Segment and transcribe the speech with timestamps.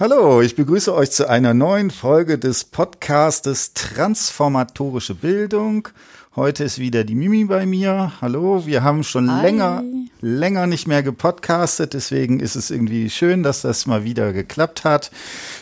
[0.00, 5.88] Hallo, ich begrüße euch zu einer neuen Folge des Podcastes Transformatorische Bildung.
[6.34, 8.10] Heute ist wieder die Mimi bei mir.
[8.22, 9.42] Hallo, wir haben schon Hi.
[9.42, 9.84] länger,
[10.20, 15.10] länger nicht mehr gepodcastet, deswegen ist es irgendwie schön, dass das mal wieder geklappt hat.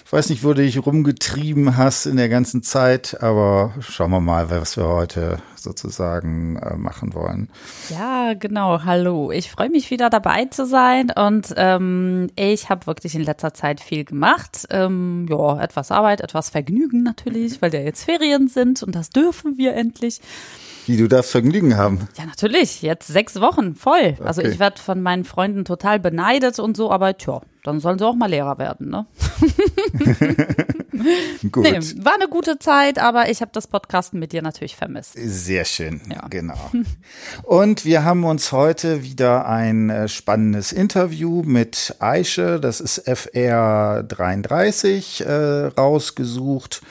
[0.04, 4.20] Ich weiß nicht, wo du dich rumgetrieben hast in der ganzen Zeit, aber schauen wir
[4.20, 7.48] mal, was wir heute sozusagen äh, machen wollen.
[7.90, 8.84] Ja, genau.
[8.84, 9.30] Hallo.
[9.30, 13.80] Ich freue mich wieder dabei zu sein und ähm, ich habe wirklich in letzter Zeit
[13.80, 14.66] viel gemacht.
[14.70, 19.58] Ähm, ja, etwas Arbeit, etwas Vergnügen natürlich, weil ja jetzt Ferien sind und das dürfen
[19.58, 20.20] wir endlich.
[20.88, 22.08] Wie du darfst Vergnügen haben.
[22.16, 22.82] Ja, natürlich.
[22.82, 24.16] Jetzt sechs Wochen voll.
[24.24, 24.50] Also Okay.
[24.52, 28.14] ich werde von meinen Freunden total beneidet und so, aber tja, dann sollen sie auch
[28.14, 29.06] mal Lehrer werden, ne?
[31.52, 31.62] Gut.
[31.64, 35.14] Nee, war eine gute Zeit, aber ich habe das Podcasten mit dir natürlich vermisst.
[35.16, 36.26] Sehr schön, Ja.
[36.28, 36.58] genau.
[37.44, 45.24] Und wir haben uns heute wieder ein äh, spannendes Interview mit Aische, das ist FR33,
[45.24, 46.82] äh, rausgesucht.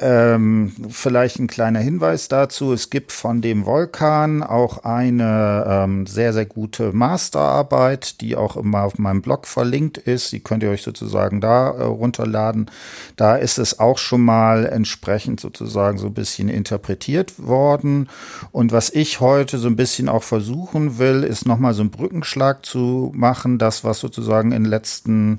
[0.00, 2.72] Ähm, vielleicht ein kleiner Hinweis dazu.
[2.72, 8.82] Es gibt von dem Vulkan auch eine ähm, sehr, sehr gute Masterarbeit, die auch immer
[8.82, 10.32] auf meinem Blog verlinkt ist.
[10.32, 12.72] Die könnt ihr euch sozusagen da äh, runterladen.
[13.14, 18.08] Da ist es auch schon mal entsprechend sozusagen so ein bisschen interpretiert worden.
[18.50, 22.66] Und was ich heute so ein bisschen auch versuchen will, ist nochmal so einen Brückenschlag
[22.66, 23.58] zu machen.
[23.58, 25.38] Das, was sozusagen in den letzten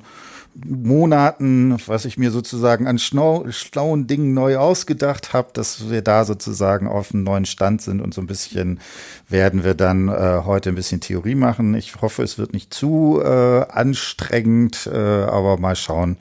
[0.64, 6.88] Monaten, was ich mir sozusagen an schlauen Dingen neu ausgedacht habe, dass wir da sozusagen
[6.88, 8.80] auf einem neuen Stand sind und so ein bisschen
[9.28, 11.76] werden wir dann äh, heute ein bisschen Theorie machen.
[11.76, 16.18] Ich hoffe, es wird nicht zu äh, anstrengend, äh, aber mal schauen,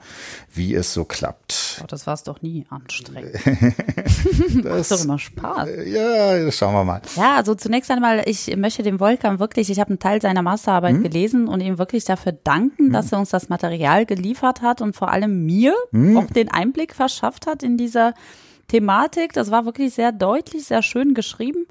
[0.57, 1.81] wie es so klappt.
[1.83, 3.35] Oh, das war es doch nie anstrengend.
[4.65, 5.69] Macht doch immer Spaß.
[5.69, 7.03] Äh, Ja, schauen wir mal.
[7.17, 11.03] Ja, also zunächst einmal, ich möchte dem Volkan wirklich, ich habe einen Teil seiner Masterarbeit
[11.03, 15.11] gelesen und ihm wirklich dafür danken, dass er uns das Material geliefert hat und vor
[15.11, 15.75] allem mir
[16.17, 18.15] auch den Einblick verschafft hat in dieser
[18.69, 19.33] Thematik.
[19.33, 21.67] Das war wirklich sehr deutlich, sehr schön geschrieben.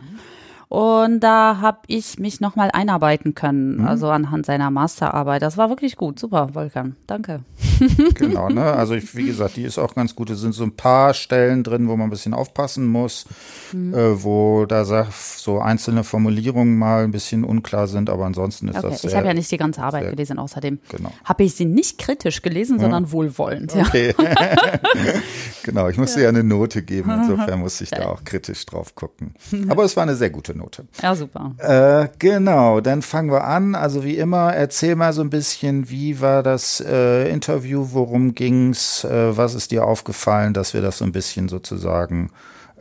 [0.73, 5.43] Und da habe ich mich nochmal einarbeiten können, also anhand seiner Masterarbeit.
[5.43, 6.17] Das war wirklich gut.
[6.17, 6.95] Super, Volkan.
[7.05, 7.41] Danke.
[8.15, 8.63] Genau, ne?
[8.63, 10.29] Also ich, wie gesagt, die ist auch ganz gut.
[10.29, 13.25] Es sind so ein paar Stellen drin, wo man ein bisschen aufpassen muss,
[13.73, 13.93] Mhm.
[13.93, 18.87] äh, wo da so einzelne Formulierungen mal ein bisschen unklar sind, aber ansonsten ist Okay,
[18.89, 20.39] das sehr, ich habe ja nicht die ganze Arbeit sehr- gelesen.
[20.39, 21.11] Außerdem Genau.
[21.25, 23.75] habe ich sie nicht kritisch gelesen, sondern wohlwollend.
[23.75, 23.83] Ja.
[23.85, 24.15] Okay.
[25.63, 26.29] genau, ich musste ja.
[26.29, 29.33] eine Note geben, insofern musste ich da auch kritisch drauf gucken.
[29.69, 30.85] Aber es war eine sehr gute Note.
[31.01, 31.55] ja, super.
[31.57, 33.75] Äh, genau, dann fangen wir an.
[33.75, 39.03] Also wie immer, erzähl mal so ein bisschen, wie war das äh, Interview, worum ging's,
[39.03, 42.29] äh, was ist dir aufgefallen, dass wir das so ein bisschen sozusagen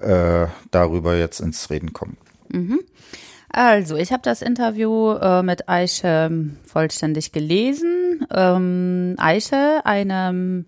[0.01, 2.17] äh, darüber jetzt ins Reden kommen.
[3.49, 8.27] Also, ich habe das Interview äh, mit Aische vollständig gelesen.
[8.31, 10.65] Ähm, Aische, eine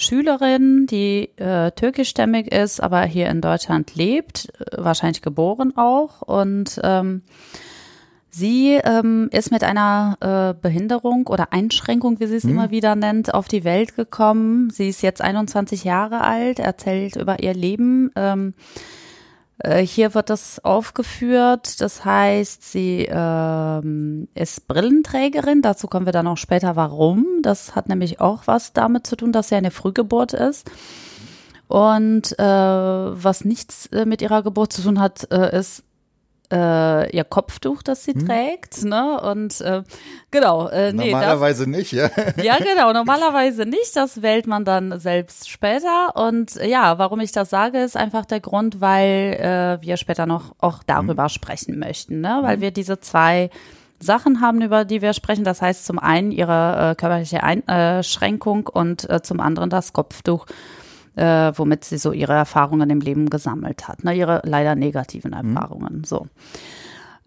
[0.00, 6.22] Schülerin, die äh, türkischstämmig ist, aber hier in Deutschland lebt, äh, wahrscheinlich geboren auch.
[6.22, 7.22] Und ähm,
[8.30, 13.34] sie ähm, ist mit einer äh, Behinderung oder Einschränkung, wie sie es immer wieder nennt,
[13.34, 14.70] auf die Welt gekommen.
[14.70, 18.10] Sie ist jetzt 21 Jahre alt, erzählt über ihr Leben.
[18.16, 18.54] Ähm,
[19.62, 21.80] äh, Hier wird das aufgeführt.
[21.80, 25.62] Das heißt, sie ähm, ist Brillenträgerin.
[25.62, 27.26] Dazu kommen wir dann auch später, warum.
[27.42, 30.70] Das hat nämlich auch was damit zu tun, dass sie eine Frühgeburt ist.
[31.68, 35.84] Und äh, was nichts äh, mit ihrer Geburt zu tun hat, äh, ist
[36.52, 38.84] äh, ihr Kopftuch, das sie trägt.
[38.84, 39.20] Ne?
[39.20, 39.82] Und äh,
[40.30, 42.10] genau, äh, nee, das, Normalerweise nicht, ja.
[42.42, 42.92] ja, genau.
[42.92, 43.94] Normalerweise nicht.
[43.94, 46.14] Das wählt man dann selbst später.
[46.16, 50.26] Und äh, ja, warum ich das sage, ist einfach der Grund, weil äh, wir später
[50.26, 52.40] noch auch darüber sprechen möchten, ne?
[52.42, 53.50] Weil wir diese zwei
[54.00, 55.44] Sachen haben, über die wir sprechen.
[55.44, 60.46] Das heißt zum einen ihre äh, körperliche Einschränkung und äh, zum anderen das Kopftuch,
[61.20, 64.04] äh, womit sie so ihre Erfahrungen im Leben gesammelt hat.
[64.04, 64.14] Ne?
[64.14, 66.04] Ihre leider negativen Erfahrungen.
[66.04, 66.26] So.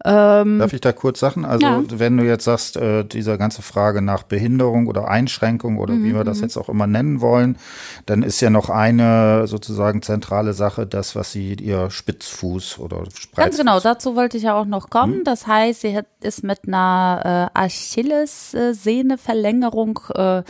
[0.06, 1.46] Ähm, Darf ich da kurz sagen?
[1.46, 1.82] Also Ja.
[1.88, 6.14] wenn du jetzt sagst, äh, diese ganze Frage nach Behinderung oder Einschränkung oder wie Mhm,
[6.16, 7.56] wir das jetzt auch immer nennen wollen,
[8.04, 13.34] dann ist ja noch eine sozusagen zentrale Sache, das, was sie ihr Spitzfuß oder Spreizfuß.
[13.36, 15.24] Ganz genau, dazu wollte ich ja auch noch kommen.
[15.24, 20.42] Das heißt, sie hat, ist mit einer äh, Achillessehneverlängerung äh,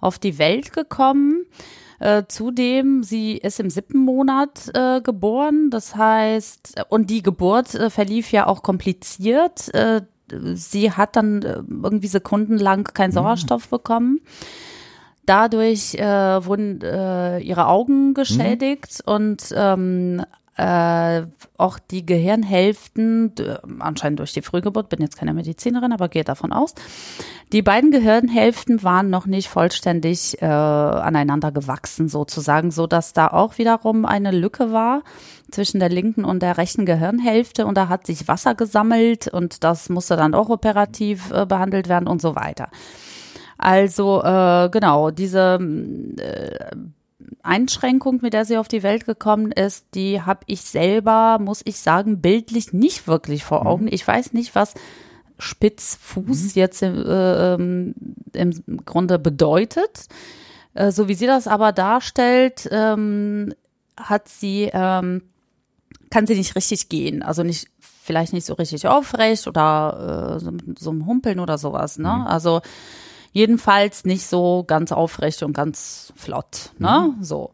[0.00, 1.44] auf die Welt gekommen.
[1.98, 5.70] Äh, zudem, sie ist im siebten Monat äh, geboren.
[5.70, 9.72] Das heißt, und die Geburt äh, verlief ja auch kompliziert.
[9.74, 10.02] Äh,
[10.54, 14.20] sie hat dann äh, irgendwie sekundenlang keinen Sauerstoff bekommen.
[15.24, 16.80] Dadurch wurden
[17.42, 20.24] ihre Augen geschädigt und ähm,
[20.56, 21.26] äh,
[21.58, 23.34] auch die Gehirnhälften,
[23.78, 26.74] anscheinend durch die Frühgeburt, bin jetzt keine Medizinerin, aber gehe davon aus,
[27.52, 33.58] die beiden Gehirnhälften waren noch nicht vollständig äh, aneinander gewachsen sozusagen, so dass da auch
[33.58, 35.02] wiederum eine Lücke war
[35.50, 39.90] zwischen der linken und der rechten Gehirnhälfte und da hat sich Wasser gesammelt und das
[39.90, 42.68] musste dann auch operativ äh, behandelt werden und so weiter.
[43.58, 45.58] Also äh, genau, diese
[46.18, 46.76] äh,
[47.42, 51.78] Einschränkung, mit der sie auf die Welt gekommen ist, die habe ich selber, muss ich
[51.78, 53.66] sagen, bildlich nicht wirklich vor mhm.
[53.66, 53.88] Augen.
[53.90, 54.74] Ich weiß nicht, was
[55.38, 56.50] Spitzfuß mhm.
[56.54, 57.94] jetzt äh, ähm,
[58.32, 60.06] im Grunde bedeutet.
[60.74, 63.54] Äh, so wie sie das aber darstellt, ähm,
[63.96, 65.22] hat sie, ähm,
[66.10, 67.22] kann sie nicht richtig gehen.
[67.22, 71.98] Also nicht, vielleicht nicht so richtig aufrecht oder äh, so, so ein Humpeln oder sowas.
[71.98, 72.08] Ne?
[72.08, 72.26] Mhm.
[72.26, 72.60] Also
[73.36, 77.12] Jedenfalls nicht so ganz aufrecht und ganz flott, ne?
[77.14, 77.22] Mhm.
[77.22, 77.52] So.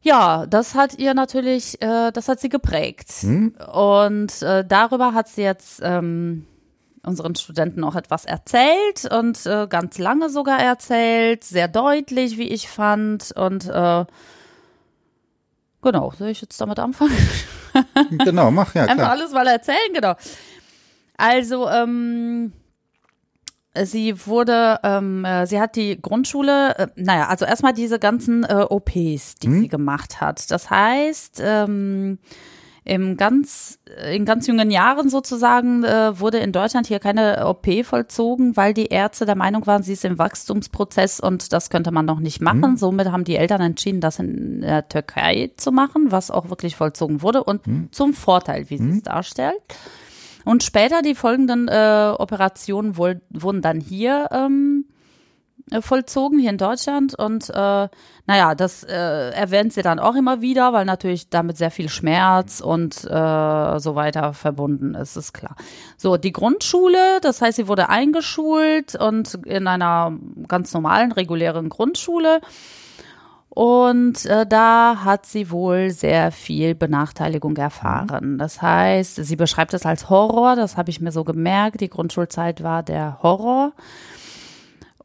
[0.00, 3.10] Ja, das hat ihr natürlich, äh, das hat sie geprägt.
[3.24, 3.56] Mhm.
[3.70, 6.46] Und äh, darüber hat sie jetzt ähm,
[7.02, 12.70] unseren Studenten auch etwas erzählt und äh, ganz lange sogar erzählt, sehr deutlich, wie ich
[12.70, 13.32] fand.
[13.32, 14.06] Und äh,
[15.82, 17.18] genau, soll ich jetzt damit anfangen?
[18.24, 18.84] genau, mach ja.
[18.86, 18.96] Klar.
[18.96, 20.14] Einfach alles mal erzählen, genau.
[21.18, 22.54] Also, ähm,
[23.74, 28.66] sie wurde, ähm, äh, sie hat die Grundschule, äh, naja, also erstmal diese ganzen äh,
[28.68, 29.60] OPs, die hm?
[29.60, 30.50] sie gemacht hat.
[30.50, 32.18] Das heißt, ähm,
[32.88, 33.78] im ganz,
[34.10, 38.86] in ganz jungen Jahren sozusagen äh, wurde in Deutschland hier keine OP vollzogen, weil die
[38.86, 42.60] Ärzte der Meinung waren, sie ist im Wachstumsprozess und das könnte man noch nicht machen.
[42.60, 42.76] Mhm.
[42.78, 47.20] Somit haben die Eltern entschieden, das in der Türkei zu machen, was auch wirklich vollzogen
[47.20, 47.88] wurde und mhm.
[47.92, 49.02] zum Vorteil, wie sie es mhm.
[49.02, 49.60] darstellt.
[50.48, 54.86] Und später die folgenden äh, Operationen wohl, wurden dann hier ähm,
[55.70, 57.14] äh, vollzogen, hier in Deutschland.
[57.14, 57.88] Und äh,
[58.26, 62.62] naja, das äh, erwähnt sie dann auch immer wieder, weil natürlich damit sehr viel Schmerz
[62.62, 65.54] und äh, so weiter verbunden ist, ist klar.
[65.98, 70.16] So, die Grundschule, das heißt, sie wurde eingeschult und in einer
[70.46, 72.40] ganz normalen, regulären Grundschule.
[73.50, 78.34] Und äh, da hat sie wohl sehr viel Benachteiligung erfahren.
[78.34, 78.38] Mhm.
[78.38, 81.80] Das heißt, sie beschreibt es als Horror, das habe ich mir so gemerkt.
[81.80, 83.72] Die Grundschulzeit war der Horror.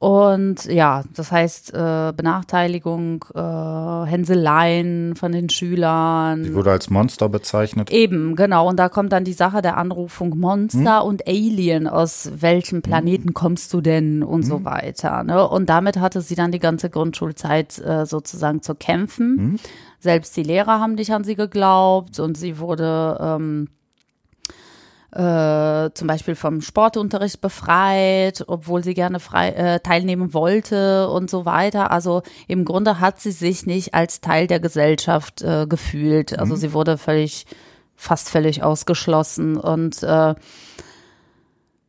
[0.03, 6.43] Und ja, das heißt äh, Benachteiligung, äh, Hänseleien von den Schülern.
[6.43, 7.89] Sie wurde als Monster bezeichnet.
[7.89, 8.67] Eben, genau.
[8.67, 11.07] Und da kommt dann die Sache der Anrufung Monster hm?
[11.07, 11.87] und Alien.
[11.87, 13.33] Aus welchem Planeten hm?
[13.33, 14.49] kommst du denn und hm?
[14.49, 15.23] so weiter.
[15.23, 15.47] Ne?
[15.47, 19.37] Und damit hatte sie dann die ganze Grundschulzeit äh, sozusagen zu kämpfen.
[19.37, 19.59] Hm?
[19.99, 23.69] Selbst die Lehrer haben nicht an sie geglaubt und sie wurde ähm,
[25.13, 31.45] äh, zum Beispiel vom Sportunterricht befreit, obwohl sie gerne frei äh, teilnehmen wollte und so
[31.45, 31.91] weiter.
[31.91, 36.37] Also im Grunde hat sie sich nicht als Teil der Gesellschaft äh, gefühlt.
[36.39, 36.59] Also mhm.
[36.59, 37.45] sie wurde völlig,
[37.95, 40.33] fast völlig ausgeschlossen und äh,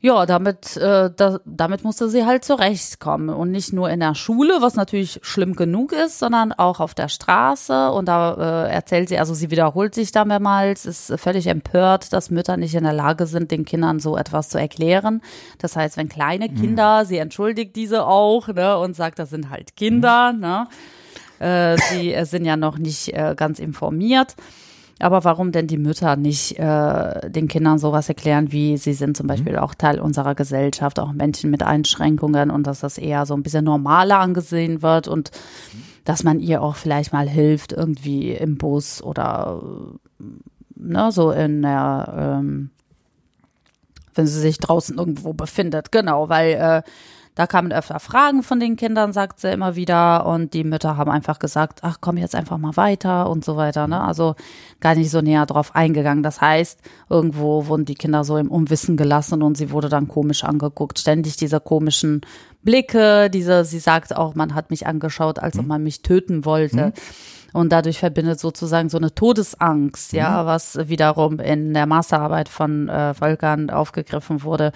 [0.05, 3.31] ja, damit, äh, da, damit musste sie halt zurechtkommen.
[3.31, 7.09] Und nicht nur in der Schule, was natürlich schlimm genug ist, sondern auch auf der
[7.09, 7.91] Straße.
[7.91, 12.29] Und da äh, erzählt sie, also sie wiederholt sich da mehrmals, ist völlig empört, dass
[12.29, 15.23] Mütter nicht in der Lage sind, den Kindern so etwas zu erklären.
[15.57, 16.51] Das heißt, wenn kleine.
[16.51, 17.07] Kinder, mhm.
[17.07, 20.41] sie entschuldigt diese auch, ne, und sagt, das sind halt Kinder, mhm.
[20.41, 20.69] ne.
[21.39, 24.37] Äh, sie äh, sind ja noch nicht äh, ganz informiert.
[25.01, 29.27] Aber warum denn die Mütter nicht äh, den Kindern sowas erklären, wie sie sind zum
[29.27, 29.59] Beispiel mhm.
[29.59, 33.65] auch Teil unserer Gesellschaft, auch Menschen mit Einschränkungen und dass das eher so ein bisschen
[33.65, 35.31] normaler angesehen wird und
[36.05, 39.61] dass man ihr auch vielleicht mal hilft, irgendwie im Bus oder
[40.77, 42.71] ne, so in der, ähm,
[44.15, 45.91] wenn sie sich draußen irgendwo befindet.
[45.93, 46.83] Genau, weil äh,
[47.35, 50.25] da kamen öfter Fragen von den Kindern, sagt sie immer wieder.
[50.25, 53.89] Und die Mütter haben einfach gesagt, ach, komm jetzt einfach mal weiter und so weiter.
[53.89, 54.01] Ne?
[54.01, 54.37] Also
[54.81, 56.23] gar nicht so näher drauf eingegangen.
[56.23, 56.79] Das heißt,
[57.11, 61.01] irgendwo wurden die Kinder so im Unwissen gelassen und sie wurde dann komisch angeguckt.
[61.01, 62.21] Ständig diese komischen
[62.63, 65.69] Blicke, diese, sie sagt auch, man hat mich angeschaut, als ob mhm.
[65.69, 66.87] man mich töten wollte.
[66.87, 66.93] Mhm.
[67.53, 70.47] Und dadurch verbindet sozusagen so eine Todesangst, ja, mhm.
[70.47, 74.73] was wiederum in der Masterarbeit von äh, Völkern aufgegriffen wurde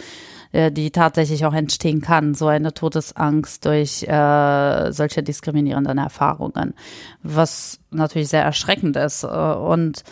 [0.53, 6.75] äh, die tatsächlich auch entstehen kann, so eine Todesangst durch äh, solche diskriminierenden Erfahrungen,
[7.23, 9.25] was natürlich sehr erschreckend ist.
[9.25, 10.05] Äh, und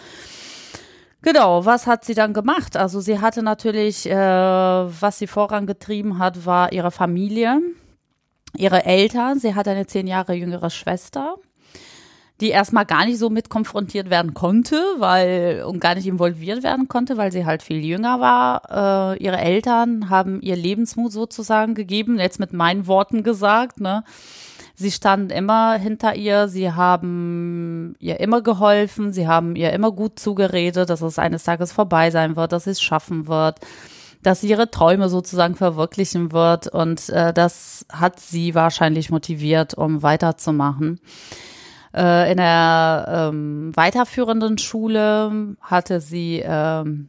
[1.23, 2.77] Genau, was hat sie dann gemacht?
[2.77, 7.61] Also sie hatte natürlich, äh, was sie vorangetrieben hat, war ihre Familie,
[8.57, 9.41] ihre Eltern.
[9.41, 11.37] Sie hat eine zehn Jahre jüngere Schwester
[12.41, 16.87] die erstmal gar nicht so mit konfrontiert werden konnte, weil und gar nicht involviert werden
[16.89, 19.15] konnte, weil sie halt viel jünger war.
[19.15, 24.05] Äh, ihre Eltern haben ihr Lebensmut sozusagen gegeben, jetzt mit meinen Worten gesagt, ne?
[24.79, 30.19] Sie standen immer hinter ihr, sie haben ihr immer geholfen, sie haben ihr immer gut
[30.19, 33.61] zugeredet, dass es eines Tages vorbei sein wird, dass sie es schaffen wird,
[34.23, 40.03] dass sie ihre Träume sozusagen verwirklichen wird und äh, das hat sie wahrscheinlich motiviert, um
[40.03, 41.01] weiterzumachen.
[41.97, 47.09] Äh, in der ähm, weiterführenden Schule hatte sie ähm,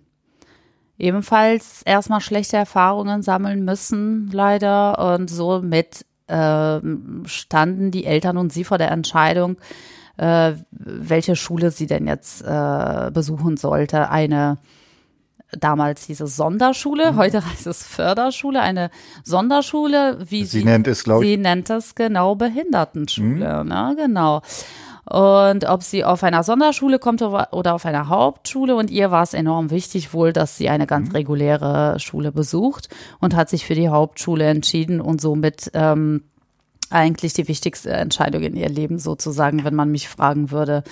[0.98, 5.14] ebenfalls erstmal schlechte Erfahrungen sammeln müssen, leider.
[5.14, 6.80] Und somit äh,
[7.26, 9.58] standen die Eltern und sie vor der Entscheidung,
[10.16, 14.10] äh, welche Schule sie denn jetzt äh, besuchen sollte.
[14.10, 14.58] Eine
[15.52, 17.18] damals hieß es Sonderschule, mhm.
[17.18, 18.90] heute heißt es Förderschule, eine
[19.24, 21.32] Sonderschule, wie sie, sie nennt es, glaube ich.
[21.32, 23.70] Sie nennt es genau Behindertenschule, mhm.
[23.70, 24.42] ne, genau.
[25.10, 28.76] Und ob sie auf einer Sonderschule kommt oder auf einer Hauptschule.
[28.76, 31.16] Und ihr war es enorm wichtig wohl, dass sie eine ganz mhm.
[31.16, 32.90] reguläre Schule besucht
[33.20, 36.24] und hat sich für die Hauptschule entschieden und somit ähm,
[36.90, 40.84] eigentlich die wichtigste Entscheidung in ihr Leben sozusagen, wenn man mich fragen würde,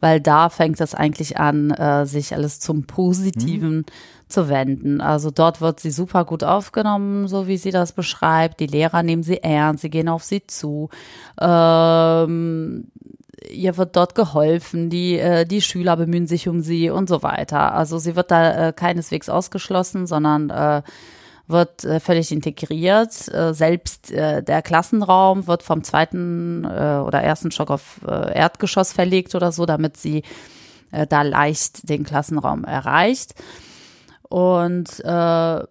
[0.00, 3.84] weil da fängt es eigentlich an, äh, sich alles zum Positiven mhm.
[4.28, 5.00] zu wenden.
[5.00, 8.60] Also dort wird sie super gut aufgenommen, so wie sie das beschreibt.
[8.60, 10.90] Die Lehrer nehmen sie ernst, sie gehen auf sie zu.
[11.40, 12.88] Ähm,
[13.50, 17.74] ihr wird dort geholfen, die, äh, die Schüler bemühen sich um sie und so weiter.
[17.74, 20.82] Also sie wird da äh, keineswegs ausgeschlossen, sondern äh,
[21.48, 23.28] wird äh, völlig integriert.
[23.32, 28.92] Äh, selbst äh, der Klassenraum wird vom zweiten äh, oder ersten Stock auf äh, Erdgeschoss
[28.92, 30.22] verlegt oder so, damit sie
[30.92, 33.34] äh, da leicht den Klassenraum erreicht.
[34.22, 35.62] Und äh,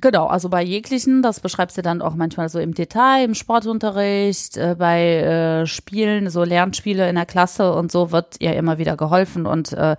[0.00, 4.56] Genau, also bei jeglichen, das beschreibst du dann auch manchmal so im Detail, im Sportunterricht,
[4.56, 8.96] äh, bei äh, Spielen, so Lernspiele in der Klasse und so wird ihr immer wieder
[8.96, 9.96] geholfen und äh,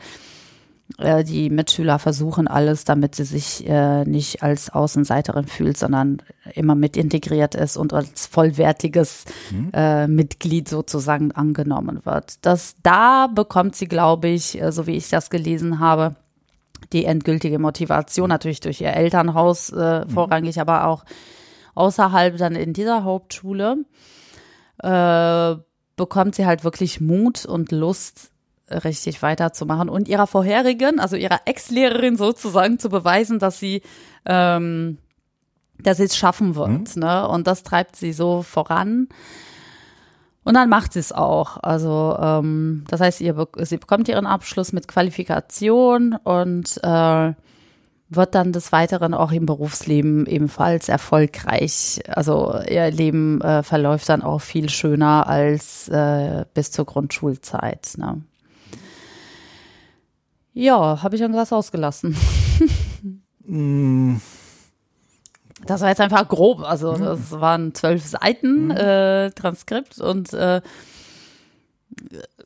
[0.97, 6.21] äh, die Mitschüler versuchen alles, damit sie sich äh, nicht als Außenseiterin fühlt, sondern
[6.53, 9.71] immer mit integriert ist und als vollwertiges mhm.
[9.73, 12.45] äh, Mitglied sozusagen angenommen wird.
[12.45, 16.15] Das da bekommt sie, glaube ich, so wie ich das gelesen habe,
[16.93, 20.09] die endgültige Motivation natürlich durch ihr Elternhaus äh, mhm.
[20.09, 21.03] vorrangig, aber auch
[21.75, 23.77] außerhalb dann in dieser Hauptschule
[24.79, 25.55] äh,
[25.95, 28.30] bekommt sie halt wirklich Mut und Lust,
[28.83, 33.81] richtig weiterzumachen und ihrer vorherigen, also ihrer Ex-Lehrerin sozusagen zu beweisen, dass sie
[34.25, 34.97] ähm,
[35.83, 36.95] dass sie es schaffen wird.
[36.95, 37.01] Mhm.
[37.01, 37.27] Ne?
[37.27, 39.07] Und das treibt sie so voran.
[40.43, 41.57] Und dann macht sie es auch.
[41.61, 47.33] Also ähm, das heißt, ihr, sie bekommt ihren Abschluss mit Qualifikation und äh,
[48.09, 52.01] wird dann des Weiteren auch im Berufsleben ebenfalls erfolgreich.
[52.07, 57.93] Also ihr Leben äh, verläuft dann auch viel schöner als äh, bis zur Grundschulzeit.
[57.97, 58.21] Ne?
[60.53, 62.15] Ja, habe ich irgendwas ausgelassen?
[63.45, 64.17] mm.
[65.65, 67.01] Das war jetzt einfach grob, also mhm.
[67.01, 68.71] das waren zwölf Seiten mhm.
[68.71, 70.59] äh, Transkript und äh,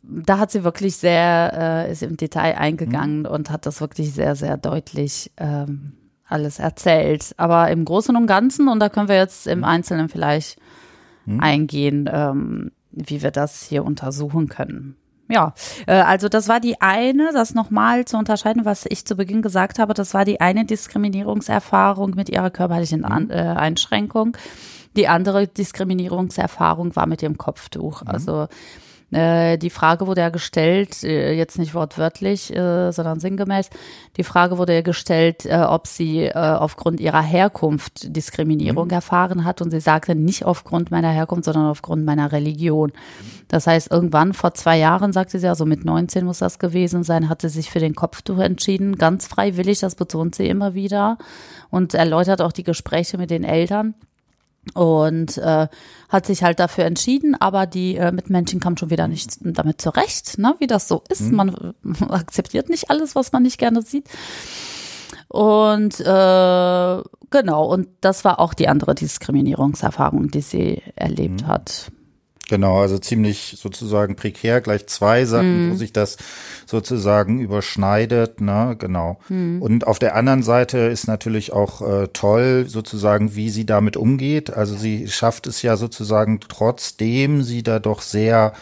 [0.01, 3.27] da hat sie wirklich sehr, äh, ist im Detail eingegangen mhm.
[3.27, 5.93] und hat das wirklich sehr, sehr deutlich ähm,
[6.27, 7.33] alles erzählt.
[7.37, 10.59] Aber im Großen und Ganzen, und da können wir jetzt im Einzelnen vielleicht
[11.39, 14.97] eingehen, ähm, wie wir das hier untersuchen können
[15.27, 15.53] ja,
[15.87, 19.79] äh, also das war die eine, das nochmal zu unterscheiden, was ich zu Beginn gesagt
[19.79, 24.37] habe, das war die eine Diskriminierungserfahrung mit ihrer körperlichen An äh, Einschränkung.
[24.95, 28.03] Die andere Diskriminierungserfahrung war mit ihrem Kopftuch.
[28.03, 28.07] Mhm.
[29.11, 33.69] Äh, die Frage wurde ja gestellt, äh, jetzt nicht wortwörtlich, äh, sondern sinngemäß,
[34.17, 38.93] die Frage wurde ja gestellt, äh, ob sie äh, aufgrund ihrer Herkunft Diskriminierung mhm.
[38.93, 42.91] erfahren hat und sie sagte nicht aufgrund meiner Herkunft, sondern aufgrund meiner Religion.
[43.47, 47.29] Das heißt, irgendwann vor zwei Jahren, sagte sie, also mit 19 muss das gewesen sein,
[47.29, 51.19] hat sie sich für den Kopftuch entschieden, ganz freiwillig, das betont sie immer wieder
[51.69, 53.93] und erläutert auch die Gespräche mit den Eltern
[54.73, 55.67] und äh,
[56.09, 60.37] hat sich halt dafür entschieden, aber die äh, Mitmenschen kamen schon wieder nicht damit zurecht,
[60.37, 61.21] ne, wie das so ist.
[61.21, 61.35] Mhm.
[61.35, 61.73] Man,
[62.09, 64.07] akzeptiert nicht alles, was man nicht gerne sieht.
[65.27, 71.47] Und äh, genau, und das war auch die andere Diskriminierungserfahrung, die sie erlebt mhm.
[71.47, 71.91] hat.
[72.47, 75.69] Genau, also ziemlich sozusagen prekär, gleich zwei Sachen, mm.
[75.69, 75.77] wo mhm.
[75.77, 76.17] sich das
[76.67, 79.19] sozusagen überschneidet, ne, genau.
[79.29, 79.63] Mm.
[79.63, 84.53] Und auf der anderen Seite ist natürlich auch äh, toll, sozusagen, wie sie damit umgeht.
[84.53, 88.53] Also sie schafft es ja sozusagen trotzdem sie da doch sehr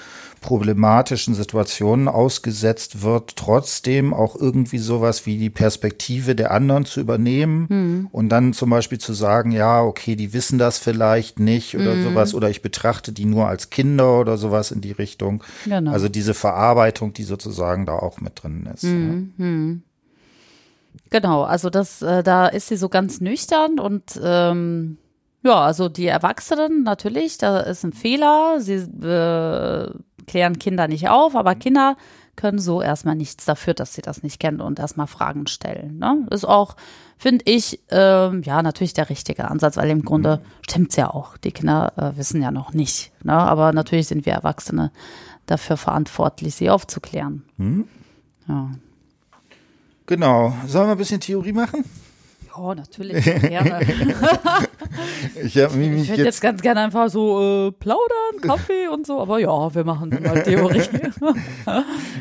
[0.43, 7.65] problematischen Situationen ausgesetzt wird, trotzdem auch irgendwie sowas wie die Perspektive der anderen zu übernehmen
[7.69, 8.07] mhm.
[8.12, 12.03] und dann zum Beispiel zu sagen, ja, okay, die wissen das vielleicht nicht oder mhm.
[12.03, 15.43] sowas oder ich betrachte die nur als Kinder oder sowas in die Richtung.
[15.65, 15.91] Genau.
[15.91, 18.83] Also diese Verarbeitung, die sozusagen da auch mit drin ist.
[18.83, 19.33] Mhm.
[19.38, 19.45] Ja.
[19.45, 19.83] Hm.
[21.09, 24.97] Genau, also das, äh, da ist sie so ganz nüchtern und ähm,
[25.43, 28.59] Ja, also die Erwachsenen natürlich, da ist ein Fehler.
[28.59, 29.89] Sie äh,
[30.25, 31.95] klären Kinder nicht auf, aber Kinder
[32.35, 35.99] können so erstmal nichts dafür, dass sie das nicht kennen und erstmal Fragen stellen.
[35.99, 36.25] Ne?
[36.31, 36.75] Ist auch,
[37.17, 41.37] finde ich, ähm, ja, natürlich der richtige Ansatz, weil im Grunde stimmt's ja auch.
[41.37, 43.11] Die Kinder äh, wissen ja noch nicht.
[43.23, 43.33] Ne?
[43.33, 44.91] Aber natürlich sind wir Erwachsene
[45.45, 47.43] dafür verantwortlich, sie aufzuklären.
[47.57, 47.87] Hm?
[48.47, 48.71] Ja.
[50.05, 50.53] Genau.
[50.67, 51.85] Sollen wir ein bisschen Theorie machen?
[52.55, 53.24] Ja, natürlich.
[53.24, 53.79] Gerne.
[55.43, 59.19] Ich mich Ich hätte jetzt jetzt ganz gerne einfach so äh, plaudern, Kaffee und so,
[59.19, 60.83] aber ja, wir machen mal Theorie.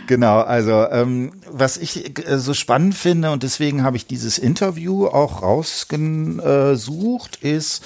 [0.07, 5.07] Genau, also ähm, was ich äh, so spannend finde und deswegen habe ich dieses Interview
[5.07, 7.85] auch rausgesucht, ist,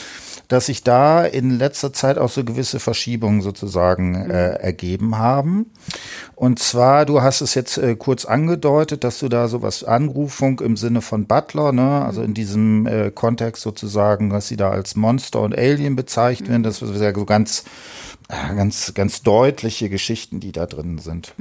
[0.49, 5.67] dass sich da in letzter Zeit auch so gewisse Verschiebungen sozusagen äh, ergeben haben.
[6.37, 10.76] Und zwar, du hast es jetzt äh, kurz angedeutet, dass du da sowas Anrufung im
[10.76, 15.40] Sinne von Butler, ne, also in diesem äh, Kontext sozusagen, dass sie da als Monster
[15.40, 17.64] und Alien bezeichnet werden, das ist ja so ganz
[18.28, 21.35] ganz, ganz deutliche Geschichten, die da drin sind.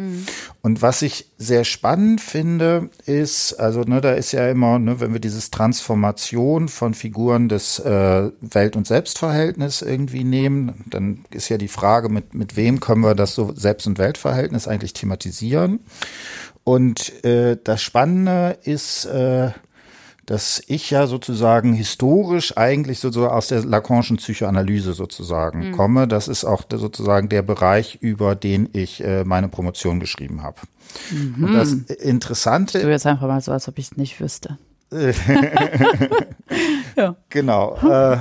[0.62, 5.14] Und was ich sehr spannend finde, ist, also ne, da ist ja immer, ne, wenn
[5.14, 11.58] wir dieses Transformation von Figuren des äh, Welt- und Selbstverhältnis irgendwie nehmen, dann ist ja
[11.58, 15.80] die Frage, mit, mit wem können wir das so Selbst- und Weltverhältnis eigentlich thematisieren.
[16.64, 19.52] Und äh, das Spannende ist, äh,
[20.26, 26.08] dass ich ja sozusagen historisch eigentlich so, so aus der Lacanischen Psychoanalyse sozusagen komme.
[26.08, 30.58] Das ist auch der, sozusagen der Bereich, über den ich äh, meine Promotion geschrieben habe.
[31.12, 34.58] Und das Interessante Du jetzt einfach mal so, als ob ich es nicht wüsste.
[36.96, 37.16] ja.
[37.30, 37.76] Genau.
[37.78, 38.18] Äh,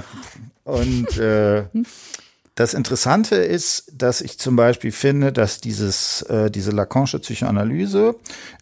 [0.65, 1.65] und äh,
[2.55, 8.17] das Interessante ist, dass ich zum Beispiel finde, dass dieses, äh, diese Lacanische Psychoanalyse,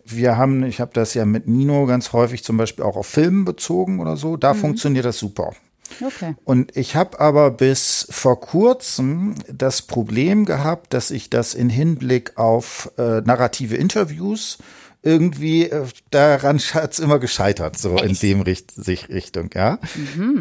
[0.04, 3.44] wir haben, ich habe das ja mit Nino ganz häufig zum Beispiel auch auf Filmen
[3.44, 5.52] bezogen oder so, da funktioniert das super.
[6.00, 6.34] Okay.
[6.44, 12.38] Und ich habe aber bis vor kurzem das Problem gehabt, dass ich das in Hinblick
[12.38, 14.56] auf äh, narrative Interviews
[15.02, 19.78] irgendwie äh, daran hat's immer gescheitert, so in dem Richt sich Richtung, ja.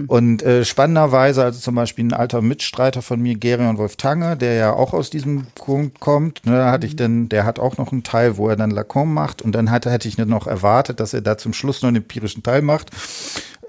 [0.07, 4.53] Und äh, spannenderweise, also zum Beispiel ein alter Mitstreiter von mir, Gerion Wolf Tange, der
[4.53, 7.91] ja auch aus diesem Punkt kommt, ne, da hatte ich dann, der hat auch noch
[7.91, 11.13] einen Teil, wo er dann Lacan macht und dann hatte, hätte ich noch erwartet, dass
[11.13, 12.91] er da zum Schluss noch einen empirischen Teil macht.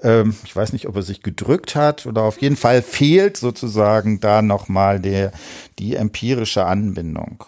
[0.03, 4.19] Ähm, ich weiß nicht, ob er sich gedrückt hat oder auf jeden Fall fehlt sozusagen
[4.19, 5.31] da nochmal der,
[5.79, 7.45] die empirische Anbindung.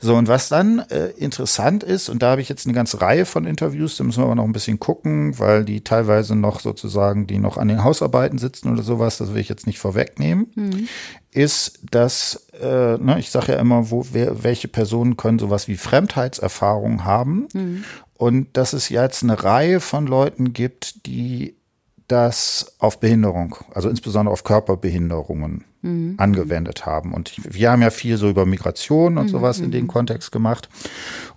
[0.00, 3.26] So, und was dann äh, interessant ist, und da habe ich jetzt eine ganze Reihe
[3.26, 7.26] von Interviews, da müssen wir aber noch ein bisschen gucken, weil die teilweise noch sozusagen,
[7.26, 10.46] die noch an den Hausarbeiten sitzen oder sowas, das will ich jetzt nicht vorwegnehmen,
[11.30, 15.76] ist, dass, äh, ne, ich sage ja immer, wo, wer, welche Personen können sowas wie
[15.76, 17.48] Fremdheitserfahrung haben.
[18.16, 21.56] Und dass es jetzt eine Reihe von Leuten gibt, die
[22.06, 25.64] das auf Behinderung, also insbesondere auf Körperbehinderungen
[26.16, 27.12] angewendet haben.
[27.12, 30.68] Und wir haben ja viel so über Migration und sowas in den Kontext gemacht.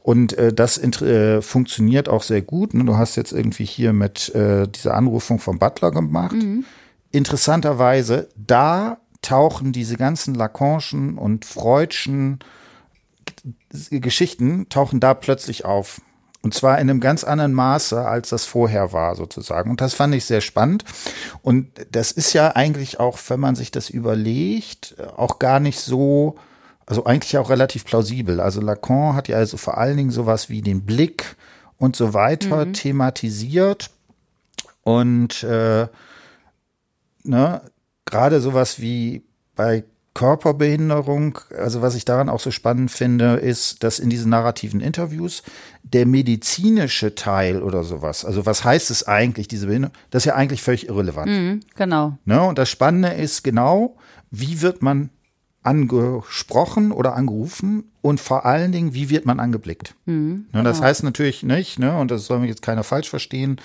[0.01, 2.73] Und äh, das äh, funktioniert auch sehr gut.
[2.73, 2.85] Ne?
[2.85, 6.35] Du hast jetzt irgendwie hier mit äh, dieser Anrufung vom Butler gemacht.
[7.11, 12.39] Interessanterweise, da tauchen diese ganzen Lacanischen und Freudschen
[13.89, 16.01] Geschichten tauchen da plötzlich auf.
[16.43, 19.69] Und zwar in einem ganz anderen Maße, als das vorher war, sozusagen.
[19.69, 20.85] Und das fand ich sehr spannend.
[21.41, 26.35] Und das ist ja eigentlich auch, wenn man sich das überlegt, auch gar nicht so,
[26.85, 28.39] also eigentlich auch relativ plausibel.
[28.39, 31.35] Also Lacan hat ja also vor allen Dingen sowas wie den Blick
[31.77, 33.89] und so weiter thematisiert.
[34.83, 35.87] Und äh,
[37.23, 37.61] ne,
[38.05, 39.23] gerade sowas wie
[39.55, 39.83] bei
[40.17, 45.43] Körperbehinderung, also was ich daran auch so spannend finde, ist, dass in diesen narrativen Interviews
[45.83, 50.33] der medizinische Teil oder sowas, also was heißt es eigentlich, diese Behinderung, das ist ja
[50.33, 51.27] eigentlich völlig irrelevant.
[51.31, 52.17] Mhm, genau.
[52.25, 52.41] Ne?
[52.41, 53.95] Und das Spannende ist genau,
[54.31, 55.11] wie wird man
[55.67, 59.95] angesprochen oder angerufen und vor allen Dingen, wie wird man angeblickt.
[60.53, 63.59] ne, das heißt natürlich nicht, ne, und das soll mich jetzt keiner falsch verstehen,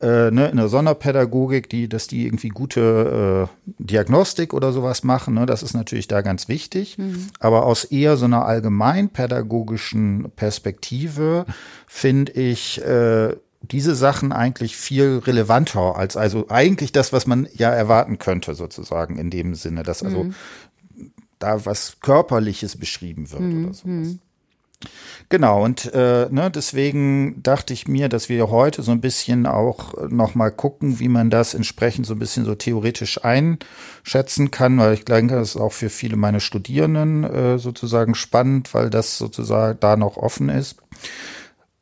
[0.00, 5.32] äh, ne, in der Sonderpädagogik, die, dass die irgendwie gute äh, Diagnostik oder sowas machen,
[5.32, 6.98] ne, das ist natürlich da ganz wichtig.
[7.40, 11.46] Aber aus eher so einer allgemeinpädagogischen Perspektive
[11.86, 17.70] finde ich äh, diese Sachen eigentlich viel relevanter als also eigentlich das, was man ja
[17.70, 20.26] erwarten könnte, sozusagen in dem Sinne, dass also
[21.38, 24.18] da was Körperliches beschrieben wird oder sowas.
[25.28, 29.94] Genau, und äh, ne, deswegen dachte ich mir, dass wir heute so ein bisschen auch
[30.08, 35.04] nochmal gucken, wie man das entsprechend so ein bisschen so theoretisch einschätzen kann, weil ich
[35.04, 39.96] denke, das ist auch für viele meiner Studierenden äh, sozusagen spannend, weil das sozusagen da
[39.96, 40.76] noch offen ist.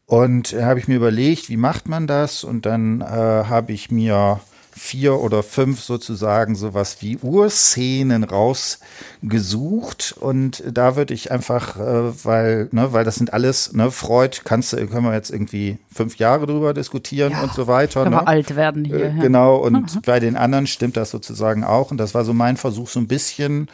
[0.06, 2.44] Und äh, habe ich mir überlegt, wie macht man das?
[2.44, 4.40] Und dann äh, habe ich mir
[4.76, 12.68] vier oder fünf sozusagen sowas wie Urszenen rausgesucht und da würde ich einfach, äh, weil,
[12.72, 16.46] ne, weil das sind alles, ne, Freud, kannst du, können wir jetzt irgendwie fünf Jahre
[16.46, 18.02] drüber diskutieren ja, und so weiter.
[18.02, 18.22] Können ne?
[18.22, 19.06] wir alt werden hier.
[19.06, 22.56] Äh, genau, und bei den anderen stimmt das sozusagen auch und das war so mein
[22.56, 23.68] Versuch, so ein bisschen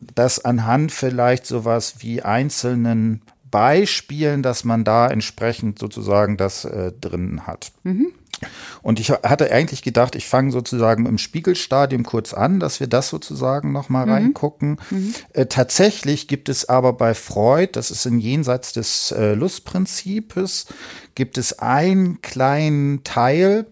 [0.00, 7.46] das anhand vielleicht sowas wie einzelnen Beispielen, dass man da entsprechend sozusagen das äh, drin
[7.46, 7.72] hat.
[7.82, 8.12] Mhm.
[8.82, 13.08] Und ich hatte eigentlich gedacht, ich fange sozusagen im Spiegelstadium kurz an, dass wir das
[13.08, 14.12] sozusagen nochmal mhm.
[14.12, 14.80] reingucken.
[14.90, 15.14] Mhm.
[15.32, 20.66] Äh, tatsächlich gibt es aber bei Freud, das ist in Jenseits des äh, Lustprinzips,
[21.14, 23.66] gibt es einen kleinen Teil,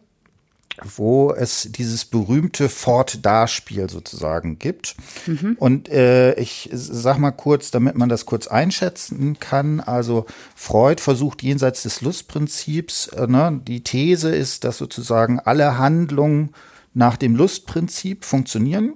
[0.85, 4.97] wo es dieses berühmte Fort-Da-Spiel sozusagen gibt.
[5.27, 5.57] Mhm.
[5.59, 9.81] Und äh, ich sag mal kurz, damit man das kurz einschätzen kann.
[9.81, 16.51] Also Freud versucht jenseits des Lustprinzips, äh, ne, die These ist, dass sozusagen alle Handlungen
[16.95, 18.95] nach dem Lustprinzip funktionieren.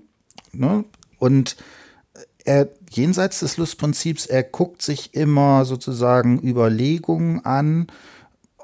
[0.52, 0.84] Ne?
[1.18, 1.56] Und
[2.44, 7.86] er jenseits des Lustprinzips, er guckt sich immer sozusagen Überlegungen an,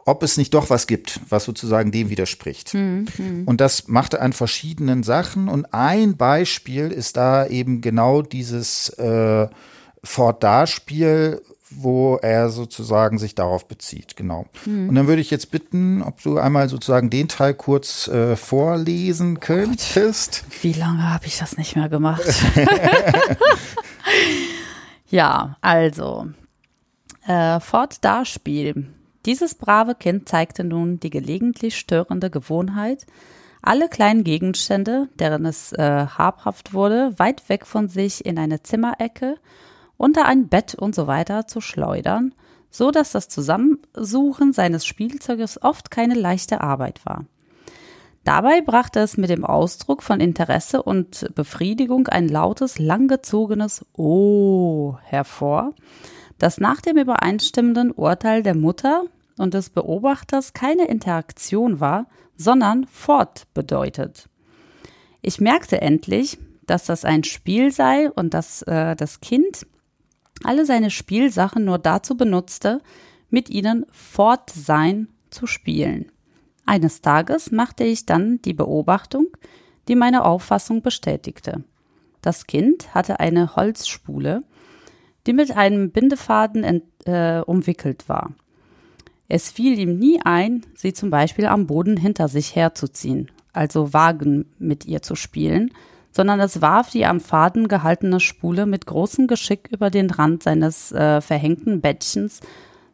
[0.06, 2.72] ob es nicht doch was gibt, was sozusagen dem widerspricht.
[2.74, 3.42] Mhm.
[3.44, 5.48] Und das macht er an verschiedenen Sachen.
[5.48, 9.48] Und ein Beispiel ist da eben genau dieses äh,
[10.04, 14.46] Fort-Da-Spiel, wo er sozusagen sich darauf bezieht, genau.
[14.64, 14.88] Mhm.
[14.90, 19.40] Und dann würde ich jetzt bitten, ob du einmal sozusagen den Teil kurz äh, vorlesen
[19.40, 20.44] könntest.
[20.46, 22.22] Oh Wie lange habe ich das nicht mehr gemacht?
[25.10, 26.28] ja, also
[27.26, 28.92] äh, Fort-Da-Spiel
[29.26, 33.04] dieses brave Kind zeigte nun die gelegentlich störende Gewohnheit,
[33.60, 39.36] alle kleinen Gegenstände, deren es äh, habhaft wurde, weit weg von sich in eine Zimmerecke,
[39.96, 42.32] unter ein Bett und so weiter zu schleudern,
[42.70, 47.24] so dass das Zusammensuchen seines Spielzeuges oft keine leichte Arbeit war.
[48.22, 55.74] Dabei brachte es mit dem Ausdruck von Interesse und Befriedigung ein lautes, langgezogenes Oh hervor,
[56.38, 59.04] das nach dem übereinstimmenden Urteil der Mutter
[59.38, 64.28] und des Beobachters keine Interaktion war, sondern fort bedeutet.
[65.22, 69.66] Ich merkte endlich, dass das ein Spiel sei und dass äh, das Kind
[70.44, 72.80] alle seine Spielsachen nur dazu benutzte,
[73.30, 76.12] mit ihnen fort sein zu spielen.
[76.66, 79.28] Eines Tages machte ich dann die Beobachtung,
[79.88, 81.64] die meine Auffassung bestätigte.
[82.22, 84.42] Das Kind hatte eine Holzspule,
[85.26, 88.32] die mit einem Bindefaden ent, äh, umwickelt war.
[89.28, 94.46] Es fiel ihm nie ein, sie zum Beispiel am Boden hinter sich herzuziehen, also wagen
[94.58, 95.72] mit ihr zu spielen,
[96.12, 100.92] sondern es warf die am Faden gehaltene Spule mit großem Geschick über den Rand seines
[100.92, 102.40] äh, verhängten Bettchens,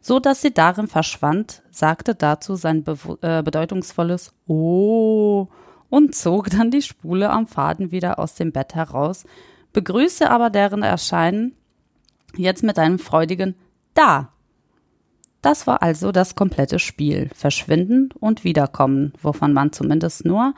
[0.00, 5.48] so dass sie darin verschwand, sagte dazu sein be äh, bedeutungsvolles Oh
[5.90, 9.24] und zog dann die Spule am Faden wieder aus dem Bett heraus,
[9.72, 11.54] begrüßte aber deren Erscheinen
[12.36, 13.54] jetzt mit einem freudigen
[13.94, 14.32] Da
[15.42, 17.28] das war also das komplette Spiel.
[17.34, 20.54] Verschwinden und Wiederkommen, wovon man zumindest nur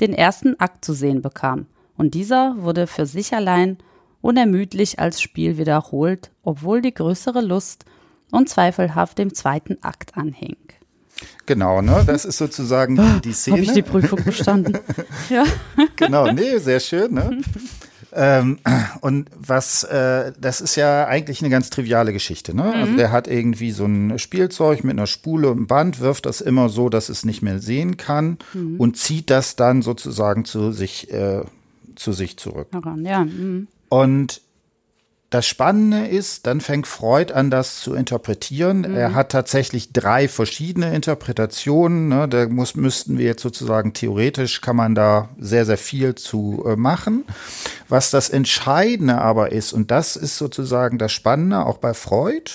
[0.00, 1.66] den ersten Akt zu sehen bekam.
[1.96, 3.78] Und dieser wurde für sich allein
[4.20, 7.86] unermüdlich als Spiel wiederholt, obwohl die größere Lust
[8.30, 10.56] unzweifelhaft dem zweiten Akt anhing.
[11.46, 12.04] Genau, ne?
[12.06, 13.56] Das ist sozusagen die, die Szene.
[13.56, 14.78] Habe ich die Prüfung bestanden?
[15.30, 15.44] ja.
[15.94, 17.40] Genau, nee, sehr schön, ne?
[18.16, 18.58] Ähm,
[19.02, 22.56] und was, äh, das ist ja eigentlich eine ganz triviale Geschichte.
[22.56, 22.64] Ne?
[22.64, 22.82] Also mhm.
[22.82, 26.40] Also der hat irgendwie so ein Spielzeug mit einer Spule und einem Band, wirft das
[26.40, 28.80] immer so, dass es nicht mehr sehen kann mhm.
[28.80, 31.42] und zieht das dann sozusagen zu sich, äh,
[31.94, 32.68] zu sich zurück.
[33.02, 33.24] Ja.
[33.24, 33.68] Mhm.
[33.88, 34.40] Und
[35.36, 38.78] das Spannende ist, dann fängt Freud an, das zu interpretieren.
[38.78, 38.96] Mhm.
[38.96, 42.08] Er hat tatsächlich drei verschiedene Interpretationen.
[42.08, 42.26] Ne?
[42.26, 46.76] Da muss, müssten wir jetzt sozusagen theoretisch, kann man da sehr, sehr viel zu äh,
[46.76, 47.24] machen.
[47.90, 52.52] Was das Entscheidende aber ist, und das ist sozusagen das Spannende auch bei Freud,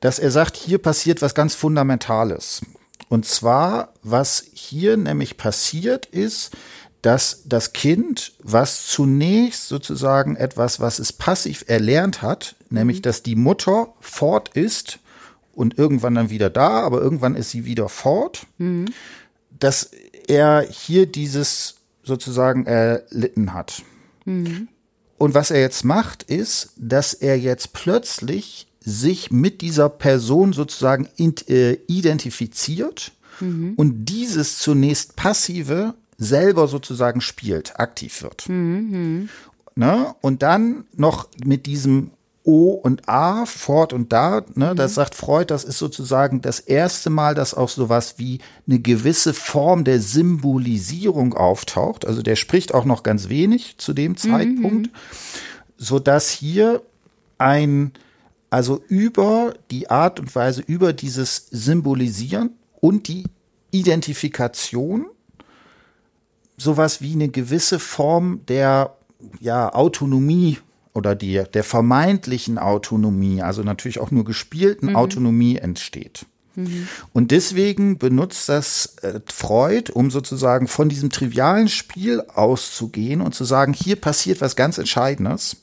[0.00, 2.60] dass er sagt, hier passiert was ganz Fundamentales.
[3.08, 6.54] Und zwar, was hier nämlich passiert ist,
[7.02, 13.02] dass das Kind, was zunächst sozusagen etwas, was es passiv erlernt hat, nämlich mhm.
[13.02, 15.00] dass die Mutter fort ist
[15.52, 18.86] und irgendwann dann wieder da, aber irgendwann ist sie wieder fort, mhm.
[19.58, 19.90] dass
[20.28, 23.82] er hier dieses sozusagen erlitten hat.
[24.24, 24.68] Mhm.
[25.18, 31.08] Und was er jetzt macht, ist, dass er jetzt plötzlich sich mit dieser Person sozusagen
[31.18, 33.74] äh, identifiziert mhm.
[33.76, 38.48] und dieses zunächst passive selber sozusagen spielt, aktiv wird.
[38.48, 39.28] Mhm.
[39.74, 40.14] Ne?
[40.20, 42.10] Und dann noch mit diesem
[42.44, 47.08] O und A, fort und da, ne, das sagt Freud, das ist sozusagen das erste
[47.08, 52.04] Mal, dass auch sowas wie eine gewisse Form der Symbolisierung auftaucht.
[52.04, 54.90] Also der spricht auch noch ganz wenig zu dem Zeitpunkt,
[55.76, 56.82] so dass hier
[57.38, 57.92] ein,
[58.50, 63.24] also über die Art und Weise, über dieses Symbolisieren und die
[63.70, 65.06] Identifikation
[66.56, 68.96] sowas wie eine gewisse Form der
[69.40, 70.58] ja, Autonomie
[70.94, 76.26] oder die, der vermeintlichen Autonomie, also natürlich auch nur gespielten Autonomie entsteht.
[77.14, 83.44] Und deswegen benutzt das äh, Freud, um sozusagen von diesem trivialen Spiel auszugehen und zu
[83.44, 85.62] sagen, hier passiert was ganz Entscheidendes.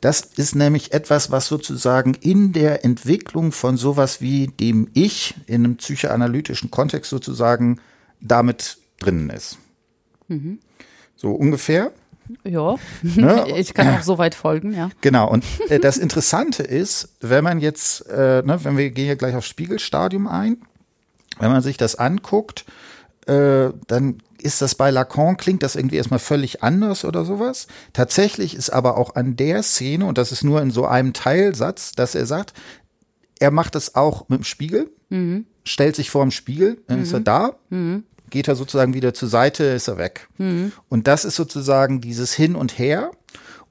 [0.00, 5.64] Das ist nämlich etwas, was sozusagen in der Entwicklung von sowas wie dem Ich in
[5.64, 7.78] einem psychoanalytischen Kontext sozusagen
[8.22, 9.58] damit drinnen ist.
[11.16, 11.92] So ungefähr.
[12.44, 13.44] Ja, Ne?
[13.56, 14.90] ich kann auch so weit folgen, ja.
[15.00, 19.16] Genau, und äh, das Interessante ist, wenn man jetzt, äh, ne, wenn wir gehen ja
[19.16, 20.58] gleich aufs Spiegelstadium ein,
[21.38, 22.64] wenn man sich das anguckt,
[23.26, 27.66] äh, dann ist das bei Lacan, klingt das irgendwie erstmal völlig anders oder sowas.
[27.92, 31.92] Tatsächlich ist aber auch an der Szene, und das ist nur in so einem Teilsatz,
[31.92, 32.54] dass er sagt,
[33.38, 34.90] er macht das auch mit dem Spiegel,
[35.64, 37.56] stellt sich vor dem Spiegel, dann ist er da,
[38.30, 40.28] geht er sozusagen wieder zur Seite, ist er weg.
[40.88, 43.10] Und das ist sozusagen dieses Hin und Her.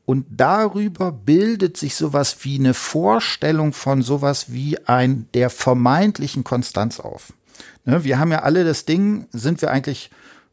[0.06, 7.00] Und darüber bildet sich sowas wie eine Vorstellung von sowas wie ein der vermeintlichen Konstanz
[7.00, 7.34] auf.
[7.86, 10.10] Ne, wir haben ja alle das Ding, sind wir eigentlich,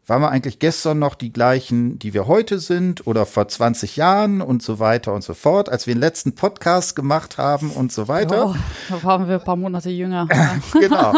[0.06, 4.40] waren wir eigentlich gestern noch die gleichen, die wir heute sind oder vor 20 Jahren
[4.40, 8.06] und so weiter und so fort, als wir den letzten Podcast gemacht haben und so
[8.06, 8.48] weiter.
[8.48, 8.54] Oh,
[8.88, 10.28] da waren wir ein paar Monate jünger.
[10.72, 11.14] Genau.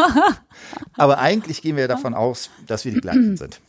[0.97, 3.59] Aber eigentlich gehen wir davon aus, dass wir die gleichen sind.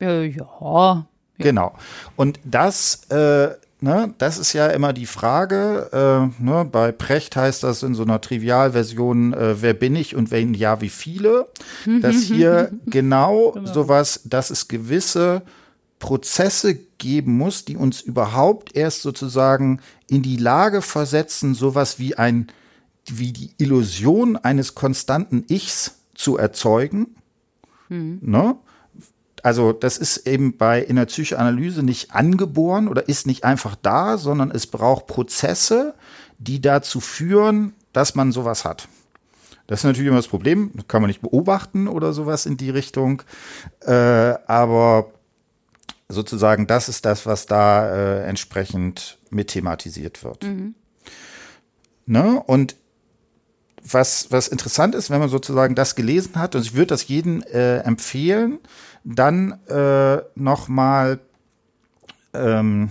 [0.00, 1.06] ja, ja.
[1.38, 1.74] Genau.
[2.16, 5.88] Und das, äh, ne, das ist ja immer die Frage.
[5.92, 10.30] Äh, ne, bei Precht heißt das in so einer Trivialversion, äh, wer bin ich und
[10.30, 11.48] wenn ja, wie viele?
[12.00, 15.42] Dass hier genau, sowas, dass es gewisse
[15.98, 22.48] Prozesse geben muss, die uns überhaupt erst sozusagen in die Lage versetzen, sowas wie ein,
[23.06, 27.14] wie die Illusion eines konstanten Ichs zu erzeugen.
[28.20, 28.56] Ne?
[29.44, 34.18] Also das ist eben bei in der Psychoanalyse nicht angeboren oder ist nicht einfach da,
[34.18, 35.94] sondern es braucht Prozesse,
[36.38, 38.88] die dazu führen, dass man sowas hat.
[39.66, 43.22] Das ist natürlich immer das Problem, kann man nicht beobachten oder sowas in die Richtung,
[43.82, 45.12] äh, aber
[46.08, 50.42] sozusagen das ist das, was da äh, entsprechend mit thematisiert wird.
[52.06, 52.42] Ne?
[52.46, 52.76] Und
[53.84, 57.42] was, was interessant ist, wenn man sozusagen das gelesen hat, und ich würde das jedem
[57.42, 58.58] äh, empfehlen,
[59.04, 61.20] dann äh, nochmal,
[62.34, 62.90] ähm,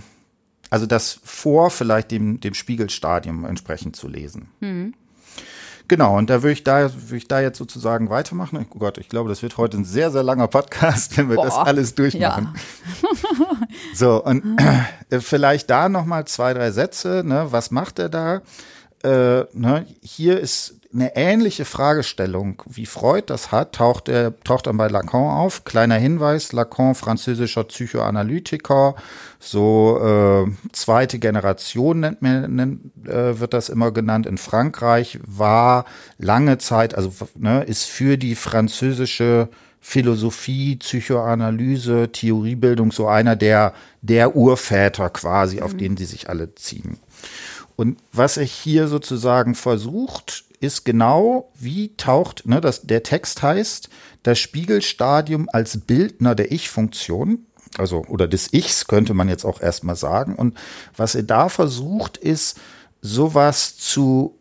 [0.70, 4.48] also das vor vielleicht dem, dem Spiegelstadium entsprechend zu lesen.
[5.88, 8.66] Genau, und da würde ich da, würde ich da jetzt sozusagen weitermachen.
[8.74, 11.54] Oh Gott, ich glaube, das wird heute ein sehr, sehr langer Podcast, wenn wir das
[11.54, 12.54] Boah, alles durchmachen.
[13.94, 14.60] So, und
[15.10, 17.22] äh, vielleicht da nochmal zwei, drei Sätze.
[17.24, 17.46] Ne?
[17.50, 18.42] Was macht er da?
[19.02, 19.86] Äh, ne?
[20.02, 25.30] Hier ist eine ähnliche Fragestellung, wie Freud das hat, taucht, er, taucht dann bei Lacan
[25.30, 25.64] auf.
[25.64, 28.94] Kleiner Hinweis, Lacan, französischer Psychoanalytiker,
[29.38, 34.26] so äh, zweite Generation nennt man, nennt, äh, wird das immer genannt.
[34.26, 35.84] In Frankreich war
[36.16, 39.48] lange Zeit, also ne, ist für die französische
[39.80, 46.98] Philosophie, Psychoanalyse, Theoriebildung so einer der, der Urväter quasi, auf den sie sich alle ziehen.
[47.76, 53.88] Und was er hier sozusagen versucht, ist genau, wie taucht, ne, das, der Text heißt,
[54.22, 59.96] das Spiegelstadium als Bildner der Ich-Funktion, also, oder des Ichs könnte man jetzt auch erstmal
[59.96, 60.34] sagen.
[60.34, 60.56] Und
[60.96, 62.58] was er da versucht, ist,
[63.00, 64.38] sowas zu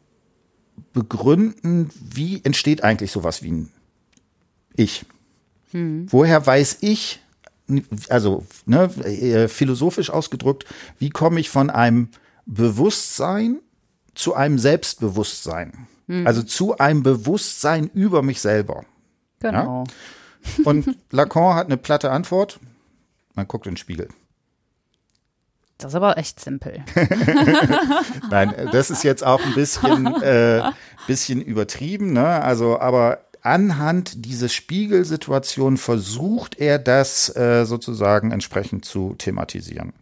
[0.94, 3.72] begründen, wie entsteht eigentlich sowas wie ein
[4.76, 5.06] Ich?
[6.10, 7.20] Woher weiß ich,
[8.10, 10.66] also ne, äh, philosophisch ausgedrückt,
[10.98, 12.10] wie komme ich von einem
[12.46, 13.60] Bewusstsein
[14.16, 15.88] zu einem Selbstbewusstsein?
[16.26, 18.86] Also zu einem Bewusstsein über mich selber.
[19.40, 19.84] Genau.
[20.64, 22.60] Und Lacan hat eine platte Antwort.
[23.36, 24.08] Man guckt in den Spiegel.
[25.78, 26.84] Das ist aber echt simpel.
[28.32, 30.72] Nein, das ist jetzt auch ein bisschen, äh,
[31.06, 32.42] bisschen übertrieben, ne?
[32.42, 39.94] Also, aber anhand dieser Spiegelsituation versucht er das äh, sozusagen entsprechend zu thematisieren.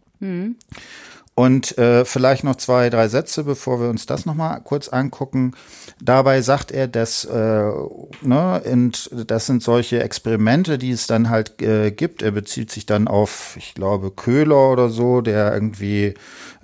[1.38, 5.52] Und äh, vielleicht noch zwei, drei Sätze, bevor wir uns das nochmal kurz angucken.
[6.00, 7.70] Dabei sagt er, dass äh,
[8.22, 12.22] ne, und das sind solche Experimente, die es dann halt äh, gibt.
[12.22, 16.14] Er bezieht sich dann auf, ich glaube, Köhler oder so, der irgendwie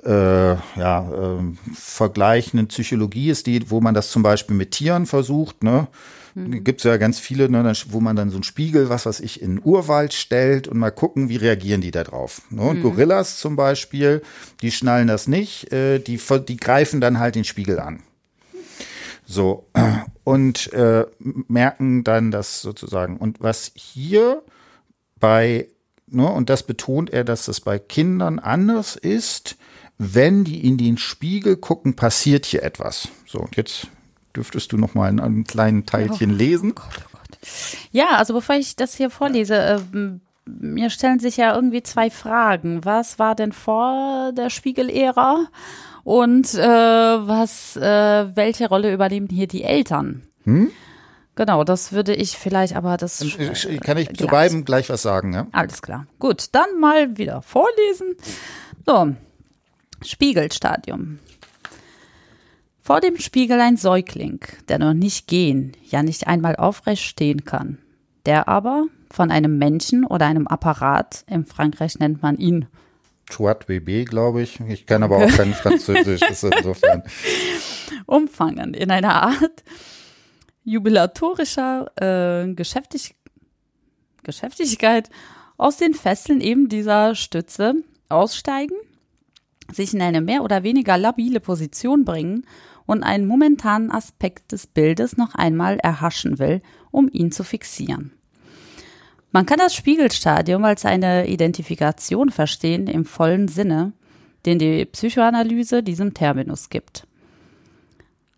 [0.07, 1.43] äh, ja äh,
[1.75, 5.87] vergleichende Psychologie ist, die, wo man das zum Beispiel mit Tieren versucht, ne?
[6.35, 6.65] Mhm.
[6.65, 9.43] Gibt es ja ganz viele, ne, wo man dann so einen Spiegel, was weiß ich,
[9.43, 12.43] in den Urwald stellt und mal gucken, wie reagieren die da drauf.
[12.51, 12.63] Ne?
[12.63, 12.83] Und mhm.
[12.83, 14.23] Gorillas zum Beispiel,
[14.63, 18.03] die schnallen das nicht, äh, die, die greifen dann halt den Spiegel an.
[19.27, 19.67] So,
[20.25, 23.17] und äh, merken dann das sozusagen.
[23.19, 24.43] Und was hier
[25.21, 25.69] bei,
[26.07, 29.57] ne, und das betont er, dass das bei Kindern anders ist,
[29.99, 33.09] wenn die in den Spiegel gucken, passiert hier etwas.
[33.27, 33.87] So, und jetzt
[34.37, 36.71] dürftest du noch mal ein kleinen Teilchen oh, lesen.
[36.73, 37.39] Oh Gott, oh Gott.
[37.91, 39.81] Ja, also bevor ich das hier vorlese, äh,
[40.47, 42.85] mir stellen sich ja irgendwie zwei Fragen.
[42.85, 45.47] Was war denn vor der Spiegelära
[46.05, 50.23] und äh, was, äh, welche Rolle übernehmen hier die Eltern?
[50.45, 50.71] Hm?
[51.35, 55.33] Genau, das würde ich vielleicht, aber das äh, kann ich zu beiden gleich was sagen.
[55.33, 55.47] Ja?
[55.53, 56.07] Alles klar.
[56.19, 58.17] Gut, dann mal wieder vorlesen.
[58.85, 59.15] So,
[60.05, 61.21] Spiegelstadium.
[62.85, 67.79] Vor dem Spiegel ein Säugling, der noch nicht gehen, ja nicht einmal aufrecht stehen kann.
[68.27, 72.67] Der aber von einem Menschen oder einem Apparat, in Frankreich nennt man ihn
[73.31, 74.59] Chouat BB, glaube ich.
[74.69, 77.05] Ich kann aber auch kein Französisch, ist insofern.
[78.07, 79.63] Umfangen in einer Art
[80.65, 81.91] jubilatorischer
[82.45, 83.15] äh, Geschäftig
[84.25, 85.09] Geschäftigkeit
[85.57, 87.75] aus den Fesseln eben dieser Stütze
[88.09, 88.77] aussteigen,
[89.73, 92.45] sich in eine mehr oder weniger labile Position bringen
[92.87, 98.13] und einen momentanen Aspekt des Bildes noch einmal erhaschen will, um ihn zu fixieren.
[99.33, 103.93] Man kann das Spiegelstadium als eine Identifikation verstehen im vollen Sinne,
[104.45, 107.07] den die Psychoanalyse diesem Terminus gibt.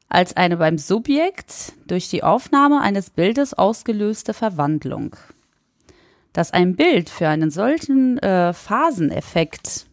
[0.09, 5.17] Als eine beim Subjekt durch die Aufnahme eines Bildes ausgelöste Verwandlung.
[6.33, 9.87] Dass ein Bild für einen solchen äh, Phaseneffekt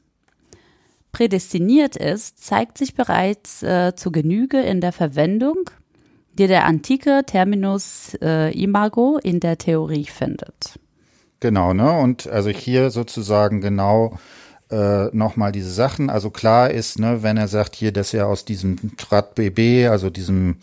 [1.12, 5.69] prädestiniert ist, zeigt sich bereits äh, zu Genüge in der Verwendung,
[6.34, 10.80] die der antike Terminus äh, imago in der Theorie findet.
[11.39, 11.91] Genau, ne?
[11.91, 14.17] Und also hier sozusagen genau
[14.69, 16.10] äh, nochmal diese Sachen.
[16.10, 20.10] Also klar ist, ne, wenn er sagt hier, dass er aus diesem Trat BB, also
[20.10, 20.58] diesem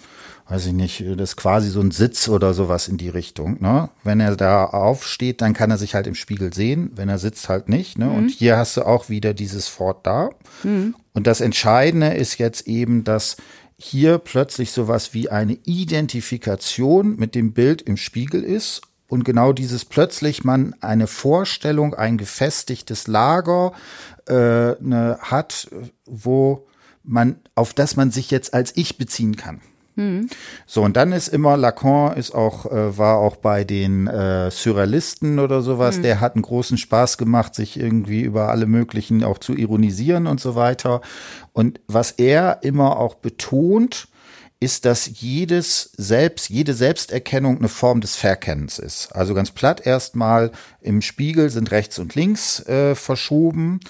[0.49, 3.59] weiß ich nicht, das ist quasi so ein Sitz oder sowas in die Richtung.
[3.61, 3.91] Ne?
[4.03, 6.91] Wenn er da aufsteht, dann kann er sich halt im Spiegel sehen.
[6.95, 7.99] Wenn er sitzt, halt nicht.
[7.99, 8.07] Ne?
[8.07, 8.15] Mhm.
[8.15, 10.31] Und hier hast du auch wieder dieses Fort da.
[10.63, 10.95] Mhm.
[11.13, 13.37] Und das Entscheidende ist jetzt eben, dass
[13.77, 19.85] hier plötzlich sowas wie eine Identifikation mit dem Bild im Spiegel ist und genau dieses
[19.85, 23.73] plötzlich man eine Vorstellung, ein gefestigtes Lager
[24.27, 25.69] äh, ne, hat,
[26.07, 26.67] wo
[27.05, 29.61] man auf das man sich jetzt als ich beziehen kann.
[29.99, 30.29] Mhm.
[30.65, 35.41] So, und dann ist immer, Lacan ist auch, äh, war auch bei den äh, Surrealisten
[35.41, 36.03] oder sowas, mhm.
[36.03, 40.41] der hat einen großen Spaß gemacht, sich irgendwie über alle möglichen auch zu ironisieren und
[40.41, 41.01] so weiter.
[41.53, 44.07] Und was er immer auch betont,
[44.61, 49.11] ist, dass jedes Selbst, jede Selbsterkennung eine Form des Verkennens ist.
[49.13, 53.81] Also ganz platt erstmal im Spiegel sind rechts und links äh, verschoben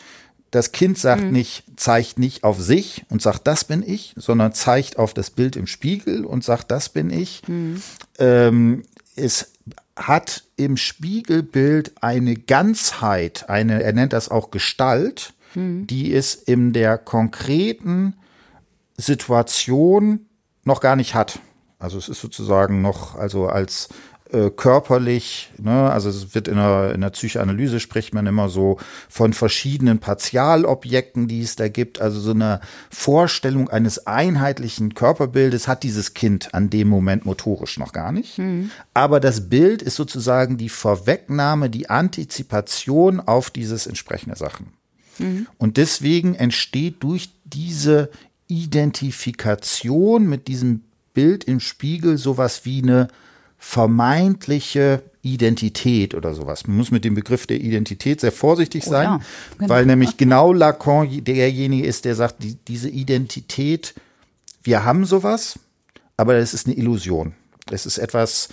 [0.51, 1.33] das Kind sagt mhm.
[1.33, 5.57] nicht, zeigt nicht auf sich und sagt, das bin ich, sondern zeigt auf das Bild
[5.57, 7.43] im Spiegel und sagt, das bin ich.
[7.47, 7.83] Mhm.
[8.19, 8.83] Ähm,
[9.15, 9.53] es
[9.95, 15.87] hat im Spiegelbild eine Ganzheit, eine, er nennt das auch Gestalt, mhm.
[15.87, 18.15] die es in der konkreten
[18.97, 20.27] Situation
[20.65, 21.41] noch gar nicht hat.
[21.79, 23.89] Also es ist sozusagen noch, also als
[24.33, 28.79] äh, körperlich, ne, also es wird in der, in der Psychoanalyse spricht man immer so
[29.09, 32.01] von verschiedenen Partialobjekten, die es da gibt.
[32.01, 32.61] Also so eine
[32.91, 38.38] Vorstellung eines einheitlichen Körperbildes hat dieses Kind an dem Moment motorisch noch gar nicht.
[38.38, 38.71] Mhm.
[38.93, 44.75] Aber das Bild ist sozusagen die Vorwegnahme, die Antizipation auf dieses entsprechende Sachen.
[45.19, 45.47] Mhm.
[45.57, 48.11] Und deswegen entsteht durch diese
[48.47, 50.83] Identifikation mit diesem
[51.14, 53.09] Bild im Spiegel sowas wie eine
[53.59, 56.66] vermeintliche Identität oder sowas.
[56.66, 59.21] Man muss mit dem Begriff der Identität sehr vorsichtig oh, sein, ja.
[59.59, 59.68] genau.
[59.68, 63.94] weil nämlich genau Lacan derjenige ist, der sagt, die, diese Identität,
[64.62, 65.59] wir haben sowas,
[66.16, 67.35] aber es ist eine Illusion.
[67.71, 68.49] Es ist etwas,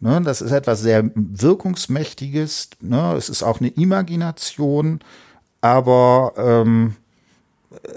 [0.00, 5.00] ne, das ist etwas sehr wirkungsmächtiges, ne, es ist auch eine Imagination,
[5.60, 6.96] aber ähm,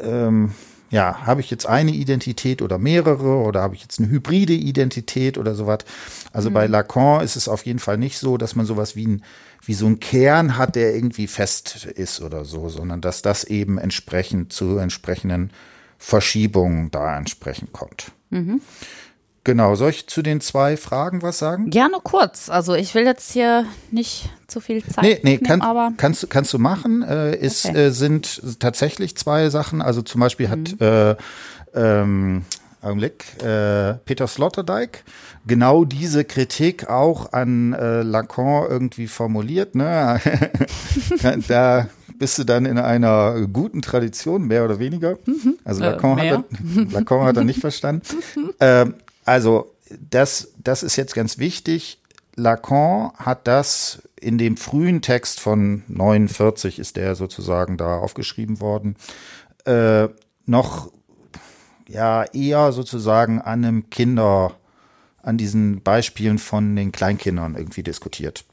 [0.03, 0.51] ähm,
[0.89, 5.37] ja, habe ich jetzt eine Identität oder mehrere oder habe ich jetzt eine hybride Identität
[5.37, 5.79] oder sowas.
[6.33, 6.53] Also mhm.
[6.55, 9.23] bei Lacan ist es auf jeden Fall nicht so, dass man sowas wie ein
[9.65, 13.77] wie so ein Kern hat, der irgendwie fest ist oder so, sondern dass das eben
[13.77, 15.51] entsprechend zu entsprechenden
[15.97, 18.11] Verschiebungen da entsprechend kommt.
[18.29, 18.61] Mhm.
[19.49, 21.71] Genau, soll ich zu den zwei Fragen was sagen?
[21.71, 22.51] Gerne kurz.
[22.51, 26.53] Also ich will jetzt hier nicht zu viel Zeit nee, nee, kann, aber kannst, kannst
[26.53, 27.01] du machen.
[27.01, 27.85] Äh, es okay.
[27.85, 29.81] äh, sind tatsächlich zwei Sachen.
[29.81, 30.51] Also zum Beispiel mhm.
[30.51, 31.15] hat äh,
[31.73, 32.45] ähm,
[32.83, 35.03] Augenblick, äh, Peter Sloterdijk
[35.47, 39.73] genau diese Kritik auch an äh, Lacan irgendwie formuliert.
[39.73, 40.21] Ne?
[41.47, 41.87] da
[42.19, 45.17] bist du dann in einer guten Tradition, mehr oder weniger.
[45.25, 45.55] Mhm.
[45.63, 46.45] Also Lacan, äh, hat,
[46.75, 48.03] er, Lacan hat er nicht verstanden.
[48.59, 48.93] ähm,
[49.29, 49.75] also
[50.09, 52.01] das, das ist jetzt ganz wichtig.
[52.35, 58.95] Lacan hat das in dem frühen Text von 49 ist der sozusagen da aufgeschrieben worden,
[59.65, 60.07] äh,
[60.47, 60.91] noch
[61.87, 64.55] ja eher sozusagen an einem Kinder,
[65.21, 68.45] an diesen Beispielen von den Kleinkindern irgendwie diskutiert.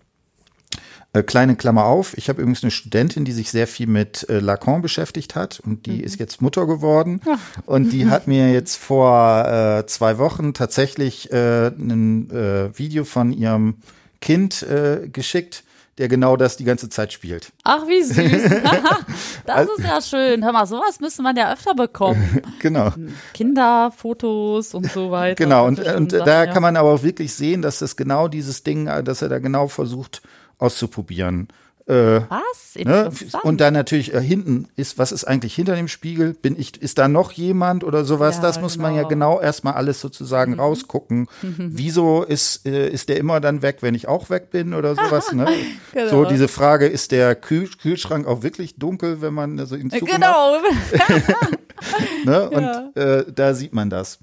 [1.16, 4.38] Äh, kleine Klammer auf, ich habe übrigens eine Studentin, die sich sehr viel mit äh,
[4.38, 6.04] Lacan beschäftigt hat und die mhm.
[6.04, 7.20] ist jetzt Mutter geworden.
[7.26, 7.38] Ja.
[7.64, 13.32] Und die hat mir jetzt vor äh, zwei Wochen tatsächlich äh, ein äh, Video von
[13.32, 13.76] ihrem
[14.20, 14.66] Kind
[15.12, 15.62] geschickt,
[15.98, 17.52] der genau das die ganze Zeit spielt.
[17.62, 18.16] Ach, wie süß.
[19.46, 20.42] das ist ja schön.
[20.42, 22.42] Hör mal, sowas müsste man ja öfter bekommen.
[22.60, 22.92] genau.
[23.34, 25.36] Kinderfotos und so weiter.
[25.36, 26.52] Genau, und, und Sachen, da ja.
[26.52, 29.68] kann man aber auch wirklich sehen, dass das genau dieses Ding, dass er da genau
[29.68, 30.22] versucht,
[30.58, 31.48] auszuprobieren.
[31.86, 32.74] Äh, was?
[32.74, 33.10] Ne?
[33.44, 36.34] Und dann natürlich äh, hinten ist, was ist eigentlich hinter dem Spiegel?
[36.34, 38.36] Bin ich, ist da noch jemand oder sowas?
[38.36, 38.88] Ja, das muss genau.
[38.88, 39.36] man ja genau.
[39.36, 40.60] genau erstmal alles sozusagen mhm.
[40.60, 41.28] rausgucken.
[41.42, 45.32] Wieso ist, äh, ist der immer dann weg, wenn ich auch weg bin oder sowas?
[45.32, 45.46] ne?
[45.92, 46.10] genau.
[46.10, 50.12] So diese Frage, ist der Kühl Kühlschrank auch wirklich dunkel, wenn man also ihn zumacht?
[50.12, 50.56] Genau.
[52.24, 52.50] ne?
[52.50, 52.90] Und ja.
[52.94, 54.18] äh, da sieht man das.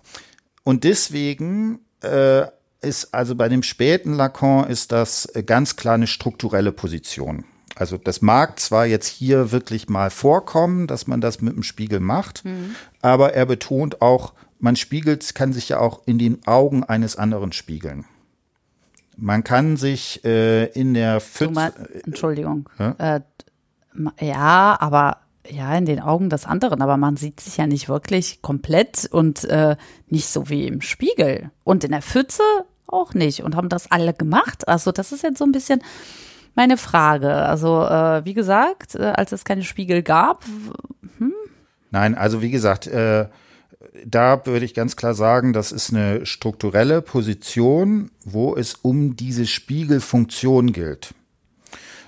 [0.63, 2.47] Und deswegen äh,
[2.83, 7.45] ist also bei dem späten Lacan ist das äh, ganz klar eine strukturelle Position.
[7.75, 11.99] Also das mag zwar jetzt hier wirklich mal vorkommen, dass man das mit dem Spiegel
[11.99, 12.75] macht, mhm.
[13.01, 17.51] aber er betont auch, man spiegelt, kann sich ja auch in den Augen eines anderen
[17.51, 18.05] spiegeln.
[19.17, 21.73] Man kann sich äh, in der Pfütze.
[22.05, 22.69] Entschuldigung.
[22.79, 23.17] Äh?
[23.17, 23.21] Äh,
[24.19, 25.17] ja, aber
[25.49, 29.43] ja, in den Augen des anderen, aber man sieht sich ja nicht wirklich komplett und
[29.45, 29.75] äh,
[30.07, 31.51] nicht so wie im Spiegel.
[31.63, 32.43] Und in der Pfütze
[32.87, 34.67] auch nicht und haben das alle gemacht.
[34.67, 35.81] Also das ist jetzt so ein bisschen
[36.55, 37.33] meine Frage.
[37.33, 40.45] Also äh, wie gesagt, äh, als es keine Spiegel gab.
[41.17, 41.33] Hm?
[41.91, 43.27] Nein, also wie gesagt, äh,
[44.05, 49.45] da würde ich ganz klar sagen, das ist eine strukturelle Position, wo es um diese
[49.45, 51.13] Spiegelfunktion gilt.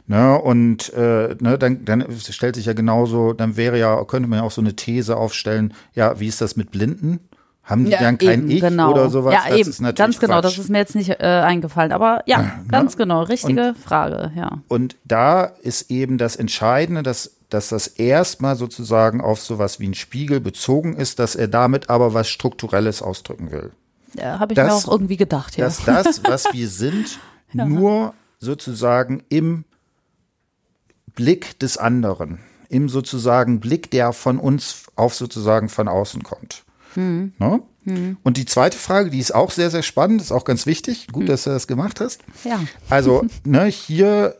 [0.08, 4.38] Ne, und äh, ne, dann, dann stellt sich ja genauso, dann wäre ja, könnte man
[4.38, 7.22] ja auch so eine These aufstellen, ja, wie ist das mit Blinden?
[7.66, 8.91] Haben die ja, dann kein eben, Ich genau.
[8.91, 9.34] oder sowas?
[9.34, 10.43] Ja, das eben, ganz genau, Quatsch.
[10.43, 11.91] das ist mir jetzt nicht äh, eingefallen.
[11.91, 13.03] Aber ja, ja ganz ne?
[13.03, 14.59] genau, richtige und, Frage, ja.
[14.68, 19.95] Und da ist eben das Entscheidende, dass, dass das erstmal sozusagen auf sowas wie ein
[19.95, 23.72] Spiegel bezogen ist, dass er damit aber was Strukturelles ausdrücken will.
[24.13, 25.66] Ja, habe ich das, mir auch irgendwie gedacht, ja.
[25.66, 27.20] Dass das, was wir sind,
[27.51, 29.66] nur sozusagen im
[31.16, 32.39] Blick des anderen,
[32.70, 36.64] im sozusagen Blick, der von uns auf sozusagen von außen kommt.
[36.96, 37.34] Mhm.
[37.38, 37.62] Ne?
[37.84, 38.18] Mhm.
[38.24, 41.08] Und die zweite Frage, die ist auch sehr, sehr spannend, ist auch ganz wichtig.
[41.12, 41.28] Gut, mhm.
[41.28, 42.22] dass du das gemacht hast.
[42.43, 42.60] Ja.
[42.89, 44.36] Also, ne, hier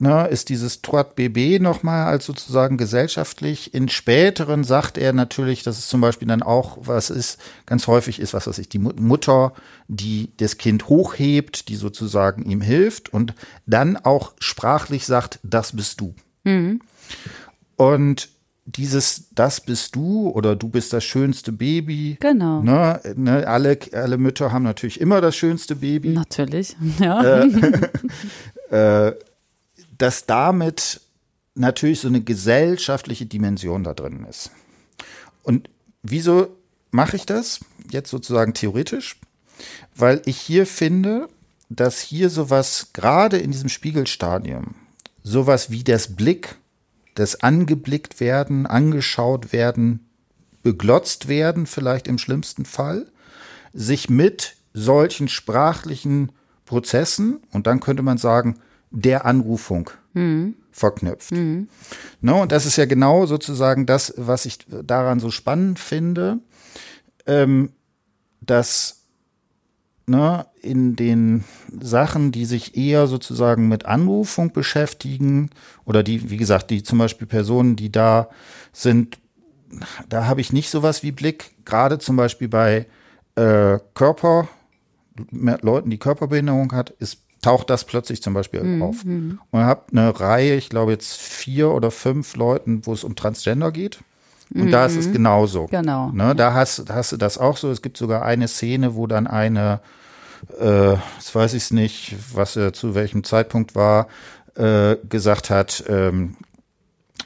[0.00, 3.74] ne, ist dieses Troit BB nochmal als sozusagen gesellschaftlich.
[3.74, 8.18] In späteren sagt er natürlich, dass es zum Beispiel dann auch was ist, ganz häufig
[8.18, 9.52] ist, was weiß ich, die Mutter,
[9.88, 13.34] die das Kind hochhebt, die sozusagen ihm hilft und
[13.66, 16.14] dann auch sprachlich sagt, das bist du.
[16.44, 16.80] Mhm.
[17.76, 18.28] Und
[18.76, 22.16] dieses Das bist du oder du bist das schönste Baby.
[22.20, 22.62] Genau.
[22.62, 26.10] Ne, ne, alle, alle Mütter haben natürlich immer das schönste Baby.
[26.10, 27.42] Natürlich, ja.
[27.42, 29.14] Äh, äh,
[29.98, 31.00] dass damit
[31.54, 34.50] natürlich so eine gesellschaftliche Dimension da drin ist.
[35.42, 35.68] Und
[36.02, 36.48] wieso
[36.90, 37.60] mache ich das
[37.90, 39.16] jetzt sozusagen theoretisch?
[39.94, 41.28] Weil ich hier finde,
[41.68, 44.74] dass hier sowas gerade in diesem Spiegelstadium,
[45.22, 46.56] sowas wie das Blick
[47.14, 50.08] das angeblickt werden, angeschaut werden,
[50.62, 53.06] beglotzt werden, vielleicht im schlimmsten Fall,
[53.72, 56.32] sich mit solchen sprachlichen
[56.64, 60.54] Prozessen, und dann könnte man sagen, der Anrufung mhm.
[60.70, 61.32] verknüpft.
[61.32, 61.68] Mhm.
[62.20, 66.38] No, ne, und das ist ja genau sozusagen das, was ich daran so spannend finde,
[67.26, 67.72] ähm,
[68.40, 69.02] dass
[70.06, 71.44] ne, in den
[71.80, 75.50] Sachen, die sich eher sozusagen mit Anrufung beschäftigen
[75.84, 78.28] oder die, wie gesagt, die zum Beispiel Personen, die da
[78.72, 79.18] sind,
[80.08, 82.86] da habe ich nicht sowas wie Blick, gerade zum Beispiel bei
[83.36, 84.48] äh, Körper,
[85.30, 88.82] Leuten, die Körperbehinderung hat, ist, taucht das plötzlich zum Beispiel mhm.
[88.82, 89.04] auf.
[89.04, 93.72] Und habe eine Reihe, ich glaube jetzt vier oder fünf Leuten, wo es um Transgender
[93.72, 94.00] geht.
[94.52, 94.70] Und mhm.
[94.70, 95.12] da ist es mhm.
[95.12, 95.66] genauso.
[95.66, 96.10] Genau.
[96.10, 97.70] Ne, da hast, hast du das auch so.
[97.70, 99.80] Es gibt sogar eine Szene, wo dann eine,
[100.58, 104.08] äh, jetzt weiß ich es nicht, was er zu welchem Zeitpunkt war,
[104.54, 106.36] äh, gesagt hat, ähm,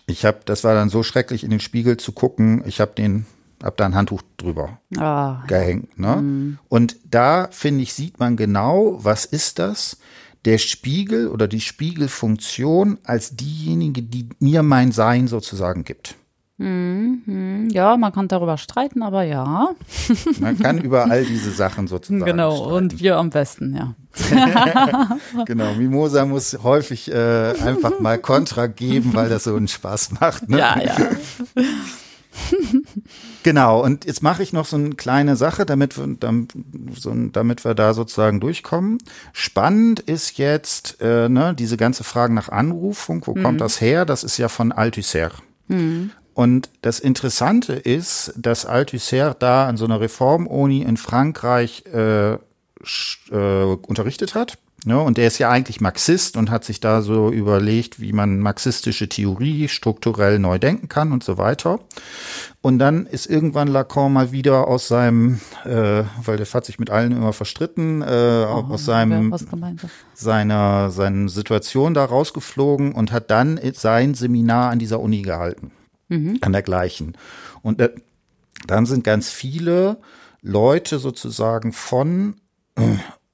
[0.06, 3.26] ich habe, das war dann so schrecklich in den Spiegel zu gucken, ich habe den
[3.62, 5.98] hab da ein Handtuch drüber oh, gehängt.
[5.98, 6.16] Ne?
[6.16, 6.58] Mm.
[6.68, 9.96] Und da, finde ich, sieht man genau, was ist das?
[10.44, 16.16] Der Spiegel oder die Spiegelfunktion als diejenige, die mir mein Sein sozusagen gibt.
[16.56, 19.70] Mhm, ja, man kann darüber streiten, aber ja.
[20.40, 22.24] Man kann über all diese Sachen sozusagen.
[22.24, 22.72] Genau, streiten.
[22.72, 23.94] und wir am besten, ja.
[25.46, 30.48] genau, Mimosa muss häufig äh, einfach mal Kontra geben, weil das so einen Spaß macht.
[30.48, 30.58] Ne?
[30.58, 30.96] Ja, ja.
[33.42, 36.06] genau, und jetzt mache ich noch so eine kleine Sache, damit wir,
[37.32, 38.98] damit wir da sozusagen durchkommen.
[39.32, 43.26] Spannend ist jetzt äh, ne, diese ganze Frage nach Anrufung.
[43.26, 43.42] Wo mhm.
[43.42, 44.04] kommt das her?
[44.04, 45.32] Das ist ja von Althusser.
[45.66, 46.12] Mhm.
[46.34, 52.38] Und das Interessante ist, dass Althusser da an so einer Reformuni in Frankreich äh, äh,
[53.86, 54.58] unterrichtet hat.
[54.86, 55.00] Ne?
[55.00, 59.08] und der ist ja eigentlich Marxist und hat sich da so überlegt, wie man marxistische
[59.08, 61.80] Theorie strukturell neu denken kann und so weiter.
[62.60, 66.90] Und dann ist irgendwann Lacan mal wieder aus seinem, äh, weil der hat sich mit
[66.90, 69.34] allen immer verstritten, äh, oh, aus seinem
[70.12, 75.72] seiner seiner Situation da rausgeflogen und hat dann sein Seminar an dieser Uni gehalten
[76.08, 76.38] mhm.
[76.40, 77.16] an der gleichen.
[77.62, 77.90] Und äh,
[78.66, 79.98] dann sind ganz viele
[80.42, 82.36] Leute sozusagen von,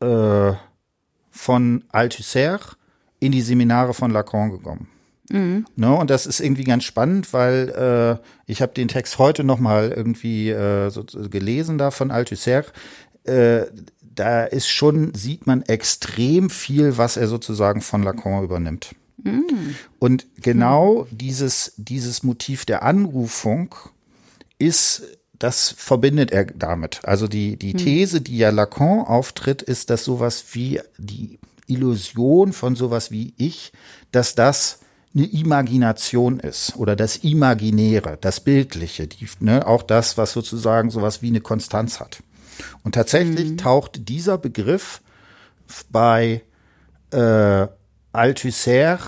[0.01, 0.53] äh,
[1.31, 2.61] von Althusser
[3.19, 4.89] in die Seminare von Lacan gekommen.
[5.31, 5.67] Mhm.
[5.77, 9.61] Ne, und das ist irgendwie ganz spannend, weil äh, ich habe den Text heute noch
[9.61, 12.65] mal irgendwie äh, so, gelesen da von Althusser.
[13.25, 13.67] Äh,
[14.03, 18.95] da ist schon, sieht man extrem viel, was er sozusagen von Lacan übernimmt.
[19.99, 21.19] Und genau mhm.
[21.19, 23.75] dieses, dieses Motiv der Anrufung
[24.59, 25.03] ist,
[25.39, 27.01] das verbindet er damit.
[27.05, 27.79] Also die, die hm.
[27.79, 33.73] These, die ja Lacan auftritt, ist, dass sowas wie die Illusion von sowas wie ich,
[34.13, 34.81] dass das
[35.15, 41.23] eine Imagination ist oder das Imaginäre, das Bildliche, die, ne, auch das, was sozusagen sowas
[41.23, 42.23] wie eine Konstanz hat.
[42.85, 43.57] Und tatsächlich mhm.
[43.57, 45.01] taucht dieser Begriff
[45.91, 46.43] bei
[47.13, 47.67] äh,
[48.13, 48.99] Althusser,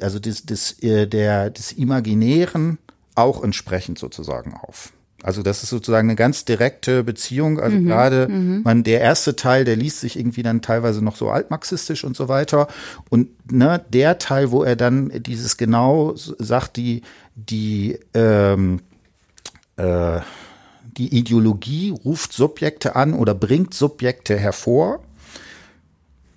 [0.00, 2.78] also des, des, äh, der, des Imaginären,
[3.14, 4.92] auch entsprechend sozusagen auf.
[5.22, 7.60] Also das ist sozusagen eine ganz direkte Beziehung.
[7.60, 8.62] Also mhm, gerade mhm.
[8.64, 12.28] man der erste Teil, der liest sich irgendwie dann teilweise noch so altmarxistisch und so
[12.28, 12.66] weiter.
[13.08, 17.02] Und ne, der Teil, wo er dann dieses genau sagt, die
[17.36, 18.80] die ähm,
[19.76, 20.20] äh,
[20.96, 25.02] die Ideologie ruft Subjekte an oder bringt Subjekte hervor.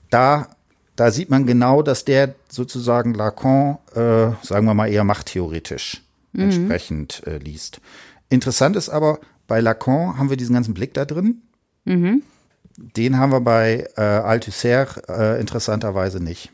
[0.10, 0.55] Da
[0.96, 6.02] da sieht man genau, dass der sozusagen Lacan, äh, sagen wir mal eher machttheoretisch
[6.34, 6.42] mhm.
[6.42, 7.82] entsprechend äh, liest.
[8.30, 11.42] Interessant ist aber, bei Lacan haben wir diesen ganzen Blick da drin.
[11.84, 12.24] Mhm.
[12.78, 16.52] Den haben wir bei äh, Althusser äh, interessanterweise nicht.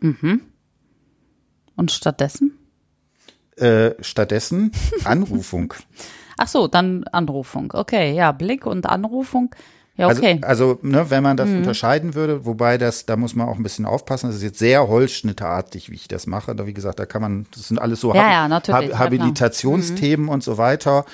[0.00, 0.42] Mhm.
[1.76, 2.58] Und stattdessen?
[3.56, 4.72] Äh, stattdessen
[5.04, 5.74] Anrufung.
[6.36, 7.72] Ach so, dann Anrufung.
[7.74, 9.54] Okay, ja, Blick und Anrufung
[10.00, 10.38] ja, also, okay.
[10.42, 11.58] Also, also ne, wenn man das mhm.
[11.58, 14.88] unterscheiden würde, wobei das, da muss man auch ein bisschen aufpassen, das ist jetzt sehr
[14.88, 16.54] holzschnittartig, wie ich das mache.
[16.54, 20.32] Da, wie gesagt, da kann man, das sind alles so ja, Hab ja, Habilitationsthemen mhm.
[20.32, 21.04] und so weiter.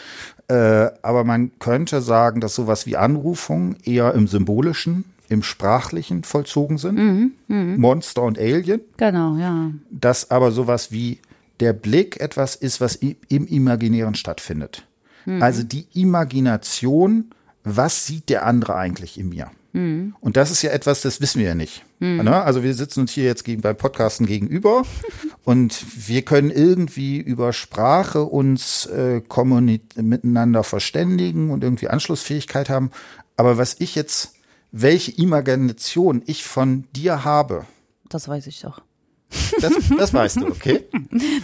[0.49, 6.78] Äh, aber man könnte sagen, dass sowas wie Anrufung eher im symbolischen, im sprachlichen vollzogen
[6.78, 6.97] sind.
[6.97, 7.32] Mhm.
[7.49, 7.80] mhm.
[7.80, 8.82] Monster und Alien.
[8.97, 9.70] Genau, ja.
[9.91, 11.18] Dass aber sowas wie
[11.59, 14.87] der Blick etwas ist, was im Imaginären stattfindet.
[15.24, 15.43] Mhm.
[15.43, 17.32] Also die Imagination
[17.66, 19.50] was sieht der andere eigentlich in mir?
[19.72, 20.14] Mhm.
[20.20, 21.84] Und das ist ja etwas, das wissen wir ja nicht.
[21.98, 22.22] Mhm.
[22.22, 22.42] Ne?
[22.42, 24.84] Also wir sitzen uns hier jetzt gegen, beim Podcasten gegenüber
[25.44, 29.20] und wir können irgendwie über Sprache uns äh,
[29.96, 32.92] miteinander verständigen und irgendwie Anschlussfähigkeit haben.
[33.36, 34.34] Aber was ich jetzt,
[34.70, 37.66] welche Imagination ich von dir habe,
[38.08, 38.82] das weiß ich doch.
[39.60, 40.84] Das, das weißt du, okay?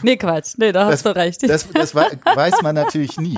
[0.03, 0.55] Nee, Quatsch.
[0.57, 1.43] Nee, da hast das, du recht.
[1.49, 3.35] Das, das weiß man natürlich nie.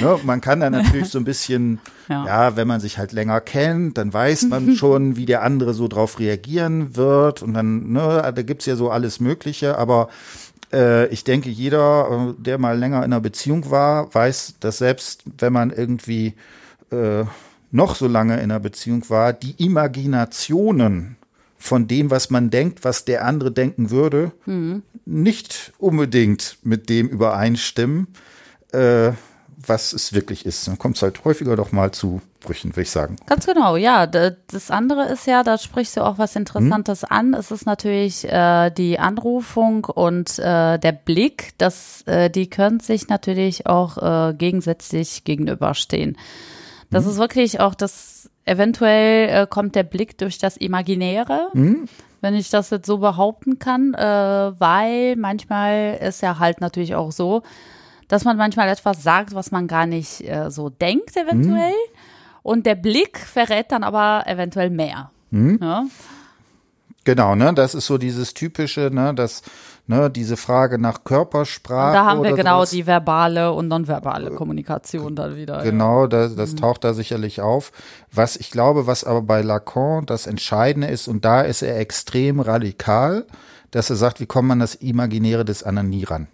[0.00, 0.18] Ne?
[0.24, 2.26] Man kann da natürlich so ein bisschen, ja.
[2.26, 2.56] ja.
[2.56, 6.18] wenn man sich halt länger kennt, dann weiß man schon, wie der andere so drauf
[6.18, 7.42] reagieren wird.
[7.42, 10.08] Und dann, ne, da gibt's ja so alles Mögliche, aber
[10.72, 15.22] äh, ich denke, jeder, äh, der mal länger in einer Beziehung war, weiß, dass selbst
[15.38, 16.34] wenn man irgendwie
[16.90, 17.24] äh,
[17.70, 21.17] noch so lange in einer Beziehung war, die Imaginationen
[21.58, 24.82] von dem, was man denkt, was der andere denken würde, Mhm.
[25.04, 28.08] nicht unbedingt mit dem übereinstimmen,
[28.72, 29.12] äh,
[29.60, 30.68] was es wirklich ist.
[30.68, 33.16] Dann kommt es halt häufiger doch mal zu Brüchen, würde ich sagen.
[33.26, 34.06] Ganz genau, ja.
[34.06, 37.08] Das andere ist ja, da sprichst du auch was Interessantes Hm?
[37.10, 37.34] an.
[37.34, 43.08] Es ist natürlich äh, die Anrufung und äh, der Blick, das, äh, die können sich
[43.08, 43.98] natürlich auch
[44.30, 46.16] äh, gegensätzlich gegenüberstehen.
[46.90, 47.10] Das Hm?
[47.10, 48.17] ist wirklich auch das,
[48.48, 51.48] eventuell äh, kommt der Blick durch das Imaginäre.
[51.52, 51.88] Hm?
[52.20, 54.00] Wenn ich das jetzt so behaupten kann, äh,
[54.58, 57.42] weil manchmal ist ja halt natürlich auch so,
[58.08, 61.74] dass man manchmal etwas sagt, was man gar nicht äh, so denkt, eventuell.
[62.42, 65.10] Und der Blick verrät dann aber eventuell mehr.
[65.60, 65.84] Ja?
[67.04, 69.42] Genau, ne, das ist so dieses typische, ne, das,
[69.88, 71.94] ne, diese Frage nach Körpersprache.
[71.94, 72.70] Da haben wir genau sowas.
[72.70, 75.62] die verbale und nonverbale Kommunikation dann wieder.
[75.62, 77.72] Genau, das, das taucht da sicherlich auf.
[78.12, 82.40] Was ich glaube, was aber bei Lacan das Entscheidende ist, und da ist er extrem
[82.40, 83.26] radikal,
[83.70, 86.28] dass er sagt, wie kommt man das Imaginäre des anderen nie ran?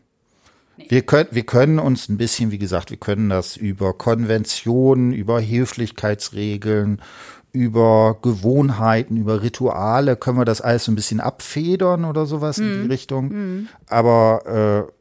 [0.76, 5.40] Wir können, wir können uns ein bisschen, wie gesagt, wir können das über Konventionen, über
[5.40, 7.00] Höflichkeitsregeln,
[7.54, 12.82] über Gewohnheiten, über Rituale, können wir das alles so ein bisschen abfedern oder sowas in
[12.82, 13.68] die Richtung.
[13.88, 14.92] Aber äh,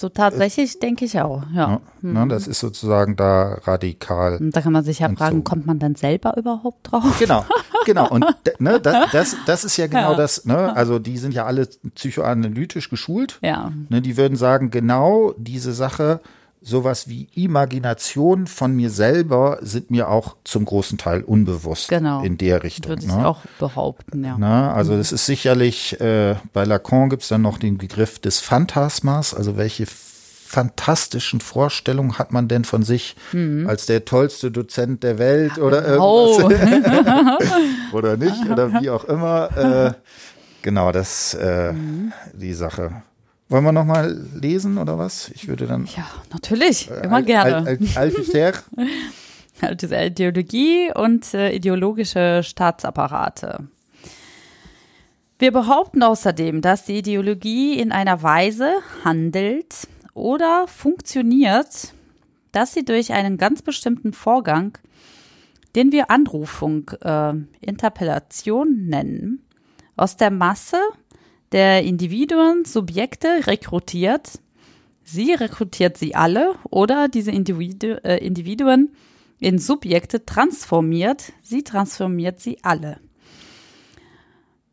[0.00, 1.80] So tatsächlich denke ich auch, ja.
[2.00, 4.38] ne, das ist sozusagen da radikal.
[4.38, 5.42] Und da kann man sich ja fragen, so.
[5.44, 7.04] kommt man dann selber überhaupt drauf?
[7.20, 7.44] Genau,
[7.86, 8.08] genau.
[8.10, 8.26] Und
[8.58, 10.74] ne, da- das, das ist ja genau das, ne?
[10.74, 13.38] Also die sind ja alle psychoanalytisch geschult.
[13.42, 13.70] Ja.
[13.88, 16.20] Ne, die würden sagen, genau diese Sache,
[16.62, 22.22] sowas wie Imagination von mir selber sind mir auch zum großen Teil unbewusst Genau.
[22.22, 22.90] in der Richtung.
[22.90, 23.26] Würde ich ne?
[23.26, 24.36] auch behaupten, ja.
[24.38, 28.40] Na, also es ist sicherlich, äh, bei Lacan gibt es dann noch den Begriff des
[28.40, 33.16] Phantasmas, also welche fantastischen Vorstellungen hat man denn von sich
[33.66, 37.38] als der tollste Dozent der Welt oder Oh, irgendwas
[37.92, 39.56] oder nicht oder wie auch immer.
[39.56, 39.92] Äh,
[40.60, 41.72] genau, das äh,
[42.34, 43.02] die Sache.
[43.52, 45.28] Wollen wir noch mal lesen oder was?
[45.34, 47.56] Ich würde dann ja, natürlich, immer Al- gerne.
[47.56, 48.52] Al- Al- Althusser.
[49.78, 53.68] diese Ideologie und äh, ideologische Staatsapparate.
[55.38, 58.72] Wir behaupten außerdem, dass die Ideologie in einer Weise
[59.04, 61.92] handelt oder funktioniert,
[62.52, 64.78] dass sie durch einen ganz bestimmten Vorgang,
[65.74, 69.44] den wir Anrufung, äh, Interpellation nennen,
[69.94, 70.78] aus der Masse
[71.52, 74.40] der Individuen, Subjekte rekrutiert.
[75.04, 78.94] Sie rekrutiert sie alle oder diese Individu äh, Individuen
[79.38, 81.32] in Subjekte transformiert.
[81.42, 82.98] Sie transformiert sie alle.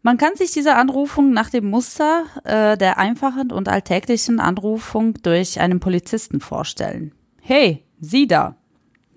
[0.02, 5.60] Man kann sich diese Anrufung nach dem Muster äh, der einfachen und alltäglichen Anrufung durch
[5.60, 7.14] einen Polizisten vorstellen.
[7.42, 8.56] Hey, Sie da!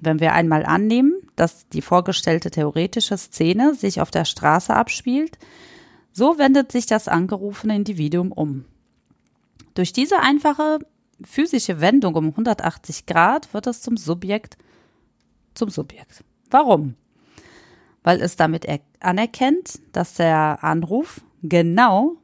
[0.00, 5.38] Wenn wir einmal annehmen, dass die vorgestellte theoretische Szene sich auf der Straße abspielt,
[6.12, 8.64] so wendet sich das angerufene Individuum um.
[9.74, 10.78] Durch diese einfache
[11.24, 14.56] physische Wendung um 180 Grad wird es zum Subjekt
[15.54, 16.24] zum Subjekt.
[16.50, 16.94] Warum?
[18.02, 22.16] Weil es damit er anerkennt, dass der Anruf genau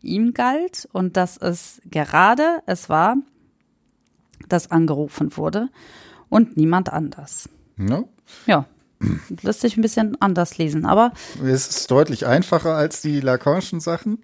[0.00, 3.16] ihm galt und dass es gerade es war,
[4.48, 5.68] das angerufen wurde
[6.28, 7.48] und niemand anders.
[7.76, 8.08] Ne?
[8.46, 8.66] Ja,
[9.42, 11.12] lässt sich ein bisschen anders lesen, aber
[11.44, 14.18] Es ist deutlich einfacher als die Lacanischen Sachen.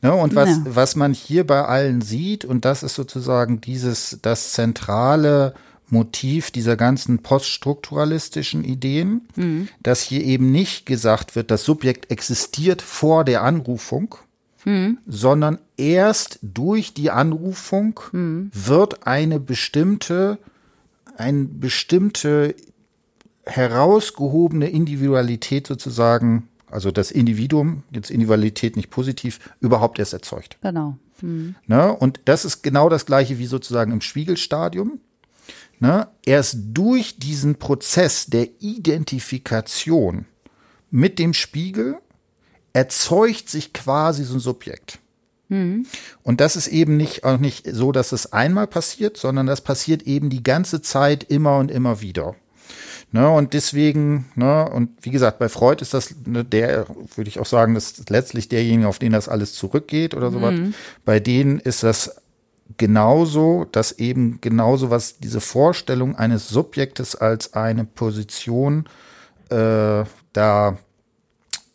[0.00, 0.62] Ne, und was, Ja.
[0.64, 5.54] was man hier bei allen sieht, und das ist sozusagen dieses, das zentrale
[5.88, 9.68] Motiv dieser ganzen poststrukturalistischen Ideen, Mhm.
[9.82, 14.14] dass hier eben nicht gesagt wird, das Subjekt existiert vor der Anrufung,
[14.64, 14.98] Mhm.
[15.06, 18.50] sondern erst durch die Anrufung Mhm.
[18.54, 20.38] wird eine bestimmte,
[21.18, 22.54] eine bestimmte
[23.44, 30.58] herausgehobene Individualität sozusagen, also das Individuum, jetzt Individualität nicht positiv, überhaupt erst erzeugt.
[31.20, 31.56] genau.
[31.66, 31.92] Ne?
[31.92, 35.00] Und das ist genau das gleiche wie sozusagen im Spiegelstadium.
[35.78, 36.08] Ne?
[36.24, 40.26] Erst durch diesen Prozess der Identifikation
[40.90, 41.96] mit dem Spiegel
[42.72, 44.98] erzeugt sich quasi so ein Subjekt.
[46.22, 50.02] Und das ist eben nicht, auch nicht so, dass es einmal passiert, sondern das passiert
[50.04, 52.34] eben die ganze Zeit immer und immer wieder.
[53.14, 57.38] Ne, und deswegen, ne, und wie gesagt, bei Freud ist das ne, der, würde ich
[57.38, 60.54] auch sagen, das ist letztlich derjenige, auf den das alles zurückgeht oder sowas.
[61.04, 62.16] Bei denen ist das
[62.78, 68.86] genauso, dass eben genauso was diese Vorstellung eines Subjektes als eine Position
[69.50, 70.78] äh, da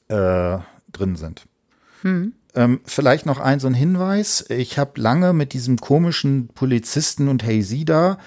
[0.07, 0.57] äh,
[0.91, 1.45] drin sind.
[2.55, 4.43] Ähm, vielleicht noch ein so ein Hinweis.
[4.49, 8.17] Ich habe lange mit diesem komischen Polizisten und Heysida,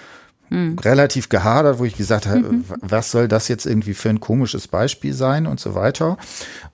[0.50, 0.78] mhm.
[0.78, 2.64] relativ gehadert, wo ich gesagt habe, mhm.
[2.80, 6.18] was soll das jetzt irgendwie für ein komisches Beispiel sein und so weiter.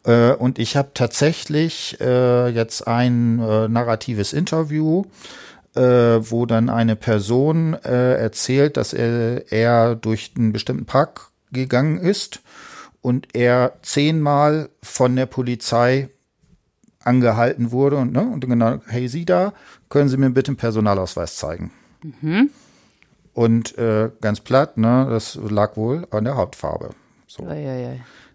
[0.05, 5.05] Äh, und ich habe tatsächlich äh, jetzt ein äh, narratives Interview,
[5.75, 11.99] äh, wo dann eine Person äh, erzählt, dass er, er durch einen bestimmten Park gegangen
[11.99, 12.41] ist
[13.03, 16.09] und er zehnmal von der Polizei
[17.05, 19.53] angehalten wurde und, ne, und genau, hey, Sie da,
[19.89, 21.71] können Sie mir bitte einen Personalausweis zeigen?
[22.21, 22.51] Mhm.
[23.37, 26.91] Und äh, ganz platt, ne, das lag wohl an der Hauptfarbe.
[27.27, 27.43] So.
[27.43, 27.91] Ja.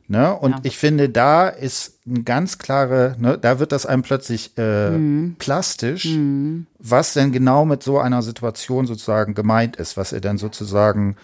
[0.07, 0.35] Ne?
[0.35, 0.59] Und ja.
[0.61, 5.37] ich finde, da ist ein ganz klare, ne, da wird das einem plötzlich äh, mhm.
[5.39, 6.67] plastisch, mhm.
[6.77, 11.15] was denn genau mit so einer Situation sozusagen gemeint ist, was er dann sozusagen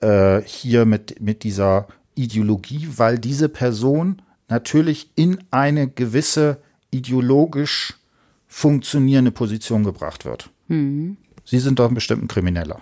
[0.00, 6.58] äh, hier mit, mit dieser Ideologie, weil diese Person natürlich in eine gewisse
[6.92, 7.94] ideologisch
[8.46, 10.50] funktionierende Position gebracht wird.
[10.68, 11.16] Mhm.
[11.44, 12.80] Sie sind doch ein bestimmter Krimineller,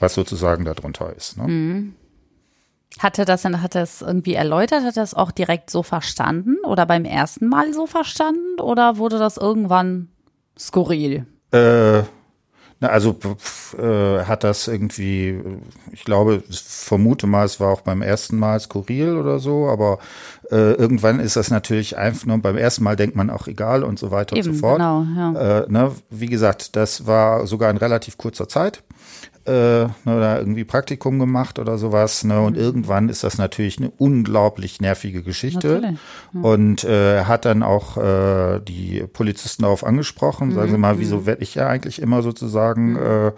[0.00, 1.36] was sozusagen darunter ist.
[1.36, 1.48] Ne?
[1.48, 1.94] Mhm.
[2.98, 4.82] Hat er das hat er es irgendwie erläutert?
[4.82, 9.18] Hat er es auch direkt so verstanden oder beim ersten Mal so verstanden oder wurde
[9.18, 10.08] das irgendwann
[10.58, 11.26] skurril?
[11.52, 12.02] Äh,
[12.82, 13.14] na, also
[13.78, 15.38] äh, hat das irgendwie,
[15.92, 19.98] ich glaube, vermute mal, es war auch beim ersten Mal skurril oder so, aber
[20.50, 23.98] äh, irgendwann ist das natürlich einfach nur, beim ersten Mal denkt man auch egal und
[23.98, 24.78] so weiter Eben, und so fort.
[24.78, 25.60] Genau, ja.
[25.60, 28.82] äh, ne, wie gesagt, das war sogar in relativ kurzer Zeit
[29.46, 32.24] äh, ne, oder irgendwie Praktikum gemacht oder sowas.
[32.24, 32.40] Ne?
[32.40, 32.62] Und mhm.
[32.62, 35.96] irgendwann ist das natürlich eine unglaublich nervige Geschichte.
[36.32, 36.44] Mhm.
[36.44, 40.48] Und äh, hat dann auch äh, die Polizisten darauf angesprochen.
[40.48, 40.54] Mhm.
[40.54, 41.26] Sagen Sie mal, wieso mhm.
[41.26, 42.98] werde ich ja eigentlich immer sozusagen mhm.
[42.98, 43.28] äh,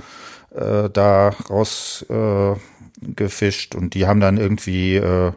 [0.84, 3.74] äh, da rausgefischt?
[3.74, 5.32] Äh, und die haben dann irgendwie, äh,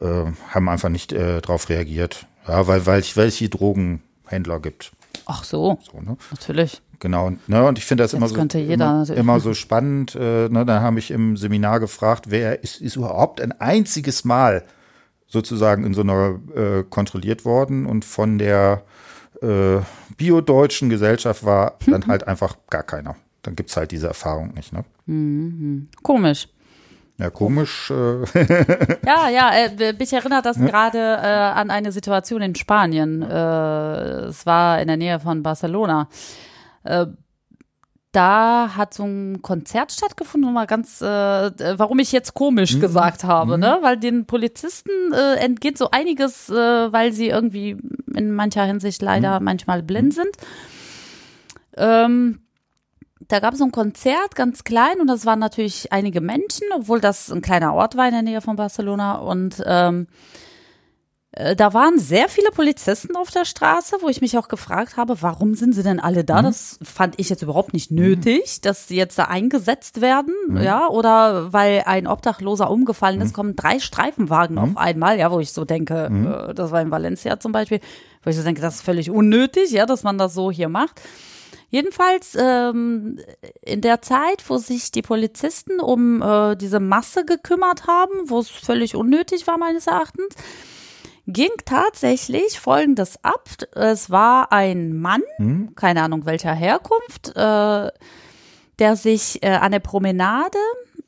[0.00, 2.26] äh, haben einfach nicht äh, drauf reagiert.
[2.46, 4.92] Ja, weil, weil ich welche Drogenhändler gibt.
[5.26, 6.16] Ach so, so ne?
[6.30, 6.82] natürlich.
[7.04, 10.14] Genau, ne, und ich finde das immer so, immer, immer, so spannend.
[10.14, 14.64] Äh, ne, da habe ich im Seminar gefragt, wer ist, ist überhaupt ein einziges Mal
[15.26, 18.84] sozusagen in so einer äh, kontrolliert worden und von der
[19.42, 19.80] äh,
[20.16, 22.06] biodeutschen Gesellschaft war dann mhm.
[22.06, 23.16] halt einfach gar keiner.
[23.42, 24.72] Dann gibt es halt diese Erfahrung nicht.
[24.72, 24.82] Ne?
[25.04, 25.88] Mhm.
[26.02, 26.48] Komisch.
[27.18, 27.90] Ja, komisch.
[27.90, 28.24] Äh.
[29.06, 33.20] ja, ja, äh, mich erinnert das gerade äh, an eine Situation in Spanien.
[33.20, 36.08] Äh, es war in der Nähe von Barcelona.
[36.84, 37.06] Äh,
[38.12, 42.80] da hat so ein Konzert stattgefunden, mal ganz, äh, warum ich jetzt komisch mhm.
[42.80, 43.60] gesagt habe, mhm.
[43.62, 43.78] ne?
[43.82, 47.76] Weil den Polizisten äh, entgeht so einiges, äh, weil sie irgendwie
[48.14, 49.44] in mancher Hinsicht leider mhm.
[49.44, 50.12] manchmal blind mhm.
[50.12, 50.36] sind.
[51.76, 52.40] Ähm,
[53.26, 57.00] da gab es so ein Konzert, ganz klein, und das waren natürlich einige Menschen, obwohl
[57.00, 59.16] das ein kleiner Ort war in der Nähe von Barcelona.
[59.16, 60.06] Und ähm, äh,
[61.56, 65.54] da waren sehr viele Polizisten auf der Straße, wo ich mich auch gefragt habe, warum
[65.54, 66.40] sind sie denn alle da?
[66.42, 66.46] Mhm.
[66.46, 68.62] Das fand ich jetzt überhaupt nicht nötig, mhm.
[68.62, 70.62] dass sie jetzt da eingesetzt werden, mhm.
[70.62, 73.34] ja, oder weil ein Obdachloser umgefallen ist, mhm.
[73.34, 74.78] kommen drei Streifenwagen auf mhm.
[74.78, 76.26] einmal, ja, wo ich so denke, mhm.
[76.26, 77.80] äh, das war in Valencia zum Beispiel,
[78.22, 81.00] wo ich so denke, das ist völlig unnötig, ja, dass man das so hier macht.
[81.70, 83.18] Jedenfalls ähm,
[83.62, 88.48] in der Zeit, wo sich die Polizisten um äh, diese Masse gekümmert haben, wo es
[88.48, 90.36] völlig unnötig war meines Erachtens,
[91.26, 93.48] ging tatsächlich Folgendes ab.
[93.74, 95.74] Es war ein Mann, hm?
[95.74, 97.90] keine Ahnung welcher Herkunft, äh,
[98.78, 100.58] der sich äh, an der Promenade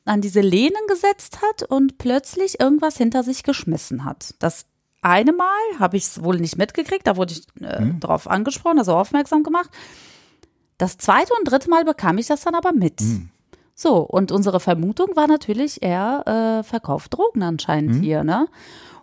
[0.04, 4.34] an diese Lehnen gesetzt hat und plötzlich irgendwas hinter sich geschmissen hat.
[4.38, 4.66] Das
[5.02, 5.46] eine Mal
[5.78, 8.00] habe ich es wohl nicht mitgekriegt, da wurde ich äh, hm?
[8.00, 9.70] darauf angesprochen, also aufmerksam gemacht.
[10.78, 13.00] Das zweite und dritte Mal bekam ich das dann aber mit.
[13.00, 13.30] Hm.
[13.78, 18.02] So, und unsere Vermutung war natürlich, er äh, verkauft Drogen anscheinend hm?
[18.02, 18.48] hier, ne?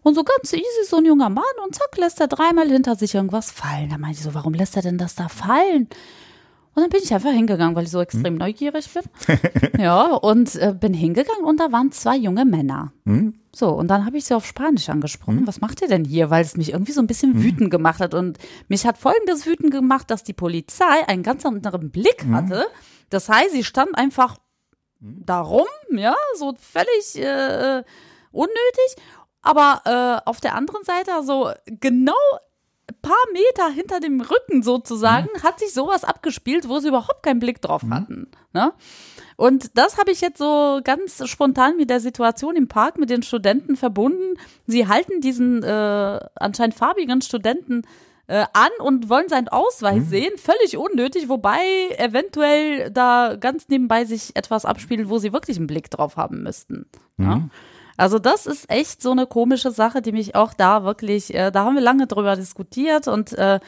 [0.02, 3.14] Und so ganz easy, so ein junger Mann und zack, lässt er dreimal hinter sich
[3.14, 3.90] irgendwas fallen.
[3.90, 5.88] Da meinte ich so, warum lässt er denn das da fallen?
[6.76, 8.38] Und dann bin ich einfach hingegangen, weil ich so extrem hm?
[8.38, 9.04] neugierig bin.
[9.80, 12.94] ja, und äh, bin hingegangen und da waren zwei junge Männer.
[13.06, 13.36] Hm?
[13.56, 15.42] So, und dann habe ich sie auf Spanisch angesprochen.
[15.42, 15.48] Hm?
[15.48, 16.32] Was macht ihr denn hier?
[16.32, 17.44] Weil es mich irgendwie so ein bisschen hm?
[17.44, 18.16] wütend gemacht hat.
[18.16, 22.34] Und mich hat folgendes wütend gemacht, dass die Polizei einen ganz anderen Blick hm?
[22.34, 22.66] hatte.
[23.12, 24.38] Das heißt, sie stand einfach?
[25.04, 27.84] Darum, ja, so völlig äh,
[28.32, 28.96] unnötig.
[29.42, 32.14] Aber äh, auf der anderen Seite, also genau
[32.90, 35.44] ein paar Meter hinter dem Rücken sozusagen, mhm.
[35.44, 37.94] hat sich sowas abgespielt, wo sie überhaupt keinen Blick drauf mhm.
[37.94, 38.32] hatten.
[38.54, 38.74] Ne?
[39.36, 43.24] Und das habe ich jetzt so ganz spontan mit der Situation im Park mit den
[43.24, 44.40] Studenten verbunden.
[44.68, 47.84] Sie halten diesen äh, anscheinend farbigen Studenten
[48.28, 50.10] äh, an und wollen seinen Ausweis mhm.
[50.10, 50.32] sehen.
[50.38, 51.60] Völlig unnötig, wobei
[51.98, 56.86] eventuell da ganz nebenbei sich etwas abspielt, wo sie wirklich einen Blick drauf haben müssten.
[57.18, 57.36] Ja?
[57.36, 57.50] Ne?
[57.96, 61.66] Also das ist echt so eine komische Sache, die mich auch da wirklich, äh, da
[61.66, 63.60] haben wir lange drüber diskutiert und äh,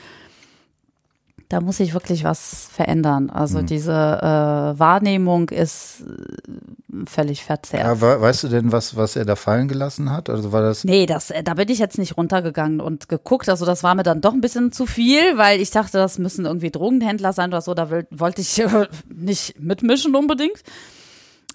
[1.50, 3.30] da muss sich wirklich was verändern.
[3.30, 3.66] Also mhm.
[3.68, 8.02] diese äh, Wahrnehmung ist äh, völlig verzerrt.
[8.02, 10.30] Ja, weißt du denn, was, was er da fallen gelassen hat?
[10.30, 10.84] Also war das?
[10.84, 13.48] Nee, das, äh, da bin ich jetzt nicht runtergegangen und geguckt.
[13.50, 16.46] Also das war mir dann doch ein bisschen zu viel, weil ich dachte, das müssen
[16.46, 17.74] irgendwie Drogenhändler sein oder so.
[17.74, 20.64] Da will, wollte ich äh, nicht mitmischen unbedingt.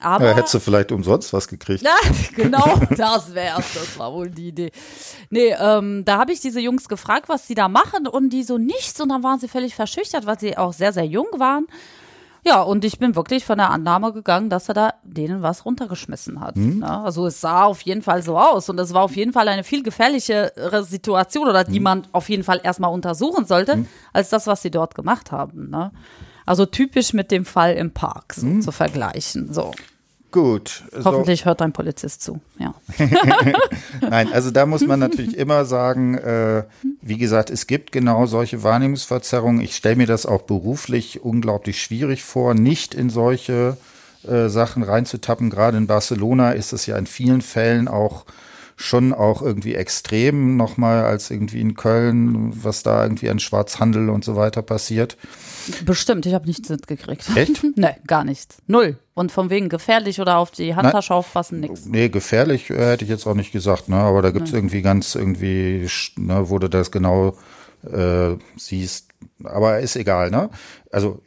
[0.00, 1.82] Aber ja, hättest du vielleicht umsonst was gekriegt.
[1.82, 1.96] Ja,
[2.34, 3.74] genau, das wär's.
[3.74, 4.72] Das war wohl die Idee.
[5.30, 8.58] Nee, ähm, da habe ich diese Jungs gefragt, was sie da machen und die so
[8.58, 11.66] nichts und dann waren sie völlig verschüchtert, weil sie auch sehr, sehr jung waren.
[12.42, 16.40] Ja, und ich bin wirklich von der Annahme gegangen, dass er da denen was runtergeschmissen
[16.40, 16.56] hat.
[16.56, 16.80] Mhm.
[16.80, 19.46] Ja, also es sah auf jeden Fall so aus und es war auf jeden Fall
[19.48, 21.84] eine viel gefährlichere Situation oder die mhm.
[21.84, 23.86] man auf jeden Fall erstmal untersuchen sollte, mhm.
[24.12, 25.68] als das, was sie dort gemacht haben.
[25.68, 25.92] Ne?
[26.46, 28.62] Also typisch mit dem Fall im Park so mhm.
[28.62, 29.52] zu vergleichen.
[29.52, 29.72] So.
[30.30, 30.84] Gut.
[31.04, 31.46] Hoffentlich so.
[31.46, 32.74] hört ein Polizist zu, ja.
[34.00, 36.64] Nein, also da muss man natürlich immer sagen, äh,
[37.02, 39.60] wie gesagt, es gibt genau solche Wahrnehmungsverzerrungen.
[39.60, 43.76] Ich stelle mir das auch beruflich unglaublich schwierig vor, nicht in solche
[44.26, 45.50] äh, Sachen reinzutappen.
[45.50, 48.24] Gerade in Barcelona ist es ja in vielen Fällen auch
[48.76, 54.24] schon auch irgendwie extrem nochmal als irgendwie in Köln, was da irgendwie an Schwarzhandel und
[54.24, 55.16] so weiter passiert.
[55.84, 57.24] Bestimmt, ich habe nichts mitgekriegt.
[57.36, 57.64] Echt?
[57.76, 58.58] nee, gar nichts.
[58.66, 58.98] Null.
[59.14, 61.86] Und von wegen gefährlich oder auf die Handtasche aufpassen, nichts.
[61.86, 63.96] Nee, gefährlich äh, hätte ich jetzt auch nicht gesagt, ne?
[63.96, 65.86] Aber da gibt es irgendwie ganz irgendwie,
[66.16, 67.36] ne, wo du das genau
[67.90, 69.09] äh, siehst,
[69.44, 70.50] aber ist egal, ne?
[70.92, 71.20] Also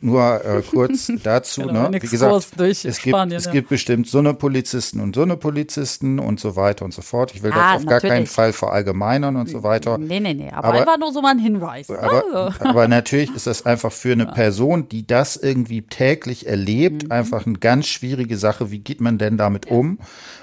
[0.00, 2.00] nur äh, kurz dazu, genau, ne?
[2.00, 3.52] Wie gesagt, es, gibt, Spanien, es ja.
[3.52, 7.34] gibt bestimmt so eine Polizisten und so eine Polizisten und so weiter und so fort.
[7.34, 9.98] Ich will ah, das auf gar keinen Fall verallgemeinern und so weiter.
[9.98, 11.90] Nee, nee, nee, aber, aber einfach nur so mal ein Hinweis.
[11.90, 17.12] Aber, aber, natürlich ist das einfach für eine Person, die das irgendwie täglich erlebt, mhm.
[17.12, 18.70] einfach eine ganz schwierige Sache.
[18.70, 19.72] Wie geht man denn damit ja.
[19.72, 19.98] um?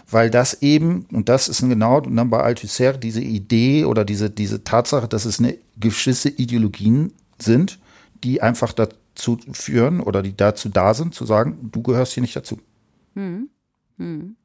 [0.10, 4.30] Weil das eben, und das ist genau, und dann bei Althusser diese Idee oder diese,
[4.30, 7.80] diese Tatsache, dass es eine gewisse Ideologien sind,
[8.24, 12.36] die einfach dazu führen oder die dazu da sind, zu sagen, du gehörst hier nicht
[12.36, 12.60] dazu.
[13.16, 13.50] Hm.
[13.98, 14.36] Hm.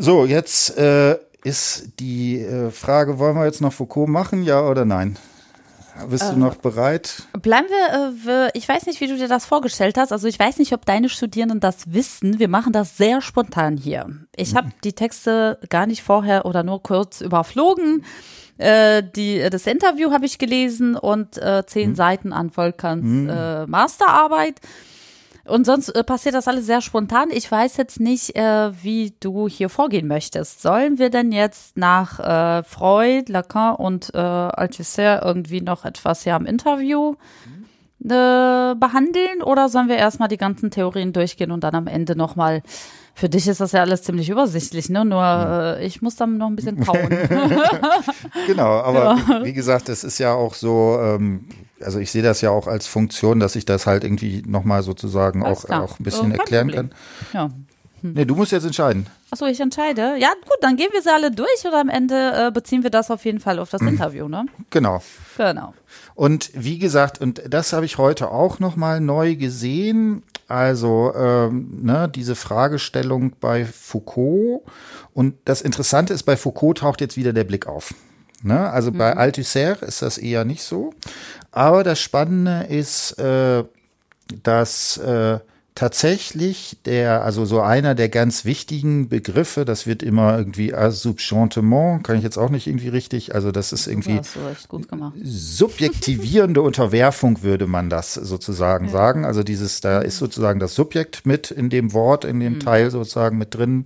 [0.00, 4.84] So, jetzt äh, ist die äh, Frage, wollen wir jetzt noch Foucault machen, ja oder
[4.84, 5.16] nein?
[6.08, 7.22] Bist äh, du noch bereit?
[7.40, 10.12] Bleiben wir, äh, ich weiß nicht, wie du dir das vorgestellt hast.
[10.12, 12.38] Also ich weiß nicht, ob deine Studierenden das wissen.
[12.38, 14.06] Wir machen das sehr spontan hier.
[14.36, 18.04] Ich habe die Texte gar nicht vorher oder nur kurz überflogen.
[18.58, 21.94] Äh, die, das Interview habe ich gelesen und äh, zehn hm.
[21.94, 23.28] Seiten an Volkans hm.
[23.28, 24.60] äh, Masterarbeit.
[25.48, 27.30] Und sonst äh, passiert das alles sehr spontan.
[27.30, 30.62] Ich weiß jetzt nicht, äh, wie du hier vorgehen möchtest.
[30.62, 36.34] Sollen wir denn jetzt nach äh, Freud, Lacan und äh, Althusser irgendwie noch etwas hier
[36.34, 37.14] am Interview
[38.04, 42.62] äh, behandeln oder sollen wir erstmal die ganzen Theorien durchgehen und dann am Ende nochmal
[43.18, 45.04] für dich ist das ja alles ziemlich übersichtlich, ne?
[45.04, 47.08] Nur äh, ich muss dann noch ein bisschen kauen.
[48.46, 49.44] genau, aber ja.
[49.44, 51.46] wie gesagt, es ist ja auch so, ähm,
[51.80, 55.44] also ich sehe das ja auch als Funktion, dass ich das halt irgendwie nochmal sozusagen
[55.44, 56.90] auch, auch ein bisschen oh, erklären Problem.
[56.90, 56.98] kann.
[57.32, 57.50] Ja.
[58.02, 58.12] Hm.
[58.12, 59.06] Nee, du musst jetzt entscheiden.
[59.32, 60.14] Achso, ich entscheide.
[60.18, 63.10] Ja, gut, dann gehen wir sie alle durch oder am Ende äh, beziehen wir das
[63.10, 63.88] auf jeden Fall auf das mhm.
[63.88, 64.46] Interview, ne?
[64.70, 65.02] Genau.
[65.36, 65.74] Genau.
[66.18, 70.24] Und wie gesagt, und das habe ich heute auch nochmal neu gesehen.
[70.48, 74.62] Also ähm, ne, diese Fragestellung bei Foucault.
[75.14, 77.94] Und das Interessante ist, bei Foucault taucht jetzt wieder der Blick auf.
[78.42, 78.68] Ne?
[78.68, 78.98] Also mhm.
[78.98, 80.92] bei Althusser ist das eher nicht so.
[81.52, 83.62] Aber das Spannende ist, äh,
[84.42, 85.38] dass äh,
[85.78, 92.16] tatsächlich der, also so einer der ganz wichtigen Begriffe, das wird immer irgendwie Assubchantement, kann
[92.16, 94.20] ich jetzt auch nicht irgendwie richtig, also das ist irgendwie
[95.22, 98.90] subjektivierende Unterwerfung, würde man das sozusagen ja.
[98.90, 99.24] sagen.
[99.24, 102.60] Also dieses, da ist sozusagen das Subjekt mit in dem Wort, in dem mhm.
[102.60, 103.84] Teil sozusagen mit drin.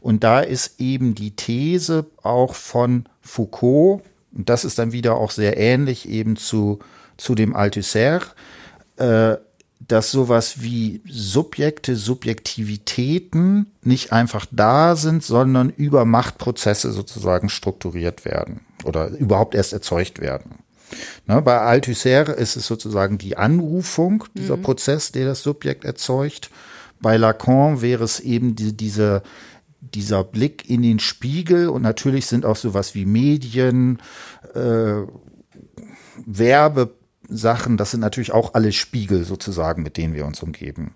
[0.00, 4.02] Und da ist eben die These auch von Foucault,
[4.36, 6.80] und das ist dann wieder auch sehr ähnlich eben zu,
[7.16, 8.20] zu dem Althusser,
[8.96, 9.36] äh,
[9.90, 18.60] dass sowas wie Subjekte, Subjektivitäten nicht einfach da sind, sondern über Machtprozesse sozusagen strukturiert werden
[18.84, 20.60] oder überhaupt erst erzeugt werden.
[21.26, 24.62] Ne, bei Althusser ist es sozusagen die Anrufung, dieser mhm.
[24.62, 26.50] Prozess, der das Subjekt erzeugt.
[27.00, 29.22] Bei Lacan wäre es eben die, diese,
[29.80, 34.00] dieser Blick in den Spiegel und natürlich sind auch sowas wie Medien,
[34.54, 35.02] äh,
[36.26, 36.94] Werbe,
[37.30, 40.94] Sachen, das sind natürlich auch alle Spiegel sozusagen, mit denen wir uns umgeben.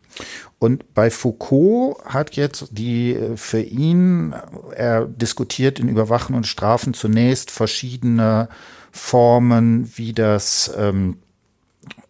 [0.59, 4.35] Und bei Foucault hat jetzt die äh, für ihn,
[4.74, 8.49] er diskutiert in Überwachen und Strafen zunächst verschiedene
[8.91, 11.18] Formen, wie das ähm,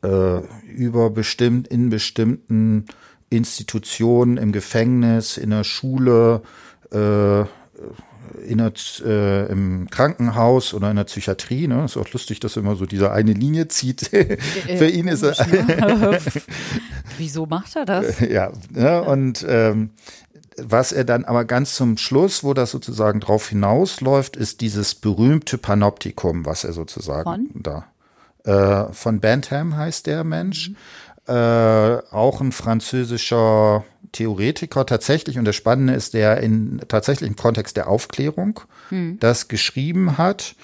[0.02, 2.86] äh, über bestimmt in bestimmten
[3.30, 6.42] Institutionen, im Gefängnis, in der Schule,
[6.92, 7.44] äh,
[8.46, 8.72] in der,
[9.04, 11.68] äh, im Krankenhaus oder in der Psychiatrie.
[11.68, 11.84] Ne?
[11.84, 14.08] Ist auch lustig, dass er immer so diese eine Linie zieht.
[14.08, 15.46] Für ihn ist er.
[15.46, 16.18] Ne?
[17.18, 18.20] Wieso macht er das?
[18.20, 19.02] ja, ne?
[19.02, 19.90] und ähm,
[20.56, 25.58] was er dann aber ganz zum Schluss, wo das sozusagen drauf hinausläuft, ist dieses berühmte
[25.58, 27.50] Panoptikum, was er sozusagen Von?
[27.54, 27.86] da.
[28.44, 30.72] Äh, von Bentham heißt der Mensch.
[31.26, 35.38] Äh, auch ein französischer Theoretiker tatsächlich.
[35.38, 38.60] Und das Spannende ist, der in tatsächlich im Kontext der Aufklärung
[39.20, 40.54] das geschrieben hat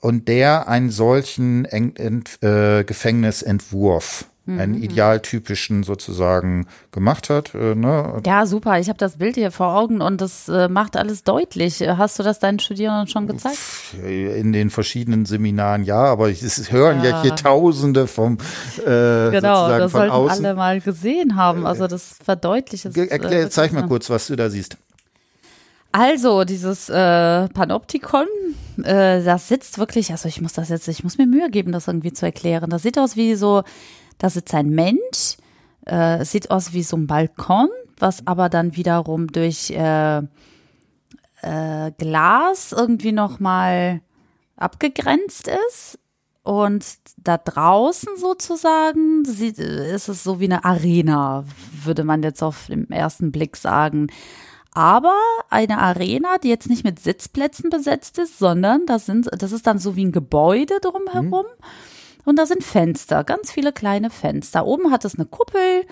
[0.00, 7.54] und der einen solchen Eng Ent äh, Gefängnisentwurf, einen idealtypischen sozusagen gemacht hat.
[7.54, 8.20] Äh, ne?
[8.26, 8.78] Ja, super.
[8.80, 11.80] Ich habe das Bild hier vor Augen und das äh, macht alles deutlich.
[11.80, 13.56] Hast du das deinen Studierenden schon gezeigt?
[14.02, 17.22] In den verschiedenen Seminaren ja, aber es hören ja, Ja.
[17.22, 18.38] hier Tausende vom
[18.78, 20.44] äh, Genau, das sollten außen.
[20.44, 21.64] alle mal gesehen haben.
[21.64, 22.96] Also das verdeutlicht es.
[22.96, 24.76] Erklär, äh, zeig mal kurz, was du da siehst.
[25.94, 28.26] Also, dieses äh, Panoptikon,
[28.82, 31.86] äh, das sitzt wirklich, also ich muss das jetzt, ich muss mir Mühe geben, das
[31.86, 32.70] irgendwie zu erklären.
[32.70, 33.62] Das sieht aus wie so,
[34.22, 35.36] da sitzt ein Mensch,
[35.84, 37.68] äh, sieht aus wie so ein Balkon,
[37.98, 44.00] was aber dann wiederum durch äh, äh, Glas irgendwie nochmal
[44.56, 45.98] abgegrenzt ist.
[46.44, 46.84] Und
[47.16, 51.44] da draußen sozusagen sieht, ist es so wie eine Arena,
[51.82, 54.06] würde man jetzt auf den ersten Blick sagen.
[54.72, 55.16] Aber
[55.50, 59.78] eine Arena, die jetzt nicht mit Sitzplätzen besetzt ist, sondern das sind, das ist dann
[59.78, 61.46] so wie ein Gebäude drumherum.
[62.24, 64.66] Und da sind Fenster, ganz viele kleine Fenster.
[64.66, 65.84] Oben hat es eine Kuppel.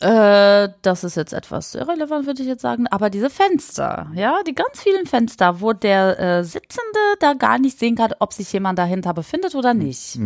[0.00, 2.86] Äh, das ist jetzt etwas irrelevant, würde ich jetzt sagen.
[2.88, 7.78] Aber diese Fenster, ja, die ganz vielen Fenster, wo der äh, Sitzende da gar nicht
[7.78, 10.18] sehen kann, ob sich jemand dahinter befindet oder nicht.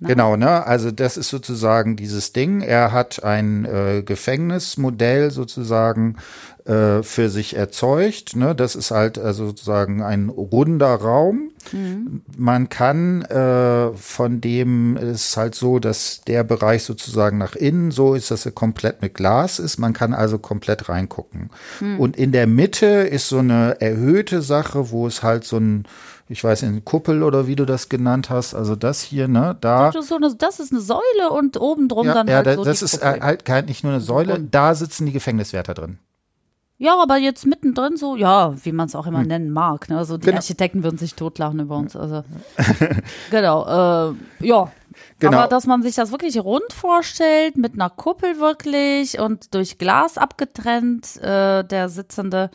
[0.00, 0.64] Genau, ne?
[0.66, 2.60] Also das ist sozusagen dieses Ding.
[2.60, 6.16] Er hat ein äh, Gefängnismodell sozusagen
[6.64, 8.36] äh, für sich erzeugt.
[8.36, 8.54] Ne?
[8.54, 11.50] Das ist halt also sozusagen ein runder Raum.
[12.36, 18.14] Man kann äh, von dem ist halt so, dass der Bereich sozusagen nach innen so
[18.14, 19.78] ist, dass er komplett mit Glas ist.
[19.78, 21.50] Man kann also komplett reingucken.
[21.98, 25.86] Und in der Mitte ist so eine erhöhte Sache, wo es halt so ein
[26.28, 29.90] ich weiß nicht, Kuppel oder wie du das genannt hast, also das hier, ne, da.
[29.90, 32.46] Das ist, so eine, das ist eine Säule und oben drum Ja, dann ja halt
[32.46, 33.20] da, so das ist Kuppel.
[33.20, 35.98] halt kein, nicht nur eine Säule, da sitzen die Gefängniswärter drin.
[36.84, 39.88] Ja, aber jetzt mittendrin so, ja, wie man es auch immer nennen mag.
[39.88, 39.96] Ne?
[39.96, 40.36] Also die Genau.
[40.36, 41.96] Architekten würden sich totlachen über uns.
[41.96, 42.24] Also
[43.30, 44.14] genau, äh,
[44.46, 44.70] ja.
[45.18, 45.38] Genau.
[45.38, 50.18] Aber dass man sich das wirklich rund vorstellt, mit einer Kuppel wirklich und durch Glas
[50.18, 52.50] abgetrennt, äh, der Sitzende.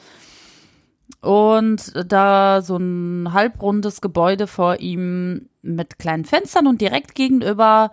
[1.22, 7.92] Und da so ein halbrundes Gebäude vor ihm mit kleinen Fenstern und direkt gegenüber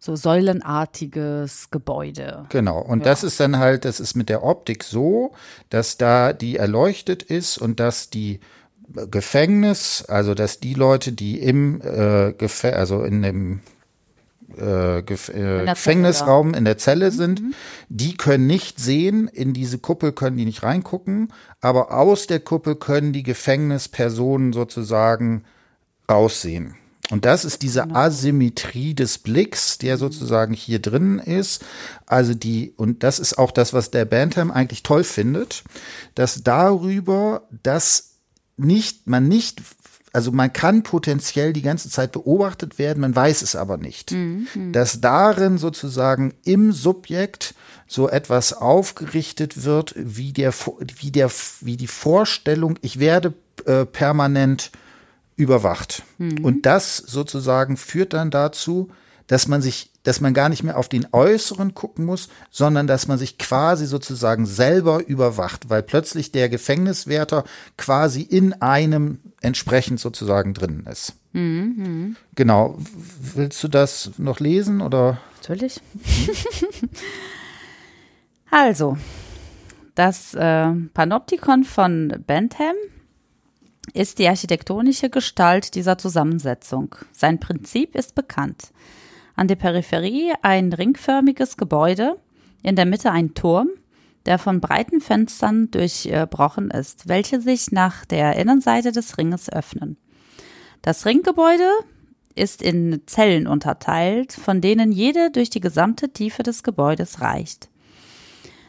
[0.00, 2.46] so säulenartiges Gebäude.
[2.48, 2.80] Genau.
[2.80, 5.32] Und das ist dann halt, das ist mit der Optik so,
[5.68, 8.40] dass da die erleuchtet ist und dass die
[9.10, 13.60] Gefängnis, also dass die Leute, die im äh, Gefä also in dem
[14.56, 17.42] äh, Gef äh, Zelle, Gefängnisraum in der Zelle sind,
[17.88, 22.74] die können nicht sehen, in diese Kuppel können die nicht reingucken, aber aus der Kuppel
[22.74, 25.44] können die Gefängnispersonen sozusagen
[26.10, 26.74] raussehen.
[27.10, 31.64] Und das ist diese Asymmetrie des Blicks, der sozusagen hier drin ist.
[32.06, 35.64] Also die, und das ist auch das, was der Bantam eigentlich toll findet,
[36.14, 38.16] dass darüber, dass
[38.56, 39.62] nicht, man nicht,
[40.12, 44.12] also man kann potenziell die ganze Zeit beobachtet werden, man weiß es aber nicht.
[44.72, 47.54] Dass darin sozusagen im Subjekt
[47.86, 50.54] so etwas aufgerichtet wird, wie der,
[50.96, 51.30] wie der,
[51.60, 53.34] wie die Vorstellung, ich werde
[53.66, 54.70] äh, permanent
[55.40, 56.02] überwacht.
[56.42, 58.90] Und das sozusagen führt dann dazu,
[59.26, 63.06] dass man sich, dass man gar nicht mehr auf den Äußeren gucken muss, sondern dass
[63.06, 67.44] man sich quasi sozusagen selber überwacht, weil plötzlich der Gefängniswärter
[67.76, 71.14] quasi in einem entsprechend sozusagen drin ist.
[72.34, 72.76] Genau.
[73.34, 75.20] Willst du das noch lesen oder?
[75.36, 75.80] Natürlich.
[78.50, 78.98] also,
[79.94, 82.74] das äh, Panoptikon von Bentham
[83.94, 86.94] ist die architektonische Gestalt dieser Zusammensetzung.
[87.12, 88.72] Sein Prinzip ist bekannt.
[89.34, 92.16] An der Peripherie ein ringförmiges Gebäude,
[92.62, 93.68] in der Mitte ein Turm,
[94.26, 99.96] der von breiten Fenstern durchbrochen ist, welche sich nach der Innenseite des Ringes öffnen.
[100.82, 101.68] Das Ringgebäude
[102.34, 107.68] ist in Zellen unterteilt, von denen jede durch die gesamte Tiefe des Gebäudes reicht.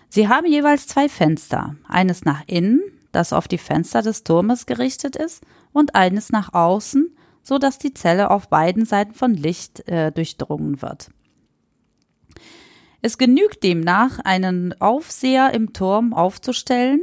[0.10, 2.82] Sie haben jeweils zwei Fenster, eines nach innen,
[3.12, 5.44] das auf die Fenster des Turmes gerichtet ist,
[5.74, 10.82] und eines nach außen, so dass die Zelle auf beiden Seiten von Licht äh, durchdrungen
[10.82, 11.10] wird.
[13.02, 17.02] Es genügt demnach, einen Aufseher im Turm aufzustellen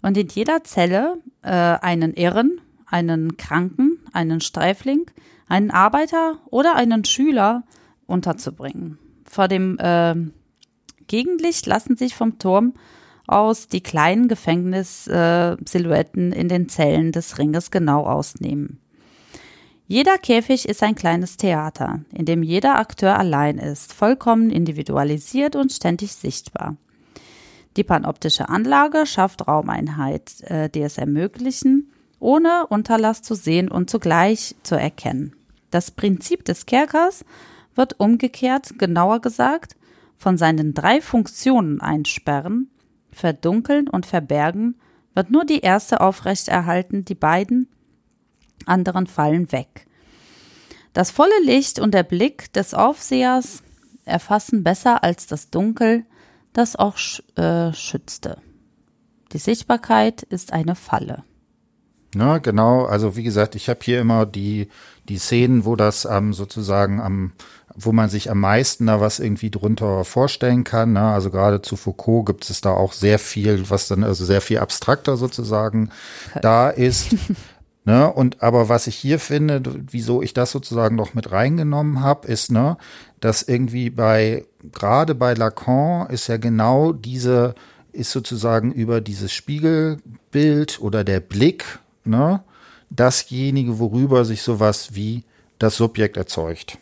[0.00, 5.10] und in jeder Zelle äh, einen Irren, einen Kranken, einen Streifling,
[5.48, 7.64] einen Arbeiter oder einen Schüler
[8.06, 8.98] unterzubringen.
[9.24, 10.14] Vor dem äh,
[11.08, 12.74] Gegenlicht lassen sich vom Turm
[13.30, 18.80] aus die kleinen Gefängnissilhouetten äh, in den Zellen des Ringes genau ausnehmen.
[19.86, 25.72] Jeder Käfig ist ein kleines Theater, in dem jeder Akteur allein ist, vollkommen individualisiert und
[25.72, 26.76] ständig sichtbar.
[27.76, 34.54] Die panoptische Anlage schafft Raumeinheit, äh, die es ermöglichen, ohne Unterlass zu sehen und zugleich
[34.62, 35.34] zu erkennen.
[35.70, 37.24] Das Prinzip des Kerkers
[37.74, 39.76] wird umgekehrt, genauer gesagt,
[40.18, 42.70] von seinen drei Funktionen einsperren,
[43.12, 44.76] verdunkeln und verbergen,
[45.14, 47.68] wird nur die erste aufrechterhalten, die beiden
[48.66, 49.86] anderen fallen weg.
[50.92, 53.62] Das volle Licht und der Blick des Aufsehers
[54.04, 56.04] erfassen besser als das Dunkel,
[56.52, 56.96] das auch
[57.36, 58.38] äh, schützte.
[59.32, 61.22] Die Sichtbarkeit ist eine Falle.
[62.14, 62.86] Ja, genau.
[62.86, 64.68] Also wie gesagt, ich habe hier immer die
[65.08, 67.32] die Szenen, wo das ähm, sozusagen am
[67.84, 70.92] wo man sich am meisten da was irgendwie drunter vorstellen kann.
[70.92, 71.00] Ne?
[71.00, 74.58] Also gerade zu Foucault gibt es da auch sehr viel, was dann also sehr viel
[74.58, 75.90] abstrakter sozusagen
[76.30, 76.40] okay.
[76.42, 77.16] da ist.
[77.84, 78.12] ne?
[78.12, 82.50] Und aber was ich hier finde, wieso ich das sozusagen noch mit reingenommen habe, ist,
[82.50, 82.76] ne,
[83.20, 87.54] dass irgendwie bei gerade bei Lacan ist ja genau diese
[87.92, 92.42] ist sozusagen über dieses Spiegelbild oder der Blick, ne,
[92.90, 95.24] dasjenige, worüber sich sowas wie
[95.58, 96.78] das Subjekt erzeugt.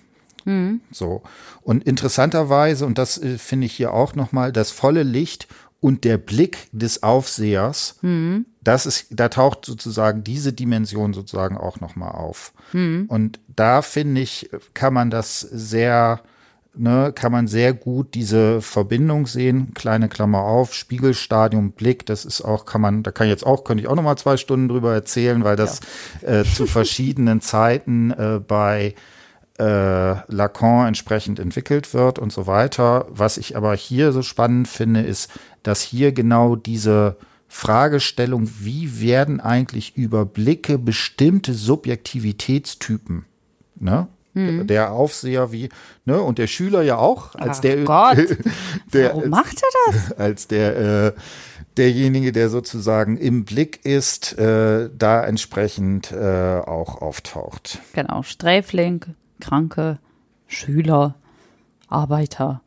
[0.49, 0.81] Mhm.
[0.91, 1.23] So.
[1.63, 5.47] Und interessanterweise, und das äh, finde ich hier auch nochmal, das volle Licht
[5.81, 8.47] und der Blick des Aufsehers, mhm.
[8.63, 12.53] das ist, da taucht sozusagen diese Dimension sozusagen auch nochmal auf.
[12.73, 13.05] Mhm.
[13.09, 16.23] Und da finde ich, kann man das sehr,
[16.75, 19.73] ne, kann man sehr gut diese Verbindung sehen.
[19.75, 23.63] Kleine Klammer auf, Spiegelstadium, Blick, das ist auch, kann man, da kann ich jetzt auch,
[23.63, 25.81] könnte ich auch noch mal zwei Stunden drüber erzählen, weil das
[26.23, 26.41] ja.
[26.41, 28.95] äh, zu verschiedenen Zeiten äh, bei
[29.59, 33.07] äh, Lacan entsprechend entwickelt wird und so weiter.
[33.11, 35.31] Was ich aber hier so spannend finde, ist,
[35.63, 37.17] dass hier genau diese
[37.49, 43.25] Fragestellung, wie werden eigentlich über Blicke bestimmte Subjektivitätstypen,
[43.77, 44.09] ne?
[44.35, 44.67] Mhm.
[44.67, 45.71] Der Aufseher wie,
[46.05, 48.37] ne, und der Schüler ja auch, als Ach der, Gott.
[48.93, 50.13] der Warum macht er das?
[50.19, 51.13] Als der, äh,
[51.77, 57.81] derjenige, der sozusagen im Blick ist, äh, da entsprechend äh, auch auftaucht.
[57.95, 59.07] Genau, Sträfling,
[59.41, 59.99] Kranke,
[60.47, 61.15] Schüler,
[61.89, 62.63] Arbeiter.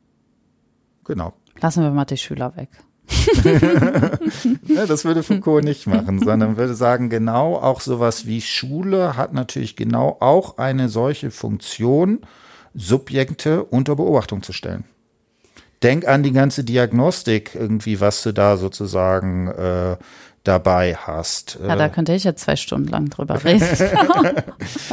[1.04, 1.34] Genau.
[1.60, 2.70] Lassen wir mal die Schüler weg.
[4.68, 9.34] ja, das würde Foucault nicht machen, sondern würde sagen, genau auch sowas wie Schule hat
[9.34, 12.20] natürlich genau auch eine solche Funktion,
[12.74, 14.86] Subjekte unter Beobachtung zu stellen.
[15.84, 19.98] Denk an die ganze Diagnostik irgendwie, was du da sozusagen äh,
[20.44, 21.60] dabei hast.
[21.62, 23.64] Ja, da äh, könnte ich jetzt zwei Stunden lang drüber reden.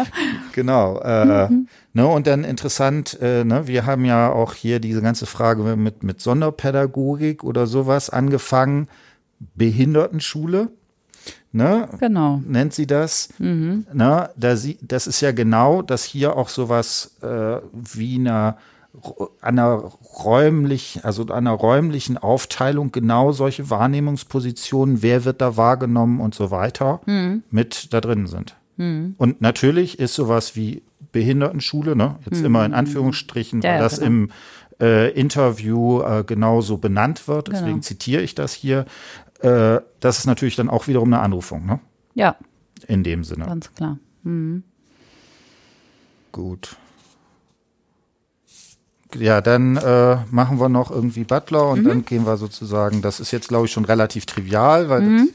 [0.53, 1.01] genau.
[1.01, 1.69] Äh, mhm.
[1.95, 6.03] ne, und dann interessant, äh, ne, wir haben ja auch hier diese ganze Frage mit,
[6.03, 8.89] mit Sonderpädagogik oder sowas angefangen.
[9.55, 10.69] Behindertenschule.
[11.53, 11.89] Ne?
[11.99, 12.43] Genau.
[12.45, 13.31] Nennt sie das.
[13.39, 13.87] Mhm.
[13.93, 18.57] Ne, da sie, das ist ja genau, dass hier auch sowas äh, wie eine
[19.41, 19.70] einer
[20.24, 27.01] räumlich, also einer räumlichen Aufteilung genau solche Wahrnehmungspositionen, wer wird da wahrgenommen und so weiter,
[27.07, 27.43] mhm.
[27.51, 28.57] mit da drin sind.
[28.76, 29.14] Mhm.
[29.18, 30.82] Und natürlich ist sowas wie
[31.12, 32.47] Behindertenschule, ne, jetzt mhm.
[32.47, 34.07] immer in Anführungsstrichen, weil ja, das genau.
[34.07, 34.30] im
[34.80, 37.82] äh, Interview äh, genauso benannt wird, deswegen genau.
[37.82, 38.86] zitiere ich das hier.
[39.41, 41.80] Äh, das ist natürlich dann auch wiederum eine Anrufung, ne?
[42.14, 42.36] Ja.
[42.86, 43.47] In dem Sinne.
[43.47, 43.99] Ganz klar.
[44.22, 44.64] Mhm.
[46.32, 46.76] Gut
[49.15, 51.89] ja, dann äh, machen wir noch irgendwie Butler und mhm.
[51.89, 55.29] dann gehen wir sozusagen, das ist jetzt, glaube ich, schon relativ trivial, weil mhm.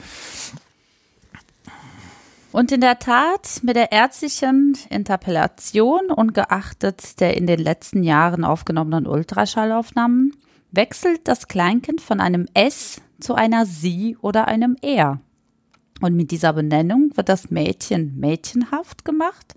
[2.52, 8.44] und in der Tat, mit der ärztlichen Interpellation und geachtet der in den letzten Jahren
[8.44, 10.34] aufgenommenen Ultraschallaufnahmen,
[10.72, 15.20] wechselt das Kleinkind von einem S zu einer Sie oder einem Er.
[16.02, 19.56] Und mit dieser Benennung wird das Mädchen mädchenhaft gemacht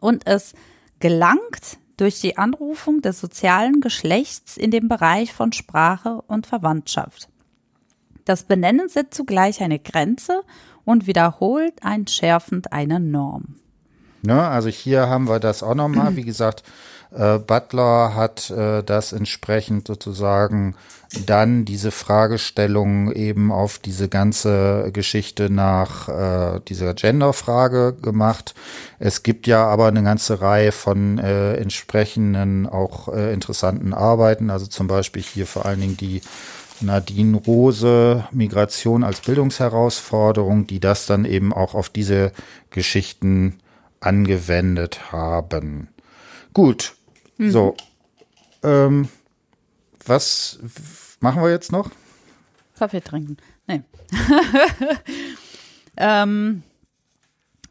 [0.00, 0.54] und es
[1.00, 7.28] gelangt durch die Anrufung des sozialen Geschlechts in dem Bereich von Sprache und Verwandtschaft.
[8.24, 10.42] Das Benennen setzt zugleich eine Grenze
[10.84, 13.56] und wiederholt einschärfend eine Norm.
[14.22, 16.16] Ja, also hier haben wir das auch nochmal.
[16.16, 16.62] Wie gesagt,
[17.14, 20.74] äh, Butler hat äh, das entsprechend sozusagen
[21.24, 28.54] dann diese Fragestellung eben auf diese ganze Geschichte nach äh, dieser Genderfrage gemacht.
[28.98, 34.66] Es gibt ja aber eine ganze Reihe von äh, entsprechenden auch äh, interessanten Arbeiten, also
[34.66, 36.20] zum Beispiel hier vor allen Dingen die
[36.80, 42.32] Nadine Rose, Migration als Bildungsherausforderung, die das dann eben auch auf diese
[42.70, 43.58] Geschichten
[44.00, 45.88] angewendet haben.
[46.52, 46.94] Gut,
[47.38, 47.50] mhm.
[47.50, 47.76] so.
[48.62, 49.08] Ähm,
[50.06, 50.58] was
[51.20, 51.90] machen wir jetzt noch?
[52.78, 53.36] Kaffee trinken.
[53.66, 53.82] Nee.
[55.96, 56.62] ähm,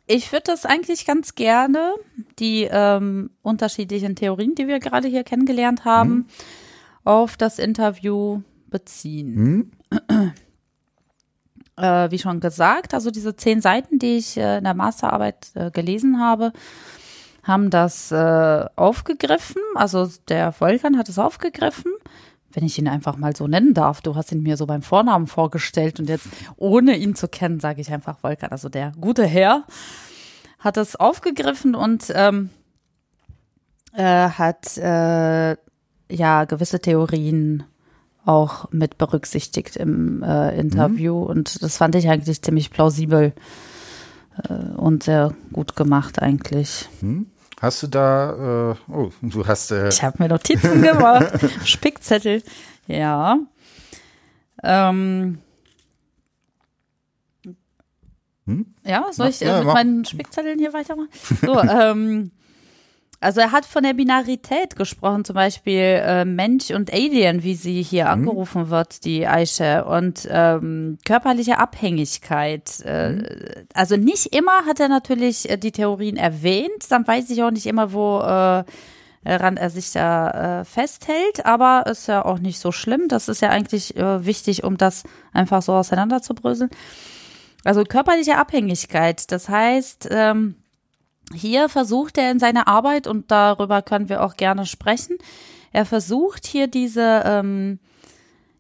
[0.05, 1.95] ich würde das eigentlich ganz gerne,
[2.39, 6.25] die ähm, unterschiedlichen Theorien, die wir gerade hier kennengelernt haben, mhm.
[7.03, 9.71] auf das Interview beziehen.
[10.09, 10.33] Mhm.
[11.79, 15.69] Äh, wie schon gesagt, also diese zehn Seiten, die ich äh, in der Masterarbeit äh,
[15.69, 16.51] gelesen habe,
[17.47, 19.61] haben das äh, aufgegriffen.
[19.75, 21.93] Also der Volkan hat es aufgegriffen
[22.57, 24.01] wenn ich ihn einfach mal so nennen darf.
[24.01, 27.81] Du hast ihn mir so beim Vornamen vorgestellt und jetzt, ohne ihn zu kennen, sage
[27.81, 28.49] ich einfach Volkan.
[28.51, 29.63] Also der gute Herr
[30.57, 32.49] hat es aufgegriffen und ähm,
[33.93, 35.55] äh, hat äh,
[36.09, 37.63] ja gewisse Theorien
[38.25, 41.27] auch mit berücksichtigt im äh, Interview mhm.
[41.27, 43.33] und das fand ich eigentlich ziemlich plausibel
[44.49, 46.89] äh, und sehr gut gemacht eigentlich.
[47.01, 47.27] Mhm.
[47.59, 49.71] Hast du da, äh, oh, du hast.
[49.71, 51.33] Äh ich habe mir Notizen gemacht,
[51.65, 52.43] Spickzettel,
[52.87, 53.39] ja.
[54.63, 55.39] Ähm,
[58.45, 58.65] hm?
[58.85, 61.09] Ja, soll ich äh, ja, mit meinen Spickzetteln hier weitermachen?
[61.41, 62.31] So, ähm,
[63.19, 67.81] also er hat von der Binarität gesprochen, zum Beispiel äh, Mensch und Alien, wie sie
[67.81, 68.11] hier mhm.
[68.11, 72.81] angerufen wird, die Aisha, und ähm, körperliche Abhängigkeit.
[72.85, 73.25] Äh, mhm.
[73.73, 77.65] Also nicht immer hat er natürlich äh, die Theorien erwähnt, dann weiß ich auch nicht
[77.65, 78.63] immer, wo äh,
[79.25, 83.07] ran er sich da äh, festhält, aber ist ja auch nicht so schlimm.
[83.07, 85.03] Das ist ja eigentlich äh, wichtig, um das
[85.33, 86.69] einfach so auseinanderzubröseln.
[87.63, 90.55] Also körperliche Abhängigkeit, das heißt, ähm,
[91.33, 95.17] hier versucht er in seiner Arbeit, und darüber können wir auch gerne sprechen,
[95.73, 97.79] er versucht hier diese ähm,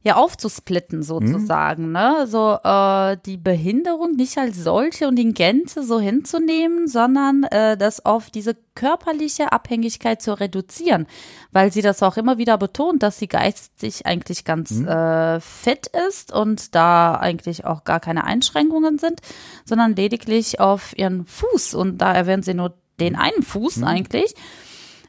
[0.07, 1.91] ja aufzusplitten sozusagen, mhm.
[1.91, 2.27] ne?
[2.27, 8.05] So äh, die Behinderung nicht als solche und in Gänze so hinzunehmen, sondern äh, das
[8.05, 11.07] auf diese körperliche Abhängigkeit zu reduzieren,
[11.51, 14.87] weil sie das auch immer wieder betont, dass sie geistig eigentlich ganz mhm.
[14.87, 19.21] äh, fit ist und da eigentlich auch gar keine Einschränkungen sind,
[19.65, 23.83] sondern lediglich auf ihren Fuß und da erwähnen sie nur den einen Fuß mhm.
[23.83, 24.35] eigentlich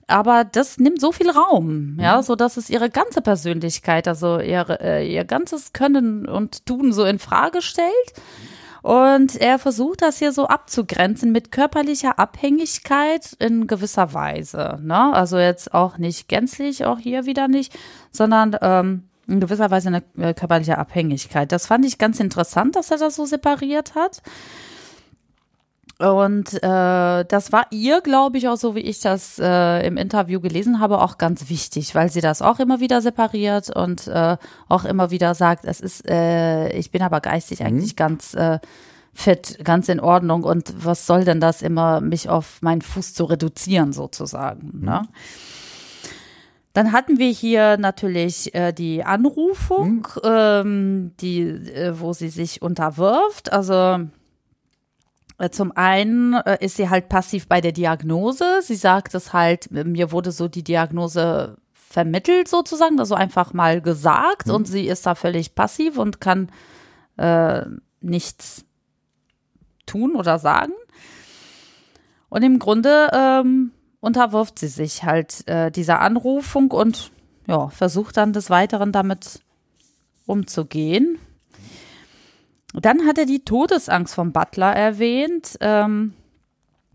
[0.09, 2.23] aber das nimmt so viel Raum, ja, mhm.
[2.23, 7.05] so dass es ihre ganze Persönlichkeit, also ihre, äh, ihr ganzes Können und Tun so
[7.05, 7.93] in Frage stellt.
[8.81, 14.79] Und er versucht das hier so abzugrenzen mit körperlicher Abhängigkeit in gewisser Weise.
[14.81, 15.13] Ne?
[15.13, 17.77] Also jetzt auch nicht gänzlich, auch hier wieder nicht,
[18.13, 21.53] sondern ähm, in gewisser Weise eine äh, körperliche Abhängigkeit.
[21.53, 24.23] Das fand ich ganz interessant, dass er das so separiert hat.
[25.99, 30.41] Und äh, das war ihr, glaube ich, auch so wie ich das äh, im Interview
[30.41, 34.37] gelesen habe, auch ganz wichtig, weil sie das auch immer wieder separiert und äh,
[34.69, 37.67] auch immer wieder sagt, es ist, äh, ich bin aber geistig mhm.
[37.67, 38.61] eigentlich ganz äh,
[39.13, 43.25] fit, ganz in Ordnung und was soll denn das immer, mich auf meinen Fuß zu
[43.25, 44.71] reduzieren sozusagen.
[44.75, 44.85] Mhm.
[44.85, 45.03] Ne?
[46.75, 50.23] Dann hatten wir hier natürlich äh, die Anrufung, mhm.
[50.23, 53.53] ähm, die, äh, wo sie sich unterwirft.
[53.53, 53.99] Also
[55.51, 58.61] zum einen äh, ist sie halt passiv bei der Diagnose.
[58.63, 64.49] Sie sagt es halt, mir wurde so die Diagnose vermittelt sozusagen, also einfach mal gesagt
[64.49, 64.55] mhm.
[64.55, 66.51] und sie ist da völlig passiv und kann
[67.17, 67.63] äh,
[68.01, 68.65] nichts
[69.87, 70.73] tun oder sagen.
[72.29, 77.11] Und im Grunde ähm, unterwirft sie sich halt äh, dieser Anrufung und
[77.47, 79.41] ja, versucht dann des Weiteren damit
[80.27, 81.19] umzugehen.
[82.75, 85.57] Dann hat er die Todesangst vom Butler erwähnt.
[85.61, 86.15] Ähm,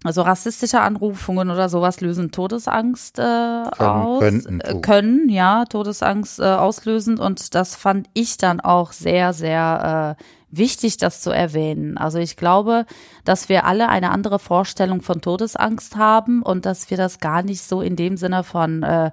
[0.04, 4.20] also rassistische Anrufungen oder sowas lösen Todesangst äh, aus.
[4.20, 7.18] Könnten, äh, können, ja, Todesangst äh, auslösen.
[7.18, 11.98] Und das fand ich dann auch sehr, sehr äh, wichtig, das zu erwähnen.
[11.98, 12.86] Also ich glaube,
[13.24, 17.64] dass wir alle eine andere Vorstellung von Todesangst haben und dass wir das gar nicht
[17.64, 19.12] so in dem Sinne von äh,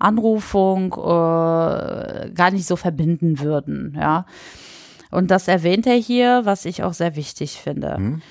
[0.00, 4.26] Anrufung äh, gar nicht so verbinden würden, ja.
[5.12, 7.96] Und das erwähnt er hier, was ich auch sehr wichtig finde.
[7.96, 8.22] Hm.